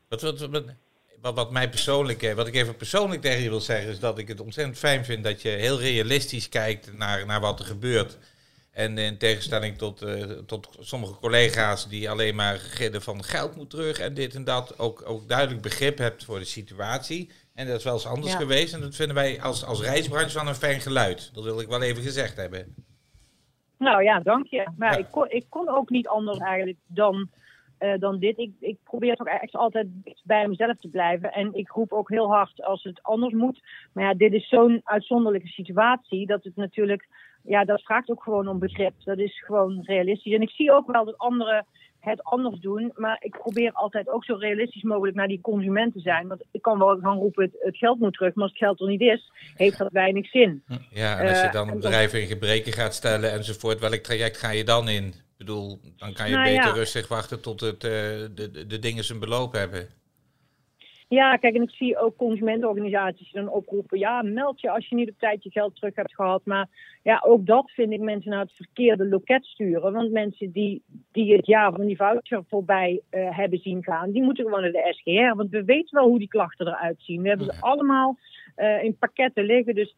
Wat, 0.10 0.22
wat, 0.22 0.40
wat, 0.40 0.64
wat, 1.22 1.36
wat 1.36 1.52
mij 1.52 1.70
persoonlijk, 1.70 2.24
eh, 2.24 2.34
wat 2.34 2.48
ik 2.48 2.56
even 2.56 2.76
persoonlijk 2.76 3.22
tegen 3.22 3.44
je 3.44 3.50
wil 3.50 3.60
zeggen, 3.60 3.92
is 3.92 4.00
dat 4.00 4.18
ik 4.18 4.28
het 4.28 4.40
ontzettend 4.40 4.78
fijn 4.78 5.06
vind 5.06 5.24
dat 5.24 5.42
je 5.42 5.50
heel 5.50 5.80
realistisch 5.80 6.50
kijkt 6.50 6.98
naar, 6.98 7.26
naar 7.26 7.40
wat 7.40 7.60
er 7.60 7.66
gebeurt. 7.66 8.18
En 8.72 8.98
in 8.98 9.18
tegenstelling 9.18 9.78
tot, 9.78 10.02
uh, 10.02 10.24
tot 10.46 10.78
sommige 10.80 11.14
collega's 11.14 11.88
die 11.88 12.10
alleen 12.10 12.36
maar 12.36 12.58
gillen 12.58 13.02
van 13.02 13.24
geld 13.24 13.56
moet 13.56 13.70
terug 13.70 14.00
en 14.00 14.14
dit 14.14 14.36
en 14.36 14.44
dat, 14.44 14.80
ook, 14.80 15.04
ook 15.06 15.28
duidelijk 15.28 15.62
begrip 15.62 15.98
hebt 15.98 16.24
voor 16.24 16.40
de 16.40 16.46
situatie. 16.46 17.32
En 17.54 17.68
dat 17.68 17.78
is 17.78 17.84
wel 17.84 17.94
eens 17.94 18.08
anders 18.08 18.36
geweest. 18.36 18.74
En 18.74 18.82
dat 18.82 18.96
vinden 18.96 19.16
wij 19.16 19.42
als, 19.42 19.66
als 19.66 19.82
reisbranche 19.82 20.38
wel 20.38 20.48
een 20.48 20.56
fijn 20.56 20.82
geluid. 20.82 21.30
Dat 21.34 21.44
wil 21.44 21.60
ik 21.60 21.68
wel 21.68 21.82
even 21.82 22.04
gezegd 22.04 22.38
hebben. 22.38 22.76
Nou 23.78 24.04
ja, 24.04 24.20
dank 24.20 24.48
je. 24.48 24.72
Maar 24.78 24.92
ja. 24.92 24.98
ik, 24.98 25.08
kon, 25.12 25.30
ik 25.30 25.46
kon 25.50 25.70
ook 25.70 25.90
niet 25.90 26.08
anders 26.08 26.38
eigenlijk 26.38 26.78
dan 26.88 27.30
uh, 27.82 27.94
dan 28.00 28.20
dit. 28.20 28.38
Ik, 28.38 28.52
ik 28.60 28.78
probeer 28.84 29.16
toch 29.16 29.28
echt 29.28 29.56
altijd 29.56 29.88
bij 30.24 30.48
mezelf 30.48 30.78
te 30.78 30.88
blijven. 30.88 31.32
En 31.32 31.54
ik 31.54 31.70
roep 31.70 31.92
ook 31.92 32.10
heel 32.10 32.30
hard 32.32 32.64
als 32.64 32.84
het 32.84 33.00
anders 33.02 33.34
moet. 33.34 33.62
Maar 33.94 34.04
ja, 34.04 34.14
dit 34.14 34.34
is 34.34 34.50
zo'n 34.50 34.82
uitzonderlijke 34.84 35.48
situatie 35.48 36.26
dat 36.26 36.44
het 36.44 36.56
natuurlijk, 36.56 37.08
ja, 37.44 37.66
dat 37.66 37.82
vraagt 37.82 38.10
ook 38.10 38.24
gewoon 38.24 38.48
om 38.48 38.60
begrip. 38.60 38.94
Dat 39.04 39.18
is 39.18 39.44
gewoon 39.44 39.82
realistisch. 39.84 40.34
En 40.34 40.42
ik 40.42 40.50
zie 40.50 40.72
ook 40.72 40.92
wel 40.92 41.06
dat 41.06 41.18
anderen 41.18 41.66
het 42.00 42.24
anders 42.24 42.60
doen. 42.60 42.92
Maar 42.96 43.18
ik 43.20 43.32
probeer 43.32 43.72
altijd 43.72 44.10
ook 44.10 44.26
zo 44.26 44.36
realistisch 44.36 44.84
mogelijk 44.84 45.16
naar 45.16 45.28
die 45.28 45.42
consument 45.42 45.94
te 45.94 46.00
zijn. 46.00 46.28
Want 46.28 46.44
ik 46.52 46.62
kan 46.62 46.80
wel 46.80 47.00
gaan 47.00 47.18
roepen, 47.18 47.44
het, 47.44 47.56
het 47.60 47.78
geld 47.78 48.00
moet 48.00 48.14
terug. 48.14 48.34
Maar 48.34 48.44
als 48.44 48.54
het 48.54 48.62
geld 48.62 48.80
er 48.80 48.88
niet 48.88 49.02
is, 49.02 49.32
heeft 49.56 49.78
dat 49.78 49.92
weinig 49.92 50.30
zin. 50.30 50.64
Ja, 50.90 51.20
en 51.20 51.30
als 51.30 51.42
je 51.42 51.50
dan 51.52 51.68
uh, 51.68 51.74
bedrijven 51.74 52.22
in 52.22 52.28
gebreken 52.28 52.72
gaat 52.72 52.94
stellen 52.94 53.32
enzovoort, 53.32 53.80
welk 53.80 53.94
traject 53.94 54.38
ga 54.38 54.52
je 54.52 54.64
dan 54.64 54.90
in? 54.90 55.14
Ik 55.42 55.48
bedoel, 55.48 55.80
dan 55.98 56.14
kan 56.14 56.30
je 56.30 56.36
nou, 56.36 56.48
beter 56.48 56.68
ja. 56.68 56.74
rustig 56.74 57.08
wachten 57.08 57.42
tot 57.42 57.60
het, 57.60 57.84
uh, 57.84 57.92
de, 58.36 58.66
de 58.68 58.80
dingen 58.80 59.04
zijn 59.04 59.20
beloop 59.20 59.54
hebben. 59.54 59.88
Ja, 61.08 61.36
kijk, 61.36 61.56
en 61.56 61.62
ik 61.62 61.70
zie 61.70 61.98
ook 61.98 62.18
consumentenorganisaties 62.18 63.32
dan 63.32 63.50
oproepen. 63.50 64.00
Ja, 64.00 64.22
meld 64.22 64.62
je 64.62 64.70
als 64.70 64.88
je 64.88 64.96
niet 64.96 65.10
op 65.10 65.20
tijd 65.20 65.44
je 65.44 65.52
geld 65.52 65.76
terug 65.76 65.96
hebt 65.96 66.16
gehad. 66.16 66.42
Maar 66.46 66.68
ja, 67.04 67.24
ook 67.26 67.46
dat 67.46 67.72
vind 67.72 67.92
ik 67.92 68.00
mensen 68.00 68.32
naar 68.32 68.40
het 68.40 68.52
verkeerde 68.52 69.08
loket 69.08 69.46
sturen. 69.46 69.94
Want 69.94 70.12
mensen 70.12 70.52
die, 70.52 70.84
die 71.12 71.36
het 71.36 71.46
jaar 71.46 71.72
van 71.72 71.86
die 71.86 71.96
voucher 71.96 72.44
voorbij 72.48 73.02
uh, 73.12 73.38
hebben 73.38 73.60
zien 73.60 73.84
gaan, 73.84 74.12
die 74.12 74.24
moeten 74.24 74.44
gewoon 74.44 74.62
naar 74.62 74.72
de 74.72 74.94
SGR. 74.94 75.36
Want 75.36 75.50
we 75.50 75.64
weten 75.64 76.00
wel 76.00 76.08
hoe 76.08 76.20
die 76.20 76.28
klachten 76.28 76.68
eruit 76.68 77.02
zien. 77.02 77.22
We 77.22 77.28
hebben 77.28 77.46
ze 77.46 77.62
allemaal 77.62 78.18
uh, 78.58 78.84
in 78.84 78.98
pakketten 78.98 79.46
liggen. 79.46 79.76
Dus 79.76 79.96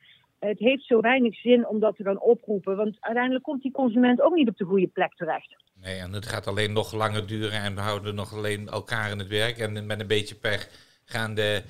het 0.48 0.60
heeft 0.60 0.86
zo 0.86 1.00
weinig 1.00 1.36
zin 1.36 1.68
om 1.68 1.80
dat 1.80 1.96
te 1.96 2.04
gaan 2.04 2.22
oproepen. 2.22 2.76
Want 2.76 2.98
uiteindelijk 3.00 3.44
komt 3.44 3.62
die 3.62 3.72
consument 3.72 4.22
ook 4.22 4.36
niet 4.36 4.50
op 4.50 4.58
de 4.58 4.66
goede 4.66 4.88
plek 4.88 5.14
terecht. 5.16 5.56
Nee, 5.82 6.00
en 6.00 6.14
het 6.14 6.26
gaat 6.26 6.48
alleen 6.48 6.74
nog 6.74 6.94
langer 6.94 7.28
duren 7.28 7.62
en 7.62 7.76
we 7.76 7.82
houden 7.82 8.16
nog 8.16 8.34
alleen 8.34 8.68
elkaar 8.68 9.12
in 9.12 9.20
het 9.20 9.28
werk. 9.28 9.58
En 9.58 9.86
met 9.86 10.00
een 10.00 10.08
beetje 10.08 10.36
pech 10.36 10.70
gaan 11.06 11.34
de, 11.34 11.64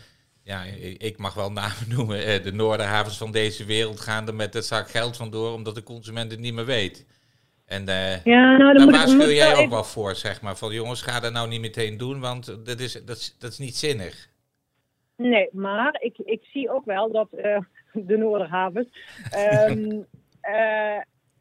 ja, 0.44 0.64
ik 0.98 1.18
mag 1.18 1.34
wel 1.34 1.52
namen 1.52 1.90
noemen, 1.96 2.26
eh, 2.26 2.44
de 2.44 2.54
Noorderhavens 2.54 3.18
van 3.18 3.32
deze 3.32 3.66
wereld 3.66 4.00
gaan 4.00 4.28
er 4.28 4.36
met 4.36 4.54
het 4.54 4.66
zak 4.66 4.90
geld 4.90 5.18
vandoor, 5.18 5.54
omdat 5.54 5.76
de 5.76 5.84
consument 5.84 6.32
het 6.32 6.40
niet 6.40 6.54
meer 6.54 6.66
weet. 6.66 7.06
En 7.66 7.82
uh, 7.90 8.24
ja, 8.24 8.58
nou, 8.58 8.74
dan 8.74 8.92
daar 8.92 8.96
waarschuw 8.96 9.32
jij 9.32 9.52
ook 9.52 9.58
even... 9.58 9.70
wel 9.70 9.84
voor, 9.84 10.16
zeg 10.16 10.42
maar. 10.42 10.58
Van 10.58 10.74
jongens, 10.74 11.02
ga 11.02 11.20
dat 11.20 11.34
nou 11.34 11.48
niet 11.48 11.62
meteen 11.62 11.98
doen, 11.98 12.20
want 12.20 12.66
dat 12.66 12.80
is, 12.80 13.06
dat 13.06 13.18
is, 13.18 13.36
dat 13.40 13.52
is 13.52 13.58
niet 13.58 13.76
zinnig. 13.76 14.30
Nee, 15.18 15.50
maar 15.52 15.98
ik, 16.02 16.18
ik 16.18 16.44
zie 16.44 16.72
ook 16.72 16.86
wel 16.86 17.12
dat 17.12 17.28
uh, 17.32 17.58
de 18.08 18.18
Noorderhavens. 18.18 18.88
um, 19.70 20.06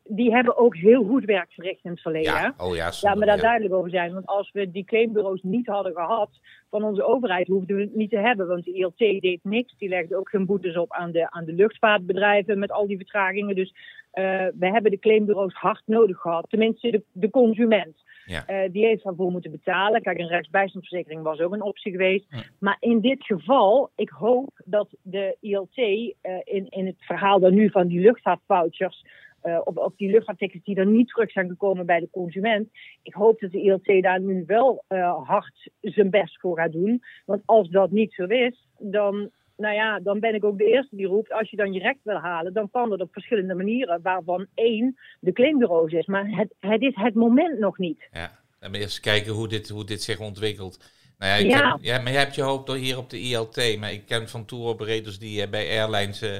die 0.04 0.32
hebben 0.32 0.56
ook 0.56 0.76
heel 0.76 1.04
goed 1.04 1.24
werk 1.24 1.52
verricht 1.52 1.84
in 1.84 1.90
het 1.90 2.00
verleden. 2.00 2.32
Ja, 2.32 2.54
oh 2.58 2.74
ja, 2.74 2.92
Laat 3.00 3.16
me 3.16 3.26
daar 3.26 3.40
duidelijk 3.40 3.74
over 3.74 3.90
zijn. 3.90 4.12
Want 4.12 4.26
als 4.26 4.50
we 4.52 4.70
die 4.70 4.84
claimbureaus 4.84 5.42
niet 5.42 5.66
hadden 5.66 5.92
gehad 5.92 6.30
van 6.70 6.82
onze 6.82 7.04
overheid, 7.04 7.48
hoefden 7.48 7.76
we 7.76 7.82
het 7.82 7.94
niet 7.94 8.10
te 8.10 8.18
hebben. 8.18 8.46
Want 8.46 8.64
de 8.64 8.72
ILT 8.72 8.98
deed 8.98 9.40
niks. 9.42 9.74
Die 9.78 9.88
legde 9.88 10.16
ook 10.16 10.28
geen 10.28 10.46
boetes 10.46 10.76
op 10.76 10.92
aan 10.92 11.10
de, 11.10 11.30
aan 11.30 11.44
de 11.44 11.52
luchtvaartbedrijven 11.52 12.58
met 12.58 12.72
al 12.72 12.86
die 12.86 12.96
vertragingen. 12.96 13.54
Dus 13.54 13.74
uh, 14.14 14.46
we 14.58 14.70
hebben 14.70 14.90
de 14.90 14.98
claimbureaus 14.98 15.54
hard 15.54 15.82
nodig 15.86 16.18
gehad. 16.18 16.46
Tenminste, 16.48 16.90
de, 16.90 17.02
de 17.12 17.30
consument. 17.30 17.96
Ja. 18.24 18.64
Uh, 18.64 18.72
die 18.72 18.84
heeft 18.84 19.04
daarvoor 19.04 19.30
moeten 19.30 19.50
betalen. 19.50 20.02
Kijk, 20.02 20.18
een 20.18 20.28
rechtsbijstandsverzekering 20.28 21.22
was 21.22 21.40
ook 21.40 21.52
een 21.52 21.62
optie 21.62 21.92
geweest. 21.92 22.26
Maar 22.58 22.76
in 22.80 23.00
dit 23.00 23.24
geval, 23.24 23.90
ik 23.96 24.08
hoop 24.08 24.60
dat 24.64 24.88
de 25.02 25.36
ILT 25.40 25.76
uh, 25.76 26.12
eh, 26.20 26.40
in, 26.44 26.68
in 26.68 26.86
het 26.86 26.96
verhaal 26.98 27.40
dan 27.40 27.54
nu 27.54 27.70
van 27.70 27.86
die 27.86 28.00
luchtvaartvouchers 28.00 29.04
uh, 29.44 29.60
op, 29.64 29.78
op 29.78 29.96
die 29.96 30.10
luchtvaarttickets 30.10 30.64
die 30.64 30.74
dan 30.74 30.92
niet 30.92 31.08
terug 31.08 31.30
zijn 31.30 31.48
gekomen 31.48 31.86
bij 31.86 32.00
de 32.00 32.08
consument. 32.10 32.68
Ik 33.02 33.14
hoop 33.14 33.40
dat 33.40 33.50
de 33.50 33.60
ILT 33.60 34.02
daar 34.02 34.20
nu 34.20 34.44
wel 34.46 34.84
hard 35.24 35.70
zijn 35.80 36.10
best 36.10 36.40
voor 36.40 36.56
gaat 36.56 36.72
doen. 36.72 37.02
Want 37.26 37.42
als 37.44 37.68
dat 37.68 37.90
niet 37.90 38.12
zo 38.12 38.24
is, 38.24 38.68
dan, 38.78 39.30
nou 39.62 39.74
ja, 39.74 40.00
dan 40.00 40.20
ben 40.20 40.34
ik 40.34 40.44
ook 40.44 40.58
de 40.58 40.64
eerste 40.64 40.96
die 40.96 41.06
roept... 41.06 41.32
als 41.32 41.50
je 41.50 41.56
dan 41.56 41.72
je 41.72 41.80
recht 41.80 41.98
wil 42.02 42.16
halen, 42.16 42.52
dan 42.52 42.70
kan 42.70 42.90
dat 42.90 43.00
op 43.00 43.12
verschillende 43.12 43.54
manieren... 43.54 44.02
waarvan 44.02 44.46
één 44.54 44.96
de 45.20 45.32
claimbureaus 45.32 45.92
is. 45.92 46.06
Maar 46.06 46.26
het, 46.28 46.54
het 46.60 46.82
is 46.82 46.94
het 46.94 47.14
moment 47.14 47.58
nog 47.58 47.78
niet. 47.78 48.08
Ja, 48.12 48.38
dan 48.60 48.70
moet 48.70 48.80
eerst 48.80 49.00
kijken 49.00 49.32
hoe 49.32 49.48
dit, 49.48 49.68
hoe 49.68 49.84
dit 49.84 50.02
zich 50.02 50.20
ontwikkelt. 50.20 50.90
Nou 51.18 51.44
ja, 51.44 51.58
ja. 51.58 51.78
ja, 51.80 51.98
maar 51.98 52.12
jij 52.12 52.20
hebt 52.20 52.34
je 52.34 52.42
hoop 52.42 52.66
door 52.66 52.76
hier 52.76 52.98
op 52.98 53.10
de 53.10 53.20
ILT. 53.20 53.76
Maar 53.78 53.92
ik 53.92 54.06
ken 54.06 54.28
van 54.28 54.44
tour 54.44 54.64
operators 54.64 55.18
die 55.18 55.48
bij 55.48 55.78
airlines... 55.78 56.22
Uh, 56.22 56.30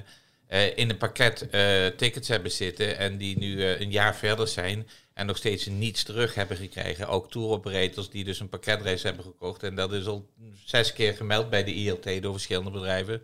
uh, 0.53 0.77
in 0.77 0.91
een 0.91 0.97
pakket 0.97 1.49
uh, 1.55 1.87
tickets 1.87 2.29
hebben 2.29 2.51
zitten 2.51 2.99
en 2.99 3.17
die 3.17 3.39
nu 3.39 3.47
uh, 3.47 3.81
een 3.81 3.91
jaar 3.91 4.17
verder 4.17 4.49
zijn 4.49 4.87
en 5.15 5.27
nog 5.27 5.37
steeds 5.37 5.67
niets 5.67 6.05
terug 6.05 6.35
hebben 6.35 6.57
gekregen. 6.57 7.09
Ook 7.09 7.31
tour 7.31 7.49
operators 7.49 8.11
die 8.11 8.25
dus 8.25 8.41
een 8.41 8.49
pakketreis 8.49 9.03
hebben 9.03 9.25
gekocht 9.25 9.63
en 9.63 9.75
dat 9.75 9.93
is 9.93 10.07
al 10.07 10.27
zes 10.65 10.93
keer 10.93 11.13
gemeld 11.13 11.51
bij 11.51 11.65
de 11.65 11.75
ILT 11.75 12.23
door 12.23 12.33
verschillende 12.33 12.71
bedrijven. 12.71 13.21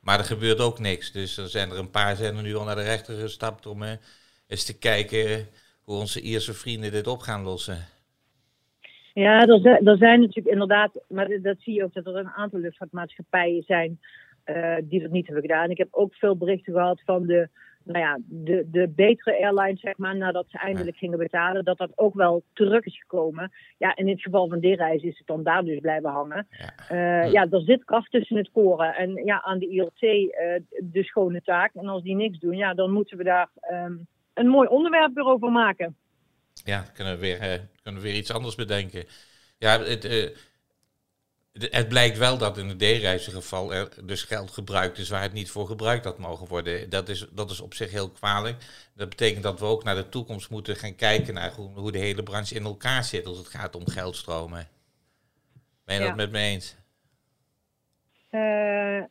Maar 0.00 0.18
er 0.18 0.24
gebeurt 0.24 0.60
ook 0.60 0.78
niks. 0.78 1.12
Dus 1.12 1.36
er 1.36 1.48
zijn 1.48 1.70
er 1.70 1.78
een 1.78 1.90
paar 1.90 2.16
zijn 2.16 2.36
er 2.36 2.42
nu 2.42 2.54
al 2.54 2.64
naar 2.64 2.76
de 2.76 2.82
rechter 2.82 3.14
gestapt 3.14 3.66
om 3.66 3.82
eens 4.46 4.64
te 4.64 4.78
kijken 4.78 5.46
hoe 5.84 5.98
onze 5.98 6.20
Ierse 6.20 6.54
vrienden 6.54 6.90
dit 6.90 7.06
op 7.06 7.20
gaan 7.20 7.42
lossen. 7.42 7.86
Ja, 9.14 9.46
er, 9.46 9.86
er 9.88 9.96
zijn 9.96 10.20
natuurlijk 10.20 10.48
inderdaad, 10.48 11.00
maar 11.08 11.28
dat 11.42 11.56
zie 11.58 11.74
je 11.74 11.84
ook 11.84 11.92
dat 11.92 12.06
er 12.06 12.16
een 12.16 12.28
aantal 12.28 12.60
luchtvaartmaatschappijen 12.60 13.62
zijn 13.62 14.00
uh, 14.46 14.76
die 14.82 15.00
dat 15.00 15.10
niet 15.10 15.26
hebben 15.26 15.44
gedaan. 15.44 15.70
Ik 15.70 15.78
heb 15.78 15.88
ook 15.90 16.14
veel 16.14 16.36
berichten 16.36 16.72
gehad 16.72 17.00
van 17.04 17.26
de, 17.26 17.48
nou 17.84 17.98
ja, 17.98 18.18
de, 18.26 18.66
de 18.70 18.88
betere 18.88 19.38
airlines, 19.44 19.80
zeg 19.80 19.96
maar, 19.96 20.16
nadat 20.16 20.46
ze 20.48 20.58
eindelijk 20.58 20.96
gingen 20.96 21.18
betalen, 21.18 21.64
dat 21.64 21.78
dat 21.78 21.90
ook 21.94 22.14
wel 22.14 22.42
terug 22.52 22.84
is 22.84 22.98
gekomen. 23.00 23.52
Ja, 23.78 23.96
in 23.96 24.08
het 24.08 24.22
geval 24.22 24.48
van 24.48 24.60
die 24.60 24.76
reis 24.76 25.02
is 25.02 25.18
het 25.18 25.26
dan 25.26 25.42
daar 25.42 25.64
dus 25.64 25.80
blijven 25.80 26.10
hangen. 26.10 26.46
Ja, 26.50 26.72
uh, 27.24 27.32
ja 27.32 27.46
er 27.50 27.60
zit 27.60 27.84
kracht 27.84 28.10
tussen 28.10 28.36
het 28.36 28.50
koren. 28.50 28.94
En 28.94 29.24
ja, 29.24 29.42
aan 29.42 29.58
de 29.58 29.68
ILT 29.68 30.02
uh, 30.02 30.28
de 30.78 31.02
schone 31.04 31.42
taak. 31.42 31.74
En 31.74 31.88
als 31.88 32.02
die 32.02 32.16
niks 32.16 32.38
doen, 32.38 32.56
ja, 32.56 32.74
dan 32.74 32.90
moeten 32.90 33.16
we 33.16 33.24
daar 33.24 33.48
um, 33.72 34.06
een 34.34 34.48
mooi 34.48 34.68
onderwerp 34.68 35.14
weer 35.14 35.24
over 35.24 35.50
maken. 35.50 35.96
Ja, 36.64 36.84
kunnen 36.94 37.14
we 37.14 37.20
weer, 37.20 37.68
kunnen 37.82 38.00
we 38.00 38.08
weer 38.08 38.16
iets 38.16 38.32
anders 38.32 38.54
bedenken. 38.54 39.04
Ja, 39.58 39.78
het 39.78 40.04
het 41.52 41.88
blijkt 41.88 42.18
wel 42.18 42.38
dat 42.38 42.58
in 42.58 42.68
het 42.68 42.78
D-reizengeval 42.78 43.74
er 43.74 44.06
dus 44.06 44.22
geld 44.22 44.50
gebruikt 44.50 44.98
is 44.98 45.08
waar 45.08 45.22
het 45.22 45.32
niet 45.32 45.50
voor 45.50 45.66
gebruikt 45.66 46.04
had 46.04 46.18
mogen 46.18 46.48
worden. 46.48 46.90
Dat 46.90 47.08
is, 47.08 47.26
dat 47.30 47.50
is 47.50 47.60
op 47.60 47.74
zich 47.74 47.90
heel 47.90 48.10
kwalijk. 48.10 48.56
Dat 48.94 49.08
betekent 49.08 49.42
dat 49.42 49.60
we 49.60 49.66
ook 49.66 49.84
naar 49.84 49.94
de 49.94 50.08
toekomst 50.08 50.50
moeten 50.50 50.76
gaan 50.76 50.94
kijken 50.94 51.34
naar 51.34 51.52
hoe, 51.52 51.68
hoe 51.68 51.92
de 51.92 51.98
hele 51.98 52.22
branche 52.22 52.54
in 52.54 52.64
elkaar 52.64 53.04
zit 53.04 53.26
als 53.26 53.38
het 53.38 53.48
gaat 53.48 53.76
om 53.76 53.88
geldstromen. 53.88 54.68
Ben 55.84 55.94
je 55.94 56.06
dat 56.06 56.16
met 56.16 56.30
me 56.30 56.38
eens? 56.38 56.78
Uh, 58.30 58.40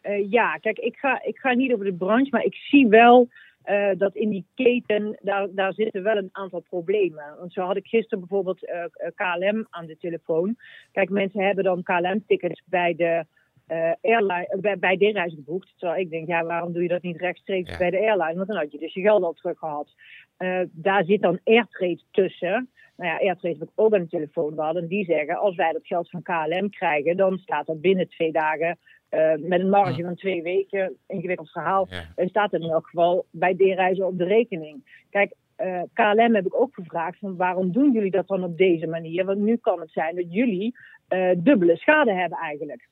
uh, 0.04 0.32
ja, 0.32 0.58
kijk, 0.58 0.78
ik 0.78 0.96
ga, 0.98 1.24
ik 1.24 1.38
ga 1.38 1.54
niet 1.54 1.74
over 1.74 1.86
de 1.86 1.94
branche, 1.94 2.30
maar 2.32 2.44
ik 2.44 2.56
zie 2.56 2.88
wel 2.88 3.30
uh, 3.70 3.90
dat 3.98 4.16
in 4.16 4.30
die 4.30 4.46
keten, 4.56 5.18
daar, 5.22 5.48
daar 5.52 5.74
zitten 5.74 6.04
wel 6.04 6.18
een 6.18 6.30
aantal 6.32 6.60
problemen. 6.60 7.36
Want 7.40 7.54
zo 7.54 7.62
had 7.62 7.76
ik 7.76 7.88
gisteren 7.88 8.20
bijvoorbeeld 8.20 8.64
uh, 8.64 8.84
eh, 8.84 8.86
eh, 8.94 9.12
KLM 9.16 9.68
aan 9.70 9.86
de 9.86 9.98
telefoon. 9.98 10.56
Kijk, 10.92 11.10
mensen 11.10 11.44
hebben 11.44 11.64
dan 11.64 11.84
KLM-tickets 11.84 12.62
bij 12.66 12.96
de 12.96 13.26
uh, 13.68 13.92
airline, 14.02 14.58
bij, 14.62 14.80
bij 14.80 14.98
de 14.98 15.12
reis 15.12 15.34
geboekt. 15.34 15.74
Terwijl 15.78 16.02
ik 16.02 16.10
denk, 16.10 16.28
ja, 16.28 16.44
waarom 16.44 16.74
doe 16.74 16.82
je 16.82 16.88
dat 16.88 17.02
niet 17.02 17.18
rechtstreeks 17.18 17.78
bij 17.78 17.90
de 17.90 18.00
airline? 18.00 18.36
Want 18.36 18.48
dan 18.48 18.58
had 18.58 18.72
je 18.72 18.80
dus 18.80 18.94
je 18.94 19.02
geld 19.02 19.24
al 19.24 19.34
terug 19.34 19.58
gehad. 19.58 19.94
Uh, 20.38 20.62
daar 20.72 21.04
zit 21.04 21.22
dan 21.22 21.40
Airtrade 21.44 22.02
tussen. 22.12 22.70
Nou 22.96 23.12
ja, 23.12 23.20
Airtrade 23.20 23.58
heb 23.60 23.68
ik 23.68 23.74
ook 23.76 23.94
aan 23.94 24.02
de 24.02 24.08
telefoon 24.08 24.54
gehad. 24.54 24.76
En 24.76 24.88
die 24.88 25.06
zeggen, 25.06 25.38
als 25.38 25.56
wij 25.56 25.72
dat 25.72 25.88
geld 25.88 26.10
van 26.10 26.22
KLM 26.22 26.70
krijgen, 26.70 27.18
dan 27.18 27.38
staat 27.38 27.66
dat 27.66 27.82
binnen 27.82 28.10
twee 28.10 28.32
dagen 28.32 28.78
uh, 29.12 29.32
met 29.38 29.60
een 29.60 29.70
marge 29.70 30.04
van 30.04 30.16
twee 30.16 30.42
weken, 30.42 30.98
ingewikkeld 31.08 31.52
verhaal, 31.52 31.88
ja. 31.90 32.28
staat 32.28 32.54
er 32.54 32.62
in 32.62 32.70
elk 32.70 32.86
geval 32.86 33.26
bij 33.32 33.56
D-reizen 33.56 34.08
op 34.08 34.18
de 34.18 34.24
rekening. 34.24 35.04
Kijk, 35.10 35.34
uh, 35.58 35.82
KLM 35.94 36.36
heb 36.36 36.46
ik 36.46 36.62
ook 36.62 36.74
gevraagd 36.74 37.20
van 37.20 37.36
waarom 37.36 37.72
doen 37.72 37.92
jullie 37.92 38.12
dat 38.12 38.28
dan 38.28 38.44
op 38.44 38.58
deze 38.58 38.88
manier? 38.88 39.26
Want 39.26 39.40
nu 39.40 39.58
kan 39.58 39.80
het 39.80 39.92
zijn 39.92 40.16
dat 40.16 40.34
jullie 40.34 40.76
uh, 41.10 41.30
dubbele 41.38 41.78
schade 41.78 42.14
hebben 42.14 42.38
eigenlijk. 42.38 42.88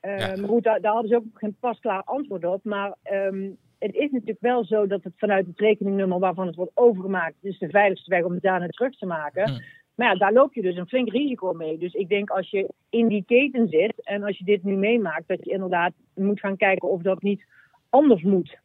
Ja. 0.00 0.16
Maar 0.16 0.48
goed, 0.48 0.62
daar, 0.62 0.80
daar, 0.80 0.92
hadden 0.92 1.10
ze 1.10 1.16
ook 1.16 1.24
geen 1.32 1.56
pasklaar 1.60 2.02
antwoord 2.04 2.44
op. 2.44 2.64
Maar 2.64 2.94
um, 3.12 3.56
het 3.78 3.94
is 3.94 4.10
natuurlijk 4.10 4.40
wel 4.40 4.64
zo 4.64 4.86
dat 4.86 5.04
het 5.04 5.12
vanuit 5.16 5.46
het 5.46 5.60
rekeningnummer 5.60 6.18
waarvan 6.18 6.46
het 6.46 6.56
wordt 6.56 6.70
overgemaakt, 6.74 7.34
is 7.40 7.58
de 7.58 7.68
veiligste 7.68 8.10
weg 8.10 8.24
om 8.24 8.32
het 8.32 8.42
daarna 8.42 8.66
terug 8.66 8.98
te 8.98 9.06
maken. 9.06 9.62
Maar 10.02 10.12
ja, 10.12 10.18
daar 10.18 10.32
loop 10.32 10.54
je 10.54 10.62
dus 10.62 10.76
een 10.76 10.88
flink 10.88 11.10
risico 11.10 11.52
mee. 11.52 11.78
Dus 11.78 11.92
ik 11.92 12.08
denk 12.08 12.30
als 12.30 12.50
je 12.50 12.68
in 12.90 13.08
die 13.08 13.24
keten 13.26 13.68
zit 13.68 13.92
en 14.04 14.22
als 14.22 14.38
je 14.38 14.44
dit 14.44 14.64
nu 14.64 14.76
meemaakt, 14.76 15.28
dat 15.28 15.38
je 15.44 15.50
inderdaad 15.50 15.92
moet 16.14 16.40
gaan 16.40 16.56
kijken 16.56 16.88
of 16.88 17.02
dat 17.02 17.22
niet 17.22 17.44
anders 17.90 18.22
moet. 18.22 18.58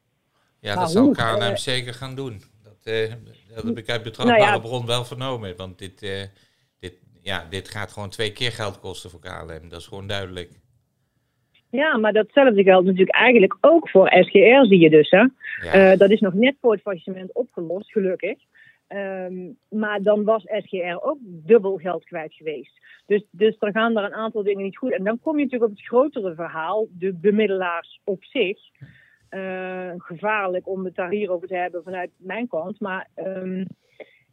Ja, 0.60 0.76
dat 0.76 0.92
zal 0.92 1.12
KLM 1.12 1.42
uh, 1.42 1.56
zeker 1.56 1.94
gaan 1.94 2.16
doen. 2.16 2.42
Dat, 2.64 2.94
uh, 2.94 3.14
dat 3.56 3.64
heb 3.64 3.78
ik 3.78 3.90
uit 3.90 4.04
betrouwbare 4.04 4.42
nou 4.42 4.54
ja, 4.54 4.60
bron 4.60 4.86
wel 4.86 5.06
vernomen. 5.06 5.56
Want 5.56 5.80
dit, 5.80 6.04
uh, 6.04 6.22
dit, 6.80 6.94
ja, 7.22 7.46
dit 7.50 7.70
gaat 7.70 7.92
gewoon 7.92 8.10
twee 8.10 8.32
keer 8.32 8.52
geld 8.52 8.80
kosten 8.80 9.10
voor 9.10 9.20
KLM. 9.20 9.70
Dat 9.70 9.80
is 9.80 9.88
gewoon 9.88 10.08
duidelijk. 10.08 10.52
Ja, 11.70 11.98
maar 11.98 12.14
datzelfde 12.14 12.64
geldt 12.64 12.86
natuurlijk 12.86 13.16
eigenlijk 13.16 13.58
ook 13.62 13.90
voor 13.90 14.08
SGR, 14.08 14.66
zie 14.66 14.80
je 14.80 14.90
dus. 14.90 15.10
Hè? 15.10 15.26
Ja. 15.72 15.96
dat 15.96 16.10
is 16.12 16.20
nog 16.20 16.34
net 16.34 16.56
voor 16.62 16.72
het 16.72 16.82
faillissement 16.82 17.34
opgelost, 17.34 17.92
gelukkig. 17.92 18.38
Um, 18.90 19.58
maar 19.70 20.02
dan 20.02 20.24
was 20.24 20.44
SGR 20.44 20.98
ook 21.00 21.18
dubbel 21.22 21.78
geld 21.78 22.04
kwijt 22.04 22.34
geweest. 22.34 22.80
Dus, 23.06 23.24
dus 23.32 23.56
er 23.60 23.72
gaan 23.72 23.98
er 23.98 24.04
een 24.04 24.14
aantal 24.14 24.44
dingen 24.44 24.64
niet 24.64 24.78
goed. 24.78 24.92
En 24.92 25.04
dan 25.04 25.20
kom 25.20 25.38
je 25.38 25.44
natuurlijk 25.44 25.72
op 25.72 25.78
het 25.78 25.88
grotere 25.88 26.36
verhaal, 26.36 26.88
de 26.92 27.14
bemiddelaars 27.14 28.02
op 28.04 28.24
zich. 28.24 28.60
Uh, 29.30 29.92
gevaarlijk 29.98 30.68
om 30.68 30.86
het 30.86 30.96
daar 30.96 31.10
hier 31.10 31.32
over 31.32 31.48
te 31.48 31.56
hebben 31.56 31.84
vanuit 31.84 32.12
mijn 32.18 32.48
kant. 32.48 32.80
Maar 32.80 33.10
um, 33.16 33.66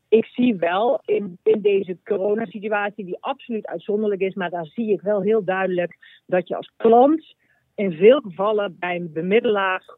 ik 0.09 0.25
zie 0.25 0.57
wel 0.57 1.01
in, 1.05 1.39
in 1.43 1.61
deze 1.61 1.99
coronasituatie, 2.05 3.05
die 3.05 3.21
absoluut 3.21 3.67
uitzonderlijk 3.67 4.21
is, 4.21 4.35
maar 4.35 4.51
daar 4.51 4.67
zie 4.67 4.93
ik 4.93 5.01
wel 5.01 5.23
heel 5.23 5.45
duidelijk 5.45 5.97
dat 6.27 6.49
je 6.49 6.57
als 6.57 6.73
klant 6.77 7.35
in 7.75 7.93
veel 7.93 8.21
gevallen 8.21 8.77
bij 8.79 8.97
een 8.97 9.13
bemiddelaar 9.13 9.97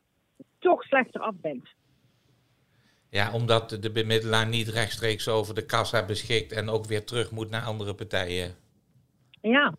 toch 0.59 0.83
slechter 0.83 1.21
af 1.21 1.35
bent. 1.41 1.69
Ja, 3.17 3.33
omdat 3.33 3.79
de 3.81 3.93
bemiddelaar 3.93 4.49
niet 4.49 4.69
rechtstreeks 4.69 5.29
over 5.29 5.55
de 5.55 5.67
kassa 5.67 6.07
beschikt 6.07 6.53
en 6.53 6.69
ook 6.69 6.85
weer 6.85 7.05
terug 7.05 7.31
moet 7.31 7.51
naar 7.51 7.63
andere 7.63 7.95
partijen. 7.95 8.51
Ja, 9.41 9.75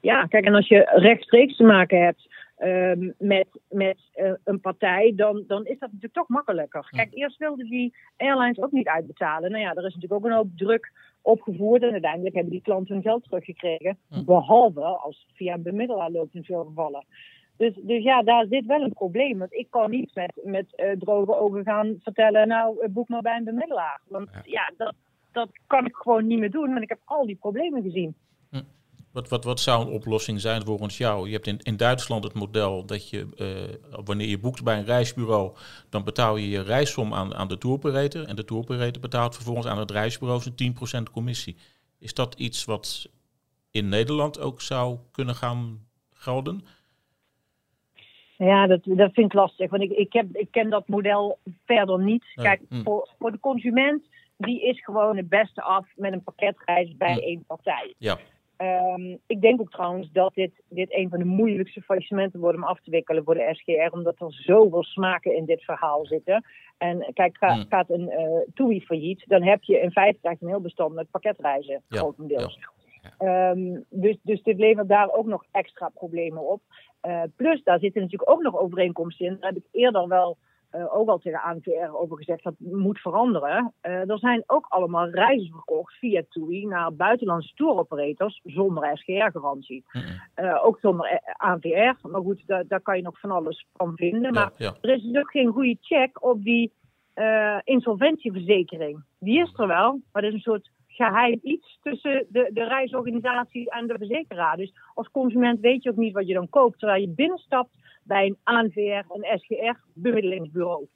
ja 0.00 0.26
kijk, 0.26 0.44
en 0.44 0.54
als 0.54 0.68
je 0.68 0.90
rechtstreeks 0.94 1.56
te 1.56 1.64
maken 1.64 2.04
hebt 2.04 2.28
uh, 2.58 3.12
met, 3.18 3.48
met 3.68 3.98
uh, 4.14 4.32
een 4.44 4.60
partij, 4.60 5.12
dan, 5.16 5.44
dan 5.46 5.64
is 5.64 5.78
dat 5.78 5.88
natuurlijk 5.88 6.14
toch 6.14 6.28
makkelijker. 6.28 6.88
Kijk, 6.90 7.14
eerst 7.14 7.38
wilden 7.38 7.66
die 7.66 7.94
airlines 8.16 8.58
ook 8.58 8.72
niet 8.72 8.88
uitbetalen. 8.88 9.50
Nou 9.50 9.62
ja, 9.62 9.70
er 9.70 9.86
is 9.86 9.94
natuurlijk 9.94 10.12
ook 10.12 10.24
een 10.24 10.36
hoop 10.36 10.50
druk 10.56 10.92
opgevoerd 11.22 11.82
en 11.82 11.92
uiteindelijk 11.92 12.34
hebben 12.34 12.52
die 12.52 12.62
klanten 12.62 12.94
hun 12.94 13.02
geld 13.02 13.24
teruggekregen. 13.24 13.98
Behalve 14.24 14.80
als 14.80 15.26
via 15.34 15.54
een 15.54 15.62
bemiddelaar 15.62 16.10
loopt 16.10 16.34
in 16.34 16.44
veel 16.44 16.64
gevallen. 16.64 17.04
Dus, 17.56 17.74
dus 17.82 18.02
ja, 18.02 18.22
daar 18.22 18.46
zit 18.50 18.66
wel 18.66 18.80
een 18.82 18.92
probleem. 18.92 19.38
Want 19.38 19.52
ik 19.52 19.66
kan 19.70 19.90
niet 19.90 20.14
met, 20.14 20.32
met 20.44 20.66
uh, 20.76 20.90
droge 20.98 21.36
ogen 21.38 21.64
gaan 21.64 21.96
vertellen, 22.02 22.48
nou, 22.48 22.76
uh, 22.82 22.88
boek 22.88 23.08
maar 23.08 23.22
bij 23.22 23.36
een 23.36 23.44
bemiddelaar. 23.44 24.00
Want 24.08 24.28
ja, 24.32 24.42
ja 24.44 24.72
dat, 24.76 24.94
dat 25.32 25.48
kan 25.66 25.86
ik 25.86 25.94
gewoon 25.96 26.26
niet 26.26 26.38
meer 26.38 26.50
doen, 26.50 26.68
want 26.68 26.82
ik 26.82 26.88
heb 26.88 27.00
al 27.04 27.26
die 27.26 27.36
problemen 27.36 27.82
gezien. 27.82 28.14
Hm. 28.50 28.62
Wat, 29.12 29.28
wat, 29.28 29.44
wat 29.44 29.60
zou 29.60 29.86
een 29.86 29.92
oplossing 29.92 30.40
zijn 30.40 30.64
volgens 30.64 30.98
jou? 30.98 31.26
Je 31.26 31.32
hebt 31.32 31.46
in, 31.46 31.58
in 31.58 31.76
Duitsland 31.76 32.24
het 32.24 32.34
model 32.34 32.86
dat 32.86 33.10
je, 33.10 33.26
uh, 33.36 34.02
wanneer 34.04 34.28
je 34.28 34.38
boekt 34.38 34.64
bij 34.64 34.78
een 34.78 34.84
reisbureau, 34.84 35.56
dan 35.88 36.04
betaal 36.04 36.36
je 36.36 36.48
je 36.48 36.62
reissom 36.62 37.14
aan, 37.14 37.34
aan 37.34 37.48
de 37.48 37.58
touroperator. 37.58 38.24
En 38.24 38.36
de 38.36 38.44
touroperator 38.44 39.00
betaalt 39.00 39.34
vervolgens 39.34 39.66
aan 39.66 39.78
het 39.78 39.90
reisbureau 39.90 40.42
zijn 40.42 41.06
10% 41.08 41.12
commissie. 41.12 41.56
Is 41.98 42.14
dat 42.14 42.34
iets 42.34 42.64
wat 42.64 43.10
in 43.70 43.88
Nederland 43.88 44.40
ook 44.40 44.60
zou 44.60 44.98
kunnen 45.10 45.34
gaan 45.34 45.86
gelden? 46.12 46.64
Ja, 48.36 48.66
dat, 48.66 48.80
dat 48.84 49.12
vind 49.12 49.26
ik 49.26 49.32
lastig. 49.32 49.70
Want 49.70 49.82
ik, 49.82 49.90
ik, 49.90 50.12
heb, 50.12 50.26
ik 50.32 50.50
ken 50.50 50.70
dat 50.70 50.88
model 50.88 51.38
verder 51.64 52.02
niet. 52.02 52.24
Kijk, 52.34 52.60
hm. 52.68 52.82
voor, 52.82 53.08
voor 53.18 53.32
de 53.32 53.40
consument, 53.40 54.02
die 54.36 54.62
is 54.62 54.84
gewoon 54.84 55.16
het 55.16 55.28
beste 55.28 55.62
af 55.62 55.86
met 55.94 56.12
een 56.12 56.22
pakketreis 56.22 56.96
bij 56.96 57.12
hm. 57.12 57.18
één 57.18 57.44
partij. 57.46 57.94
Ja. 57.98 58.18
Um, 58.58 59.18
ik 59.26 59.40
denk 59.40 59.60
ook 59.60 59.70
trouwens 59.70 60.12
dat 60.12 60.34
dit, 60.34 60.52
dit 60.68 60.94
een 60.94 61.08
van 61.08 61.18
de 61.18 61.24
moeilijkste 61.24 61.82
faillissementen 61.82 62.40
wordt 62.40 62.56
om 62.56 62.64
af 62.64 62.80
te 62.80 62.90
wikkelen 62.90 63.24
voor 63.24 63.34
de 63.34 63.48
SGR, 63.52 63.94
omdat 63.94 64.20
er 64.20 64.32
zoveel 64.32 64.82
smaken 64.82 65.36
in 65.36 65.44
dit 65.44 65.62
verhaal 65.62 66.06
zitten. 66.06 66.44
En 66.78 67.10
kijk, 67.14 67.36
ga, 67.36 67.54
hm. 67.54 67.64
gaat 67.68 67.90
een 67.90 68.10
uh, 68.10 68.54
TUI 68.54 68.80
failliet, 68.80 69.24
dan 69.26 69.42
heb 69.42 69.62
je 69.62 69.80
in 69.80 69.90
feite 69.90 70.18
een 70.22 70.48
heel 70.48 70.60
bestand 70.60 70.94
met 70.94 71.10
pakketreizen, 71.10 71.82
ja. 71.88 71.98
grotendeels. 71.98 72.58
Ja. 72.60 72.75
Um, 73.18 73.84
dus, 73.90 74.16
dus 74.22 74.42
dit 74.42 74.58
levert 74.58 74.88
daar 74.88 75.12
ook 75.12 75.26
nog 75.26 75.44
extra 75.50 75.88
problemen 75.88 76.48
op. 76.48 76.62
Uh, 77.02 77.22
plus, 77.36 77.62
daar 77.62 77.78
zitten 77.78 78.02
natuurlijk 78.02 78.30
ook 78.30 78.42
nog 78.42 78.58
overeenkomsten 78.58 79.26
in. 79.26 79.36
Daar 79.40 79.52
heb 79.52 79.62
ik 79.62 79.68
eerder 79.72 80.08
wel 80.08 80.36
uh, 80.76 80.96
ook 80.96 81.08
al 81.08 81.18
tegen 81.18 81.40
ANVR 81.40 81.92
over 81.92 82.16
gezegd 82.16 82.42
dat 82.42 82.54
moet 82.58 82.98
veranderen. 82.98 83.72
Uh, 83.82 84.10
er 84.10 84.18
zijn 84.18 84.42
ook 84.46 84.66
allemaal 84.68 85.08
reizen 85.08 85.52
verkocht 85.52 85.94
via 85.94 86.22
TUI 86.28 86.66
naar 86.66 86.94
buitenlandse 86.94 87.54
touroperators 87.54 88.40
zonder 88.44 88.98
SGR-garantie. 88.98 89.84
uh, 90.36 90.64
ook 90.64 90.78
zonder 90.80 91.20
ANVR. 91.36 92.08
Maar 92.08 92.20
goed, 92.20 92.42
daar, 92.46 92.66
daar, 92.66 92.80
kan 92.80 92.96
je 92.96 93.02
nog 93.02 93.20
van 93.20 93.30
alles 93.30 93.66
van 93.72 93.92
vinden. 93.96 94.32
Maar 94.32 94.52
ja, 94.56 94.66
ja. 94.66 94.74
er 94.80 94.96
is 94.96 95.02
dus 95.02 95.16
ook 95.16 95.30
geen 95.30 95.52
goede 95.52 95.76
check 95.80 96.24
op 96.24 96.42
die 96.42 96.72
insolventieverzekering. 97.64 99.04
Die 99.18 99.40
is 99.42 99.52
er 99.56 99.66
wel, 99.66 100.00
maar 100.12 100.22
dat 100.22 100.30
is 100.30 100.36
een 100.36 100.52
soort 100.52 100.70
geheim 100.96 101.38
iets 101.42 101.78
tussen 101.82 102.26
de, 102.28 102.50
de 102.52 102.64
reisorganisatie 102.64 103.70
en 103.70 103.86
de 103.86 103.98
verzekeraar. 103.98 104.56
Dus 104.56 104.72
als 104.94 105.10
consument 105.10 105.60
weet 105.60 105.82
je 105.82 105.90
ook 105.90 105.96
niet 105.96 106.12
wat 106.12 106.26
je 106.26 106.34
dan 106.34 106.48
koopt. 106.48 106.78
Terwijl 106.78 107.00
je 107.00 107.08
binnenstapt 107.08 107.70
bij 108.02 108.26
een 108.26 108.38
ANVR, 108.42 109.04
een 109.08 109.38
SGR, 109.38 109.78
bemiddelingsbureau. 109.94 110.86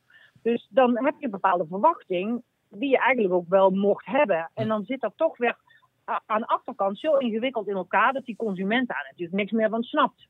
Dus 0.43 0.69
dan 0.71 1.05
heb 1.05 1.15
je 1.19 1.25
een 1.25 1.31
bepaalde 1.31 1.67
verwachting 1.67 2.43
die 2.69 2.91
je 2.91 2.99
eigenlijk 2.99 3.35
ook 3.35 3.49
wel 3.49 3.71
mocht 3.71 4.07
hebben. 4.07 4.51
En 4.55 4.69
dan 4.69 4.85
zit 4.85 5.01
dat 5.01 5.13
toch 5.17 5.37
weer 5.37 5.57
aan 6.05 6.41
de 6.41 6.47
achterkant 6.47 6.99
zo 6.99 7.17
ingewikkeld 7.17 7.69
in 7.69 7.75
elkaar 7.75 8.13
dat 8.13 8.25
die 8.25 8.37
consument 8.37 8.89
daar 8.89 9.07
natuurlijk 9.11 9.39
niks 9.39 9.53
meer 9.53 9.69
van 9.69 9.83
snapt. 9.83 10.27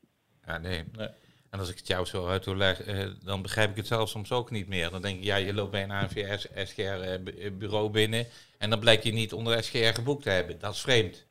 Ja, 0.47 0.59
nee. 0.59 0.85
nee. 0.97 1.09
En 1.51 1.59
als 1.59 1.71
ik 1.71 1.77
het 1.77 1.87
jou 1.87 2.05
zo 2.05 2.27
uitleg, 2.27 2.83
eh, 2.83 3.07
dan 3.25 3.43
begrijp 3.43 3.71
ik 3.71 3.77
het 3.77 3.87
zelf 3.87 4.09
soms 4.09 4.33
ook 4.33 4.51
niet 4.51 4.69
meer. 4.69 4.91
Dan 4.91 5.03
denk 5.03 5.19
ik, 5.19 5.25
ja, 5.25 5.37
je 5.37 5.55
loopt 5.55 5.71
bij 5.71 5.83
een 5.83 5.91
ANVR, 5.91 6.49
SGR-bureau 6.55 7.87
eh, 7.87 7.93
binnen 7.93 8.27
en 8.59 8.71
dan 8.71 8.81
blijkt 8.81 9.03
je 9.03 9.13
niet 9.13 9.33
onder 9.33 9.63
SGR 9.63 9.95
geboekt 9.95 10.23
te 10.23 10.31
hebben. 10.31 10.59
Dat 10.59 10.73
is 10.73 10.81
vreemd. 10.81 11.29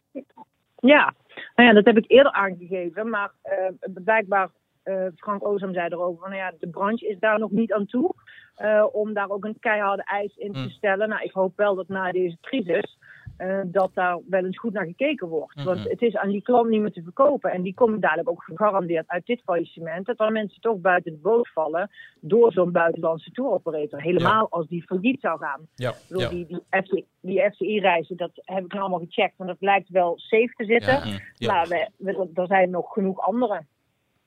Ja, 0.80 1.13
nou 1.55 1.67
ja, 1.70 1.74
dat 1.74 1.86
heb 1.86 1.97
ik 1.97 2.11
eerder 2.11 2.32
aangegeven, 2.32 3.09
maar 3.09 3.32
uh, 3.45 3.93
blijkbaar, 4.03 4.49
uh, 4.84 5.05
Frank 5.15 5.45
Ozam 5.45 5.74
zei 5.74 5.88
erover, 5.88 6.20
van, 6.20 6.30
nou 6.30 6.41
ja, 6.41 6.53
de 6.59 6.70
branche 6.70 7.07
is 7.07 7.20
daar 7.20 7.39
nog 7.39 7.51
niet 7.51 7.74
aan 7.74 7.86
toe 7.86 8.15
uh, 8.61 8.86
om 8.91 9.13
daar 9.13 9.30
ook 9.30 9.45
een 9.45 9.59
keiharde 9.59 10.03
eis 10.03 10.36
in 10.36 10.53
te 10.53 10.59
hm. 10.59 10.70
stellen. 10.70 11.09
Nou, 11.09 11.24
ik 11.24 11.32
hoop 11.32 11.57
wel 11.57 11.76
dat 11.76 11.88
na 11.88 12.11
deze 12.11 12.38
crisis 12.41 12.97
uh, 13.39 13.59
dat 13.65 13.91
daar 13.93 14.19
wel 14.29 14.45
eens 14.45 14.59
goed 14.59 14.73
naar 14.73 14.85
gekeken 14.85 15.27
wordt. 15.27 15.55
Mm 15.55 15.63
-hmm. 15.63 15.73
Want 15.73 15.89
het 15.89 16.01
is 16.01 16.15
aan 16.15 16.29
die 16.29 16.41
klant 16.41 16.69
niet 16.69 16.81
meer 16.81 16.91
te 16.91 17.03
verkopen. 17.03 17.51
En 17.51 17.61
die 17.61 17.73
komen 17.73 17.99
dadelijk 17.99 18.29
ook 18.29 18.43
gegarandeerd 18.43 19.07
uit 19.07 19.25
dit 19.25 19.41
faillissement. 19.45 20.05
Dat 20.05 20.19
er 20.19 20.31
mensen 20.31 20.61
toch 20.61 20.77
buiten 20.77 21.11
de 21.11 21.17
boot 21.17 21.49
vallen 21.53 21.89
door 22.19 22.51
zo'n 22.51 22.71
buitenlandse 22.71 23.31
touroperator. 23.31 24.01
Helemaal 24.01 24.41
ja. 24.41 24.47
als 24.49 24.67
die 24.67 24.83
failliet 24.83 25.19
zou 25.19 25.39
gaan. 25.39 25.67
Ja. 25.75 25.93
Bedoel, 26.07 26.21
ja. 26.21 26.29
Die, 26.29 26.45
die, 26.45 26.61
FC, 26.69 27.03
die 27.21 27.49
FCI-reizen, 27.51 28.17
dat 28.17 28.31
heb 28.33 28.65
ik 28.65 28.71
nou 28.71 28.81
allemaal 28.81 29.07
gecheckt. 29.07 29.39
En 29.39 29.47
dat 29.47 29.57
lijkt 29.59 29.89
wel 29.89 30.13
safe 30.17 30.53
te 30.55 30.65
zitten. 30.65 31.21
Ja. 31.33 31.53
Maar 31.53 31.67
we, 31.67 31.89
we, 31.97 32.29
er 32.33 32.47
zijn 32.47 32.69
nog 32.69 32.93
genoeg 32.93 33.19
andere. 33.19 33.65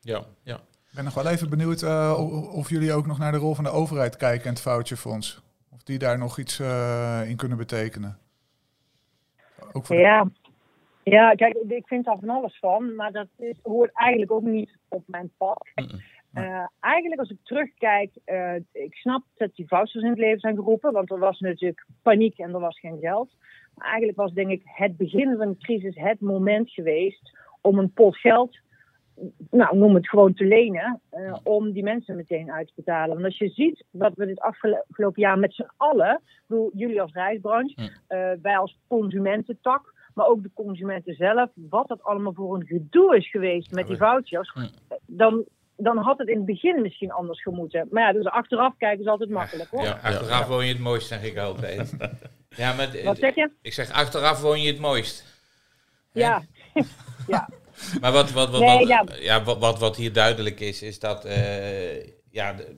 Ja, 0.00 0.24
ja. 0.42 0.54
Ik 0.92 0.98
ben 0.98 1.04
nog 1.04 1.14
wel 1.14 1.32
even 1.32 1.50
benieuwd 1.50 1.82
uh, 1.82 2.54
of 2.54 2.70
jullie 2.70 2.92
ook 2.92 3.06
nog 3.06 3.18
naar 3.18 3.32
de 3.32 3.38
rol 3.38 3.54
van 3.54 3.64
de 3.64 3.70
overheid 3.70 4.16
kijken 4.16 4.44
en 4.44 4.50
het 4.50 4.60
foutjefonds. 4.60 5.42
Of 5.70 5.82
die 5.82 5.98
daar 5.98 6.18
nog 6.18 6.38
iets 6.38 6.60
uh, 6.60 7.28
in 7.28 7.36
kunnen 7.36 7.58
betekenen. 7.58 8.18
Ook 9.72 9.86
voor 9.86 9.96
ja. 9.96 10.30
ja, 11.02 11.34
kijk, 11.34 11.56
ik 11.68 11.86
vind 11.86 12.04
daar 12.04 12.18
van 12.18 12.28
alles 12.28 12.58
van, 12.58 12.94
maar 12.94 13.12
dat 13.12 13.28
is, 13.38 13.56
hoort 13.62 13.90
eigenlijk 13.92 14.30
ook 14.30 14.42
niet 14.42 14.78
op 14.88 15.02
mijn 15.06 15.30
pad. 15.36 15.68
Mm 15.74 15.84
-mm. 15.84 16.00
Uh, 16.34 16.66
eigenlijk 16.80 17.20
als 17.20 17.30
ik 17.30 17.36
terugkijk, 17.42 18.10
uh, 18.26 18.54
ik 18.72 18.94
snap 18.94 19.22
dat 19.36 19.54
die 19.54 19.68
vouchers 19.68 20.04
in 20.04 20.10
het 20.10 20.18
leven 20.18 20.40
zijn 20.40 20.54
geroepen, 20.54 20.92
want 20.92 21.10
er 21.10 21.18
was 21.18 21.40
natuurlijk 21.40 21.86
paniek 22.02 22.38
en 22.38 22.54
er 22.54 22.60
was 22.60 22.78
geen 22.78 22.98
geld. 23.00 23.36
Maar 23.74 23.86
eigenlijk 23.86 24.18
was 24.18 24.32
denk 24.32 24.50
ik 24.50 24.62
het 24.64 24.96
begin 24.96 25.36
van 25.36 25.48
de 25.48 25.56
crisis 25.56 25.96
het 25.96 26.20
moment 26.20 26.70
geweest 26.70 27.38
om 27.60 27.78
een 27.78 27.92
pot 27.92 28.16
geld 28.16 28.58
nou, 29.50 29.76
noem 29.76 29.94
het 29.94 30.08
gewoon 30.08 30.34
te 30.34 30.44
lenen, 30.44 31.00
uh, 31.12 31.36
om 31.42 31.72
die 31.72 31.82
mensen 31.82 32.16
meteen 32.16 32.52
uit 32.52 32.66
te 32.66 32.72
betalen. 32.76 33.14
Want 33.14 33.24
als 33.24 33.38
je 33.38 33.48
ziet 33.48 33.84
wat 33.90 34.12
we 34.14 34.26
dit 34.26 34.40
afgelopen 34.40 35.22
jaar 35.22 35.38
met 35.38 35.54
z'n 35.54 35.70
allen, 35.76 36.20
bedoel, 36.46 36.70
jullie 36.74 37.00
als 37.00 37.12
reisbranche, 37.12 37.82
uh, 37.82 37.88
wij 38.42 38.58
als 38.58 38.78
consumententak, 38.88 39.94
maar 40.14 40.26
ook 40.26 40.42
de 40.42 40.50
consumenten 40.54 41.14
zelf, 41.14 41.50
wat 41.54 41.88
dat 41.88 42.02
allemaal 42.02 42.32
voor 42.34 42.54
een 42.54 42.66
gedoe 42.66 43.16
is 43.16 43.30
geweest 43.30 43.72
met 43.72 43.86
die 43.86 43.96
vouchers, 43.96 44.54
dan, 45.06 45.44
dan 45.76 45.96
had 45.96 46.18
het 46.18 46.28
in 46.28 46.36
het 46.36 46.46
begin 46.46 46.82
misschien 46.82 47.12
anders 47.12 47.42
gemoeten. 47.42 47.88
Maar 47.90 48.02
ja, 48.02 48.12
dus 48.12 48.26
achteraf 48.26 48.74
kijken 48.76 49.00
is 49.00 49.10
altijd 49.10 49.30
makkelijk 49.30 49.70
hoor. 49.70 49.82
Ja, 49.82 49.98
achteraf 50.02 50.46
woon 50.46 50.66
je 50.66 50.72
het 50.72 50.82
mooist, 50.82 51.06
zeg 51.06 51.24
ik 51.24 51.38
altijd. 51.38 51.96
ja, 52.62 52.74
maar 52.74 52.88
wat 53.04 53.18
zeg 53.18 53.34
je? 53.34 53.50
Ik 53.62 53.72
zeg 53.72 53.90
achteraf 53.90 54.40
woon 54.40 54.60
je 54.60 54.70
het 54.70 54.80
mooist. 54.80 55.40
Ja, 56.12 56.42
ja. 57.26 57.48
Maar 58.00 58.12
wat, 58.12 58.30
wat, 58.30 58.50
wat, 58.50 58.60
nee, 58.60 58.86
ja. 58.86 59.04
ja. 59.20 59.42
wat, 59.42 59.58
wat, 59.58 59.78
wat 59.78 59.96
hier 59.96 60.12
duidelijk 60.12 60.60
is, 60.60 60.82
is 60.82 60.98
dat 60.98 61.26
uh, 61.26 62.04
ja, 62.30 62.52
de, 62.52 62.76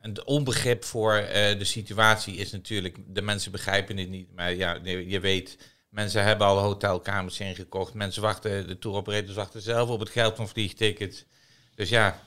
een 0.00 0.26
onbegrip 0.26 0.84
voor 0.84 1.14
uh, 1.14 1.28
de 1.30 1.64
situatie 1.64 2.36
is 2.36 2.52
natuurlijk, 2.52 2.96
de 3.06 3.22
mensen 3.22 3.52
begrijpen 3.52 3.96
het 3.96 4.08
niet. 4.08 4.34
Maar 4.34 4.54
ja, 4.54 4.78
je 4.82 5.20
weet, 5.20 5.74
mensen 5.90 6.24
hebben 6.24 6.46
al 6.46 6.58
hotelkamers 6.58 7.40
ingekocht. 7.40 7.94
Mensen 7.94 8.22
wachten, 8.22 8.66
de 8.66 8.78
touroperators 8.78 9.34
wachten 9.34 9.60
zelf 9.60 9.88
op 9.88 10.00
het 10.00 10.10
geld 10.10 10.36
van 10.36 10.48
vliegtickets. 10.48 11.24
Dus 11.74 11.88
ja. 11.88 12.20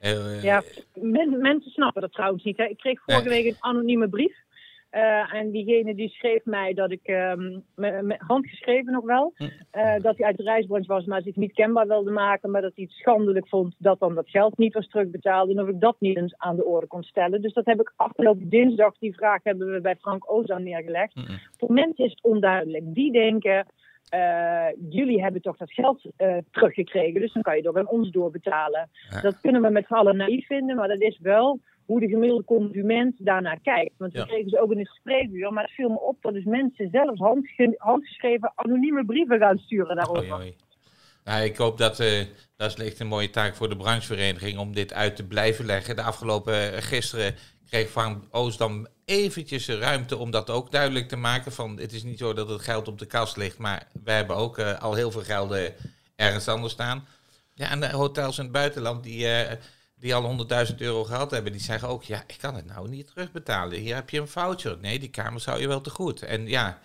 Uh, 0.00 0.42
ja, 0.42 0.62
men, 0.94 1.40
mensen 1.40 1.70
snappen 1.70 2.02
dat 2.02 2.12
trouwens 2.12 2.44
niet. 2.44 2.56
Hè. 2.56 2.64
Ik 2.64 2.78
kreeg 2.78 3.00
vorige 3.04 3.28
week 3.28 3.46
een 3.46 3.56
anonieme 3.60 4.08
brief 4.08 4.41
uh, 4.92 5.34
en 5.34 5.50
diegene 5.50 5.94
die 5.94 6.08
schreef 6.08 6.44
mij 6.44 6.74
dat 6.74 6.90
ik, 6.90 7.08
um, 7.08 7.64
met 7.74 8.20
handgeschreven 8.20 8.92
nog 8.92 9.04
wel, 9.04 9.32
uh, 9.38 9.94
dat 9.98 10.16
hij 10.16 10.26
uit 10.26 10.36
de 10.36 10.42
reisbranche 10.42 10.92
was, 10.92 11.04
maar 11.04 11.22
zich 11.22 11.36
niet 11.36 11.52
kenbaar 11.52 11.86
wilde 11.86 12.10
maken, 12.10 12.50
maar 12.50 12.60
dat 12.60 12.72
hij 12.74 12.84
het 12.84 12.92
schandelijk 12.92 13.48
vond 13.48 13.74
dat 13.78 13.98
dan 13.98 14.14
dat 14.14 14.28
geld 14.28 14.58
niet 14.58 14.74
was 14.74 14.88
terugbetaald 14.88 15.50
en 15.50 15.60
of 15.60 15.68
ik 15.68 15.80
dat 15.80 15.96
niet 15.98 16.16
eens 16.16 16.34
aan 16.36 16.56
de 16.56 16.64
orde 16.64 16.86
kon 16.86 17.02
stellen. 17.02 17.42
Dus 17.42 17.52
dat 17.52 17.66
heb 17.66 17.80
ik 17.80 17.92
afgelopen 17.96 18.48
dinsdag, 18.48 18.98
die 18.98 19.14
vraag 19.14 19.42
hebben 19.42 19.72
we 19.72 19.80
bij 19.80 19.96
Frank 19.96 20.32
Ozan 20.32 20.62
neergelegd. 20.62 21.14
Mm 21.14 21.24
-hmm. 21.24 21.38
Voor 21.58 21.72
mensen 21.72 22.04
is 22.04 22.10
het 22.10 22.22
onduidelijk. 22.22 22.94
Die 22.94 23.12
denken, 23.12 23.66
uh, 24.14 24.66
jullie 24.88 25.22
hebben 25.22 25.42
toch 25.42 25.56
dat 25.56 25.72
geld 25.72 26.04
uh, 26.18 26.36
teruggekregen, 26.50 27.20
dus 27.20 27.32
dan 27.32 27.42
kan 27.42 27.56
je 27.56 27.62
toch 27.62 27.76
aan 27.76 27.88
ons 27.88 28.10
doorbetalen. 28.10 28.90
Ja. 29.10 29.20
Dat 29.20 29.40
kunnen 29.40 29.62
we 29.62 29.70
met 29.70 29.86
z'n 29.86 29.94
allen 29.94 30.16
naïef 30.16 30.46
vinden, 30.46 30.76
maar 30.76 30.88
dat 30.88 31.00
is 31.00 31.18
wel 31.18 31.60
hoe 31.86 32.00
de 32.00 32.08
gemiddelde 32.08 32.44
consument 32.44 33.14
daarnaar 33.18 33.60
kijkt. 33.62 33.92
Want 33.96 34.12
we 34.12 34.26
kregen 34.26 34.50
ze 34.50 34.60
ook 34.60 34.72
in 34.72 34.78
het 34.78 34.88
spreekuur, 34.88 35.52
maar 35.52 35.64
het 35.64 35.72
viel 35.72 35.88
me 35.88 36.00
op 36.00 36.16
dat 36.20 36.32
dus 36.32 36.44
mensen 36.44 36.88
zelfs 36.92 37.20
handge 37.20 37.74
handgeschreven 37.76 38.52
anonieme 38.54 39.04
brieven 39.04 39.38
gaan 39.38 39.58
sturen 39.58 39.96
daarover. 39.96 40.32
Oei, 40.32 40.42
oei. 40.42 40.56
Nou, 41.24 41.44
ik 41.44 41.56
hoop 41.56 41.78
dat, 41.78 42.00
uh, 42.00 42.20
dat 42.56 42.78
is 42.78 42.84
echt 42.84 43.00
een 43.00 43.06
mooie 43.06 43.30
taak 43.30 43.54
voor 43.54 43.68
de 43.68 43.76
branchevereniging 43.76 44.58
om 44.58 44.74
dit 44.74 44.92
uit 44.92 45.16
te 45.16 45.26
blijven 45.26 45.64
leggen. 45.64 45.96
De 45.96 46.02
afgelopen 46.02 46.72
uh, 46.72 46.78
gisteren 46.78 47.34
kreeg 47.68 47.90
Van 47.90 48.24
Oostdam 48.30 48.86
eventjes 49.04 49.68
ruimte 49.68 50.16
om 50.16 50.30
dat 50.30 50.50
ook 50.50 50.70
duidelijk 50.70 51.08
te 51.08 51.16
maken. 51.16 51.52
Van, 51.52 51.78
het 51.78 51.92
is 51.92 52.02
niet 52.02 52.18
zo 52.18 52.32
dat 52.32 52.48
het 52.48 52.60
geld 52.60 52.88
op 52.88 52.98
de 52.98 53.06
kast 53.06 53.36
ligt, 53.36 53.58
maar 53.58 53.88
wij 54.04 54.16
hebben 54.16 54.36
ook 54.36 54.58
uh, 54.58 54.82
al 54.82 54.94
heel 54.94 55.10
veel 55.10 55.22
gelden 55.22 55.74
ergens 56.16 56.48
anders 56.48 56.72
staan. 56.72 57.06
Ja, 57.54 57.70
en 57.70 57.80
de 57.80 57.90
hotels 57.90 58.38
in 58.38 58.44
het 58.44 58.52
buitenland 58.52 59.02
die 59.02 59.26
die 60.02 60.14
al 60.14 60.46
100.000 60.68 60.74
euro 60.76 61.04
gehad 61.04 61.30
hebben, 61.30 61.52
die 61.52 61.60
zeggen 61.60 61.88
ook, 61.88 62.02
ja, 62.02 62.24
ik 62.26 62.38
kan 62.38 62.54
het 62.54 62.66
nou 62.66 62.88
niet 62.88 63.06
terugbetalen. 63.06 63.78
Hier 63.78 63.94
heb 63.94 64.10
je 64.10 64.20
een 64.20 64.28
voucher. 64.28 64.78
Nee, 64.80 64.98
die 64.98 65.10
kamer 65.10 65.40
zou 65.40 65.60
je 65.60 65.68
wel 65.68 65.80
te 65.80 65.90
goed. 65.90 66.22
En 66.22 66.48
ja, 66.48 66.80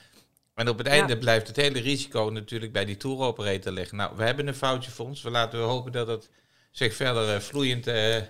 en 0.53 0.69
op 0.69 0.77
het 0.77 0.87
einde 0.87 1.13
ja. 1.13 1.19
blijft 1.19 1.47
het 1.47 1.55
hele 1.55 1.79
risico 1.79 2.29
natuurlijk 2.33 2.71
bij 2.71 2.85
die 2.85 2.97
touroperator 2.97 3.71
liggen. 3.71 3.97
Nou, 3.97 4.15
we 4.15 4.23
hebben 4.23 4.47
een 4.47 4.55
voucherfonds. 4.55 5.21
We 5.21 5.29
laten 5.29 5.59
we 5.59 5.65
hopen 5.65 5.91
dat 5.91 6.07
het 6.07 6.29
zich 6.71 6.95
verder 6.95 7.35
uh, 7.35 7.39
vloeiend 7.39 7.87
uh, 7.87 8.15
uh, 8.15 8.23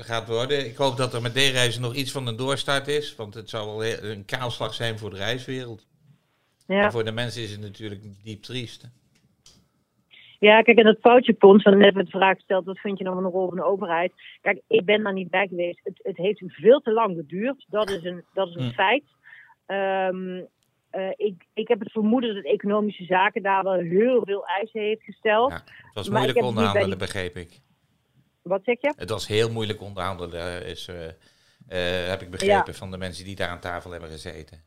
gaat 0.00 0.28
worden. 0.28 0.66
Ik 0.66 0.76
hoop 0.76 0.96
dat 0.96 1.14
er 1.14 1.22
met 1.22 1.32
D-reizen 1.32 1.82
nog 1.82 1.94
iets 1.94 2.10
van 2.10 2.26
een 2.26 2.36
doorstart 2.36 2.88
is, 2.88 3.14
want 3.14 3.34
het 3.34 3.50
zou 3.50 3.76
wel 3.76 3.84
een 4.10 4.24
kaalslag 4.24 4.74
zijn 4.74 4.98
voor 4.98 5.10
de 5.10 5.16
reiswereld. 5.16 5.86
Ja. 6.66 6.84
En 6.84 6.92
voor 6.92 7.04
de 7.04 7.12
mensen 7.12 7.42
is 7.42 7.50
het 7.50 7.60
natuurlijk 7.60 8.02
diep 8.22 8.42
triest. 8.42 8.84
Ja, 10.38 10.62
kijk, 10.62 10.78
en 10.78 10.84
dat 10.84 11.00
foutjefonds, 11.00 11.62
van 11.62 11.78
net 11.78 11.94
met 11.94 12.04
de 12.04 12.10
vraag 12.10 12.36
gesteld, 12.36 12.64
wat 12.64 12.78
vind 12.78 12.98
je 12.98 13.04
nou 13.04 13.16
van 13.16 13.24
de 13.24 13.30
rol 13.30 13.48
van 13.48 13.56
de 13.56 13.64
overheid? 13.64 14.12
Kijk, 14.40 14.60
ik 14.66 14.84
ben 14.84 15.02
daar 15.02 15.12
niet 15.12 15.30
bij 15.30 15.46
geweest. 15.46 15.80
Het, 15.82 16.00
het 16.02 16.16
heeft 16.16 16.42
veel 16.46 16.80
te 16.80 16.92
lang 16.92 17.16
geduurd. 17.16 17.64
Dat 17.68 17.90
is 17.90 18.04
een, 18.04 18.24
dat 18.34 18.48
is 18.48 18.54
een 18.54 18.72
feit. 18.72 19.04
Um, 19.66 20.46
uh, 20.92 21.08
ik, 21.16 21.44
ik 21.54 21.68
heb 21.68 21.80
het 21.80 21.92
vermoeden 21.92 22.34
dat 22.34 22.44
economische 22.44 23.04
zaken 23.04 23.42
daar 23.42 23.62
wel 23.62 23.78
heel 23.78 24.22
veel 24.24 24.46
eisen 24.46 24.80
heeft 24.80 25.02
gesteld. 25.02 25.50
Ja, 25.50 25.56
het 25.56 25.94
was 25.94 26.08
moeilijk 26.08 26.42
onderhandelen, 26.42 26.98
begreep 26.98 27.36
ik. 27.36 27.60
Wat 28.42 28.64
zeg 28.64 28.80
je? 28.80 28.92
Het 28.96 29.10
was 29.10 29.26
heel 29.26 29.50
moeilijk 29.50 29.80
onderhandelen, 29.80 30.66
is, 30.66 30.90
heb 32.06 32.22
ik 32.22 32.30
begrepen 32.30 32.74
van 32.74 32.90
de 32.90 32.98
mensen 32.98 33.24
die 33.24 33.36
daar 33.36 33.48
aan 33.48 33.60
tafel 33.60 33.90
hebben 33.90 34.10
gezeten. 34.10 34.64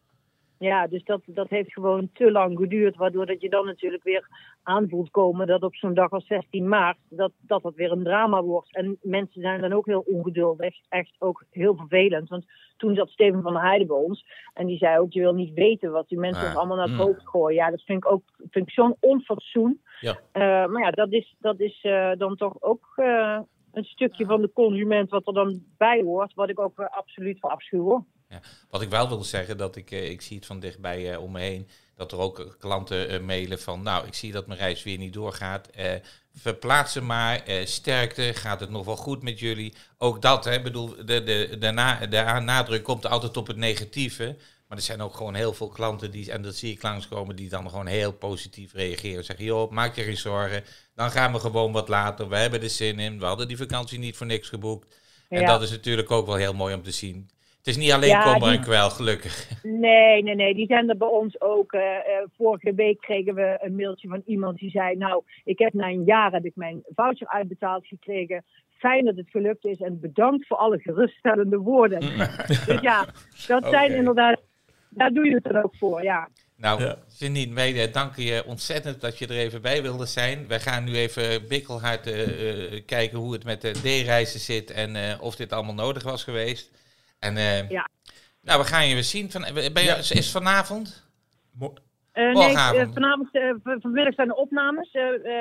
Ja, 0.60 0.88
dus 0.88 1.03
dat, 1.03 1.22
dat 1.26 1.49
heeft 1.49 1.74
gewoon 1.74 2.10
te 2.14 2.32
lang 2.32 2.57
geduurd, 2.57 2.95
waardoor 2.95 3.26
dat 3.26 3.41
je 3.41 3.49
dan 3.49 3.66
natuurlijk 3.66 4.03
weer 4.03 4.28
aanvoelt 4.64 5.12
komen 5.12 5.47
dat 5.47 5.64
op 5.64 5.76
zo'n 5.76 5.93
dag 5.93 6.12
als 6.12 6.28
16 6.28 6.68
maart, 6.68 6.97
dat, 7.10 7.32
dat 7.38 7.64
dat 7.64 7.76
weer 7.76 7.91
een 7.91 8.03
drama 8.03 8.43
wordt. 8.43 8.76
En 8.76 8.97
mensen 9.01 9.41
zijn 9.41 9.62
dan 9.62 9.74
ook 9.74 9.86
heel 9.86 10.03
ongeduldig, 10.05 10.76
echt 10.89 11.16
ook 11.20 11.43
heel 11.51 11.76
vervelend. 11.76 12.30
Want 12.30 12.45
toen 12.78 12.95
zat 12.95 13.10
Steven 13.10 13.41
van 13.41 13.53
der 13.53 13.62
Heijden 13.62 13.88
bij 13.88 13.95
ons 13.95 14.26
en 14.53 14.66
die 14.66 14.78
zei 14.78 14.99
ook, 14.99 15.14
je 15.14 15.20
wil 15.20 15.34
niet 15.34 15.53
weten 15.53 15.91
wat 15.91 16.07
die 16.07 16.20
mensen 16.20 16.55
allemaal 16.55 16.78
naar 16.78 16.88
het 16.88 16.95
mm. 16.95 17.01
hoofd 17.01 17.28
gooien. 17.28 17.55
Ja, 17.55 17.70
dat 17.70 17.84
vind 17.84 18.05
ik 18.05 18.12
ook 18.12 18.24
vind 18.49 18.68
ik 18.68 18.74
zo'n 18.74 18.95
onfatsoen. 18.99 19.82
Ja. 19.99 20.12
Uh, 20.12 20.72
maar 20.72 20.82
ja, 20.84 20.91
dat 20.91 21.12
is, 21.12 21.36
dat 21.39 21.60
is 21.60 21.84
uh, 21.84 22.12
dan 22.18 22.36
toch 22.36 22.62
ook... 22.62 22.93
Uh, 22.95 23.39
een 23.72 23.84
stukje 23.84 24.26
van 24.26 24.41
de 24.41 24.51
consument 24.53 25.10
wat 25.10 25.28
er 25.28 25.34
dan 25.34 25.64
bij 25.78 26.01
hoort, 26.01 26.34
wat 26.34 26.49
ik 26.49 26.60
ook 26.60 26.80
absoluut 26.80 27.39
verafschuw. 27.39 28.05
Ja. 28.30 28.41
Wat 28.69 28.82
ik 28.82 28.89
wel 28.89 29.07
wil 29.07 29.23
zeggen, 29.23 29.57
dat 29.57 29.75
ik, 29.75 29.91
eh, 29.91 30.09
ik 30.09 30.21
zie 30.21 30.38
het 30.38 30.45
van 30.45 30.59
dichtbij 30.59 31.13
uh, 31.13 31.21
om 31.21 31.32
me 31.32 31.39
heen, 31.39 31.67
dat 31.95 32.11
er 32.11 32.17
ook 32.17 32.55
klanten 32.59 33.13
uh, 33.13 33.19
mailen 33.19 33.59
van, 33.59 33.82
nou, 33.82 34.07
ik 34.07 34.13
zie 34.13 34.32
dat 34.32 34.47
mijn 34.47 34.59
reis 34.59 34.84
weer 34.84 34.97
niet 34.97 35.13
doorgaat. 35.13 35.69
Verplaats 36.36 36.93
ze 36.93 37.01
maar, 37.01 37.43
sterkte, 37.63 38.34
gaat 38.34 38.59
het 38.59 38.69
nog 38.69 38.86
wel 38.86 38.95
goed 38.95 39.23
met 39.23 39.39
jullie? 39.39 39.73
Ook 39.97 40.21
dat, 40.21 40.45
hè, 40.45 40.61
bedoel, 40.61 40.95
de, 41.05 41.23
de, 41.23 41.55
de, 41.59 41.71
na, 41.71 42.05
de 42.05 42.39
nadruk 42.43 42.84
komt 42.84 43.05
altijd 43.05 43.38
op 43.38 43.47
het 43.47 43.57
negatieve. 43.57 44.38
Maar 44.67 44.77
er 44.77 44.84
zijn 44.84 45.01
ook 45.01 45.15
gewoon 45.15 45.34
heel 45.34 45.53
veel 45.53 45.67
klanten 45.67 46.11
die, 46.11 46.32
en 46.32 46.41
dat 46.41 46.55
zie 46.55 46.71
ik 46.71 46.84
langskomen, 46.84 47.36
die 47.36 47.49
dan 47.49 47.69
gewoon 47.69 47.86
heel 47.86 48.11
positief 48.11 48.73
reageren. 48.73 49.25
Zeggen, 49.25 49.45
joh, 49.45 49.71
maak 49.71 49.95
je 49.95 50.03
geen 50.03 50.17
zorgen, 50.17 50.63
dan 50.95 51.11
gaan 51.11 51.34
we 51.34 51.39
gewoon 51.39 51.71
wat 51.71 51.88
later. 51.88 52.30
We 52.30 52.36
hebben 52.36 52.61
er 52.61 52.69
zin 52.69 52.99
in, 52.99 53.19
we 53.19 53.25
hadden 53.25 53.47
die 53.47 53.57
vakantie 53.57 53.99
niet 53.99 54.17
voor 54.17 54.25
niks 54.25 54.49
geboekt. 54.49 54.95
En 55.30 55.45
dat 55.45 55.61
is 55.61 55.69
natuurlijk 55.69 56.11
ook 56.11 56.25
wel 56.25 56.36
heel 56.36 56.53
mooi 56.53 56.75
om 56.75 56.84
te 56.84 56.91
zien. 56.91 57.30
Het 57.60 57.68
is 57.68 57.78
niet 57.78 57.91
alleen 57.91 58.10
ja, 58.10 58.34
kommer 58.34 58.49
en 58.49 58.62
kwel, 58.62 58.89
gelukkig. 58.89 59.49
Nee, 59.64 60.24
nee, 60.24 60.36
nee. 60.36 60.53
Die 60.55 60.66
zijn 60.66 60.89
er 60.89 60.97
bij 60.97 61.07
ons 61.07 61.41
ook. 61.41 61.74
Uh, 61.74 61.82
vorige 62.38 62.74
week 62.74 63.01
kregen 63.01 63.36
we 63.36 63.57
een 63.62 63.76
mailtje 63.76 64.07
van 64.07 64.22
iemand 64.26 64.57
die 64.57 64.70
zei... 64.70 64.95
Nou, 64.95 65.24
ik 65.43 65.60
heb 65.60 65.74
na 65.74 65.88
een 65.88 66.03
jaar 66.03 66.32
heb 66.32 66.45
ik 66.45 66.55
mijn 66.55 66.84
voucher 66.95 67.28
uitbetaald 67.28 67.88
gekregen. 67.88 68.45
Fijn 68.70 69.05
dat 69.05 69.16
het 69.16 69.30
gelukt 69.30 69.66
is 69.66 69.80
en 69.80 69.99
bedankt 69.99 70.47
voor 70.47 70.57
alle 70.57 70.80
geruststellende 70.80 71.57
woorden. 71.57 72.03
Mm. 72.03 72.18
dus 72.66 72.82
ja, 72.82 73.05
dat 73.47 73.66
zijn 73.70 73.91
inderdaad... 73.91 74.39
Daar 74.89 75.12
doe 75.12 75.26
je 75.26 75.36
het 75.36 75.45
er 75.45 75.64
ook 75.64 75.76
voor, 75.76 76.03
ja. 76.03 76.30
Nou, 76.55 76.84
ja. 76.84 76.97
Janine, 77.18 77.53
wij 77.53 77.91
danken 77.91 78.24
je 78.24 78.43
ontzettend 78.45 79.01
dat 79.01 79.18
je 79.18 79.28
er 79.28 79.38
even 79.38 79.62
bij 79.62 79.82
wilde 79.82 80.05
zijn. 80.05 80.47
Wij 80.47 80.60
gaan 80.60 80.84
nu 80.84 80.95
even 80.95 81.47
bikkelhard 81.47 82.07
uh, 82.07 82.82
kijken 82.86 83.18
hoe 83.18 83.34
het 83.34 83.43
met 83.43 83.62
de 83.62 83.72
D-reizen 83.72 84.39
zit 84.39 84.72
en 84.72 85.20
of 85.20 85.36
dit 85.36 85.53
allemaal 85.53 85.74
nodig 85.74 86.03
was 86.03 86.24
geweest. 86.24 86.78
En 87.20 87.36
uh, 87.36 87.70
ja. 87.70 87.89
nou, 88.41 88.61
we 88.61 88.67
gaan 88.67 88.88
je 88.88 88.93
weer 88.93 89.03
zien. 89.03 89.32
Van, 89.32 89.45
ben 89.53 89.84
je, 89.84 89.95
Is 90.09 90.32
vanavond? 90.32 91.07
Uh, 91.61 92.34
nee, 92.34 92.51
uh, 92.51 92.88
vanavond, 92.93 93.30
vanmiddag 93.63 94.13
zijn 94.13 94.28
de 94.28 94.36
opnames 94.36 94.97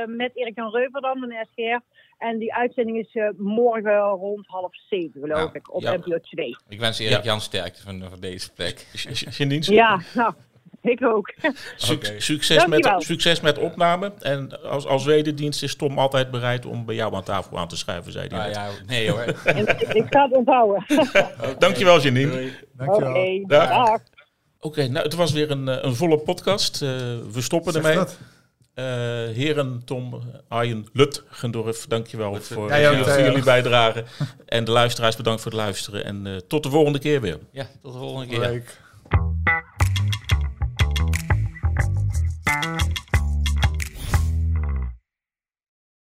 met 0.06 0.36
Erik-Jan 0.36 0.70
Reuver 0.70 1.00
dan, 1.00 1.18
van 1.18 1.28
de 1.28 1.46
SGR. 1.50 1.84
En 2.18 2.38
die 2.38 2.54
uitzending 2.54 2.98
is 2.98 3.32
morgen 3.36 3.98
rond 3.98 4.46
half 4.46 4.76
zeven, 4.88 5.20
geloof 5.20 5.38
nou, 5.38 5.50
ik, 5.52 5.74
op 5.74 5.82
ja. 5.82 5.96
NPO 5.96 6.18
2. 6.18 6.56
Ik 6.68 6.78
wens 6.78 6.98
Erik-Jan 6.98 7.34
ja. 7.34 7.40
sterkte 7.40 7.82
van, 7.82 8.02
van 8.10 8.20
deze 8.20 8.52
plek. 8.52 8.86
Ja, 9.60 10.00
nou, 10.14 10.34
ik 10.94 11.04
ook. 11.04 11.32
succes, 12.16 12.66
met, 12.66 12.94
succes 12.98 13.40
met 13.40 13.58
opname. 13.58 14.12
En 14.20 14.62
als, 14.62 14.86
als 14.86 15.04
wederdienst 15.04 15.62
is 15.62 15.76
Tom 15.76 15.98
altijd 15.98 16.30
bereid 16.30 16.66
om 16.66 16.84
bij 16.84 16.94
jou 16.94 17.14
aan 17.14 17.22
tafel 17.22 17.58
aan 17.58 17.68
te 17.68 17.76
schuiven, 17.76 18.12
zei 18.12 18.28
hij. 18.28 18.46
Ah, 18.46 18.52
ja, 18.52 18.68
nee 18.86 19.10
hoor. 19.10 19.24
ik 20.00 20.06
ga 20.10 20.22
het 20.22 20.32
onthouden. 20.32 20.84
okay. 20.98 21.54
Dankjewel, 21.58 22.00
Janine. 22.00 22.50
Dankjewel. 22.72 23.10
Okay, 23.10 23.44
dag. 23.46 23.98
Oké, 24.60 24.88
nou 24.88 25.04
het 25.04 25.14
was 25.14 25.32
weer 25.32 25.50
een, 25.50 25.68
eh, 25.68 25.78
een 25.80 25.94
volle 25.94 26.18
podcast. 26.18 26.82
Uh, 26.82 26.88
we 27.32 27.40
stoppen 27.40 27.72
zeg 27.72 27.84
ermee. 27.84 28.04
Uh, 28.74 28.84
heren 29.36 29.82
Tom, 29.84 30.20
Arjen, 30.48 30.86
Lutgendorf, 30.92 31.86
dankjewel 31.86 32.34
voor, 32.34 32.74
ja, 32.76 33.04
voor 33.04 33.22
jullie 33.22 33.42
bijdrage. 33.42 34.04
en 34.46 34.64
de 34.64 34.70
luisteraars 34.70 35.16
bedankt 35.16 35.42
voor 35.42 35.52
het 35.52 35.60
luisteren. 35.60 36.04
En 36.04 36.26
uh, 36.26 36.36
tot 36.36 36.62
de 36.62 36.70
volgende 36.70 36.98
keer 36.98 37.20
weer. 37.20 37.38
Ja, 37.50 37.66
tot 37.82 37.92
de 37.92 37.98
volgende 37.98 38.26
keer. 38.26 38.40
Leuk. 38.40 38.78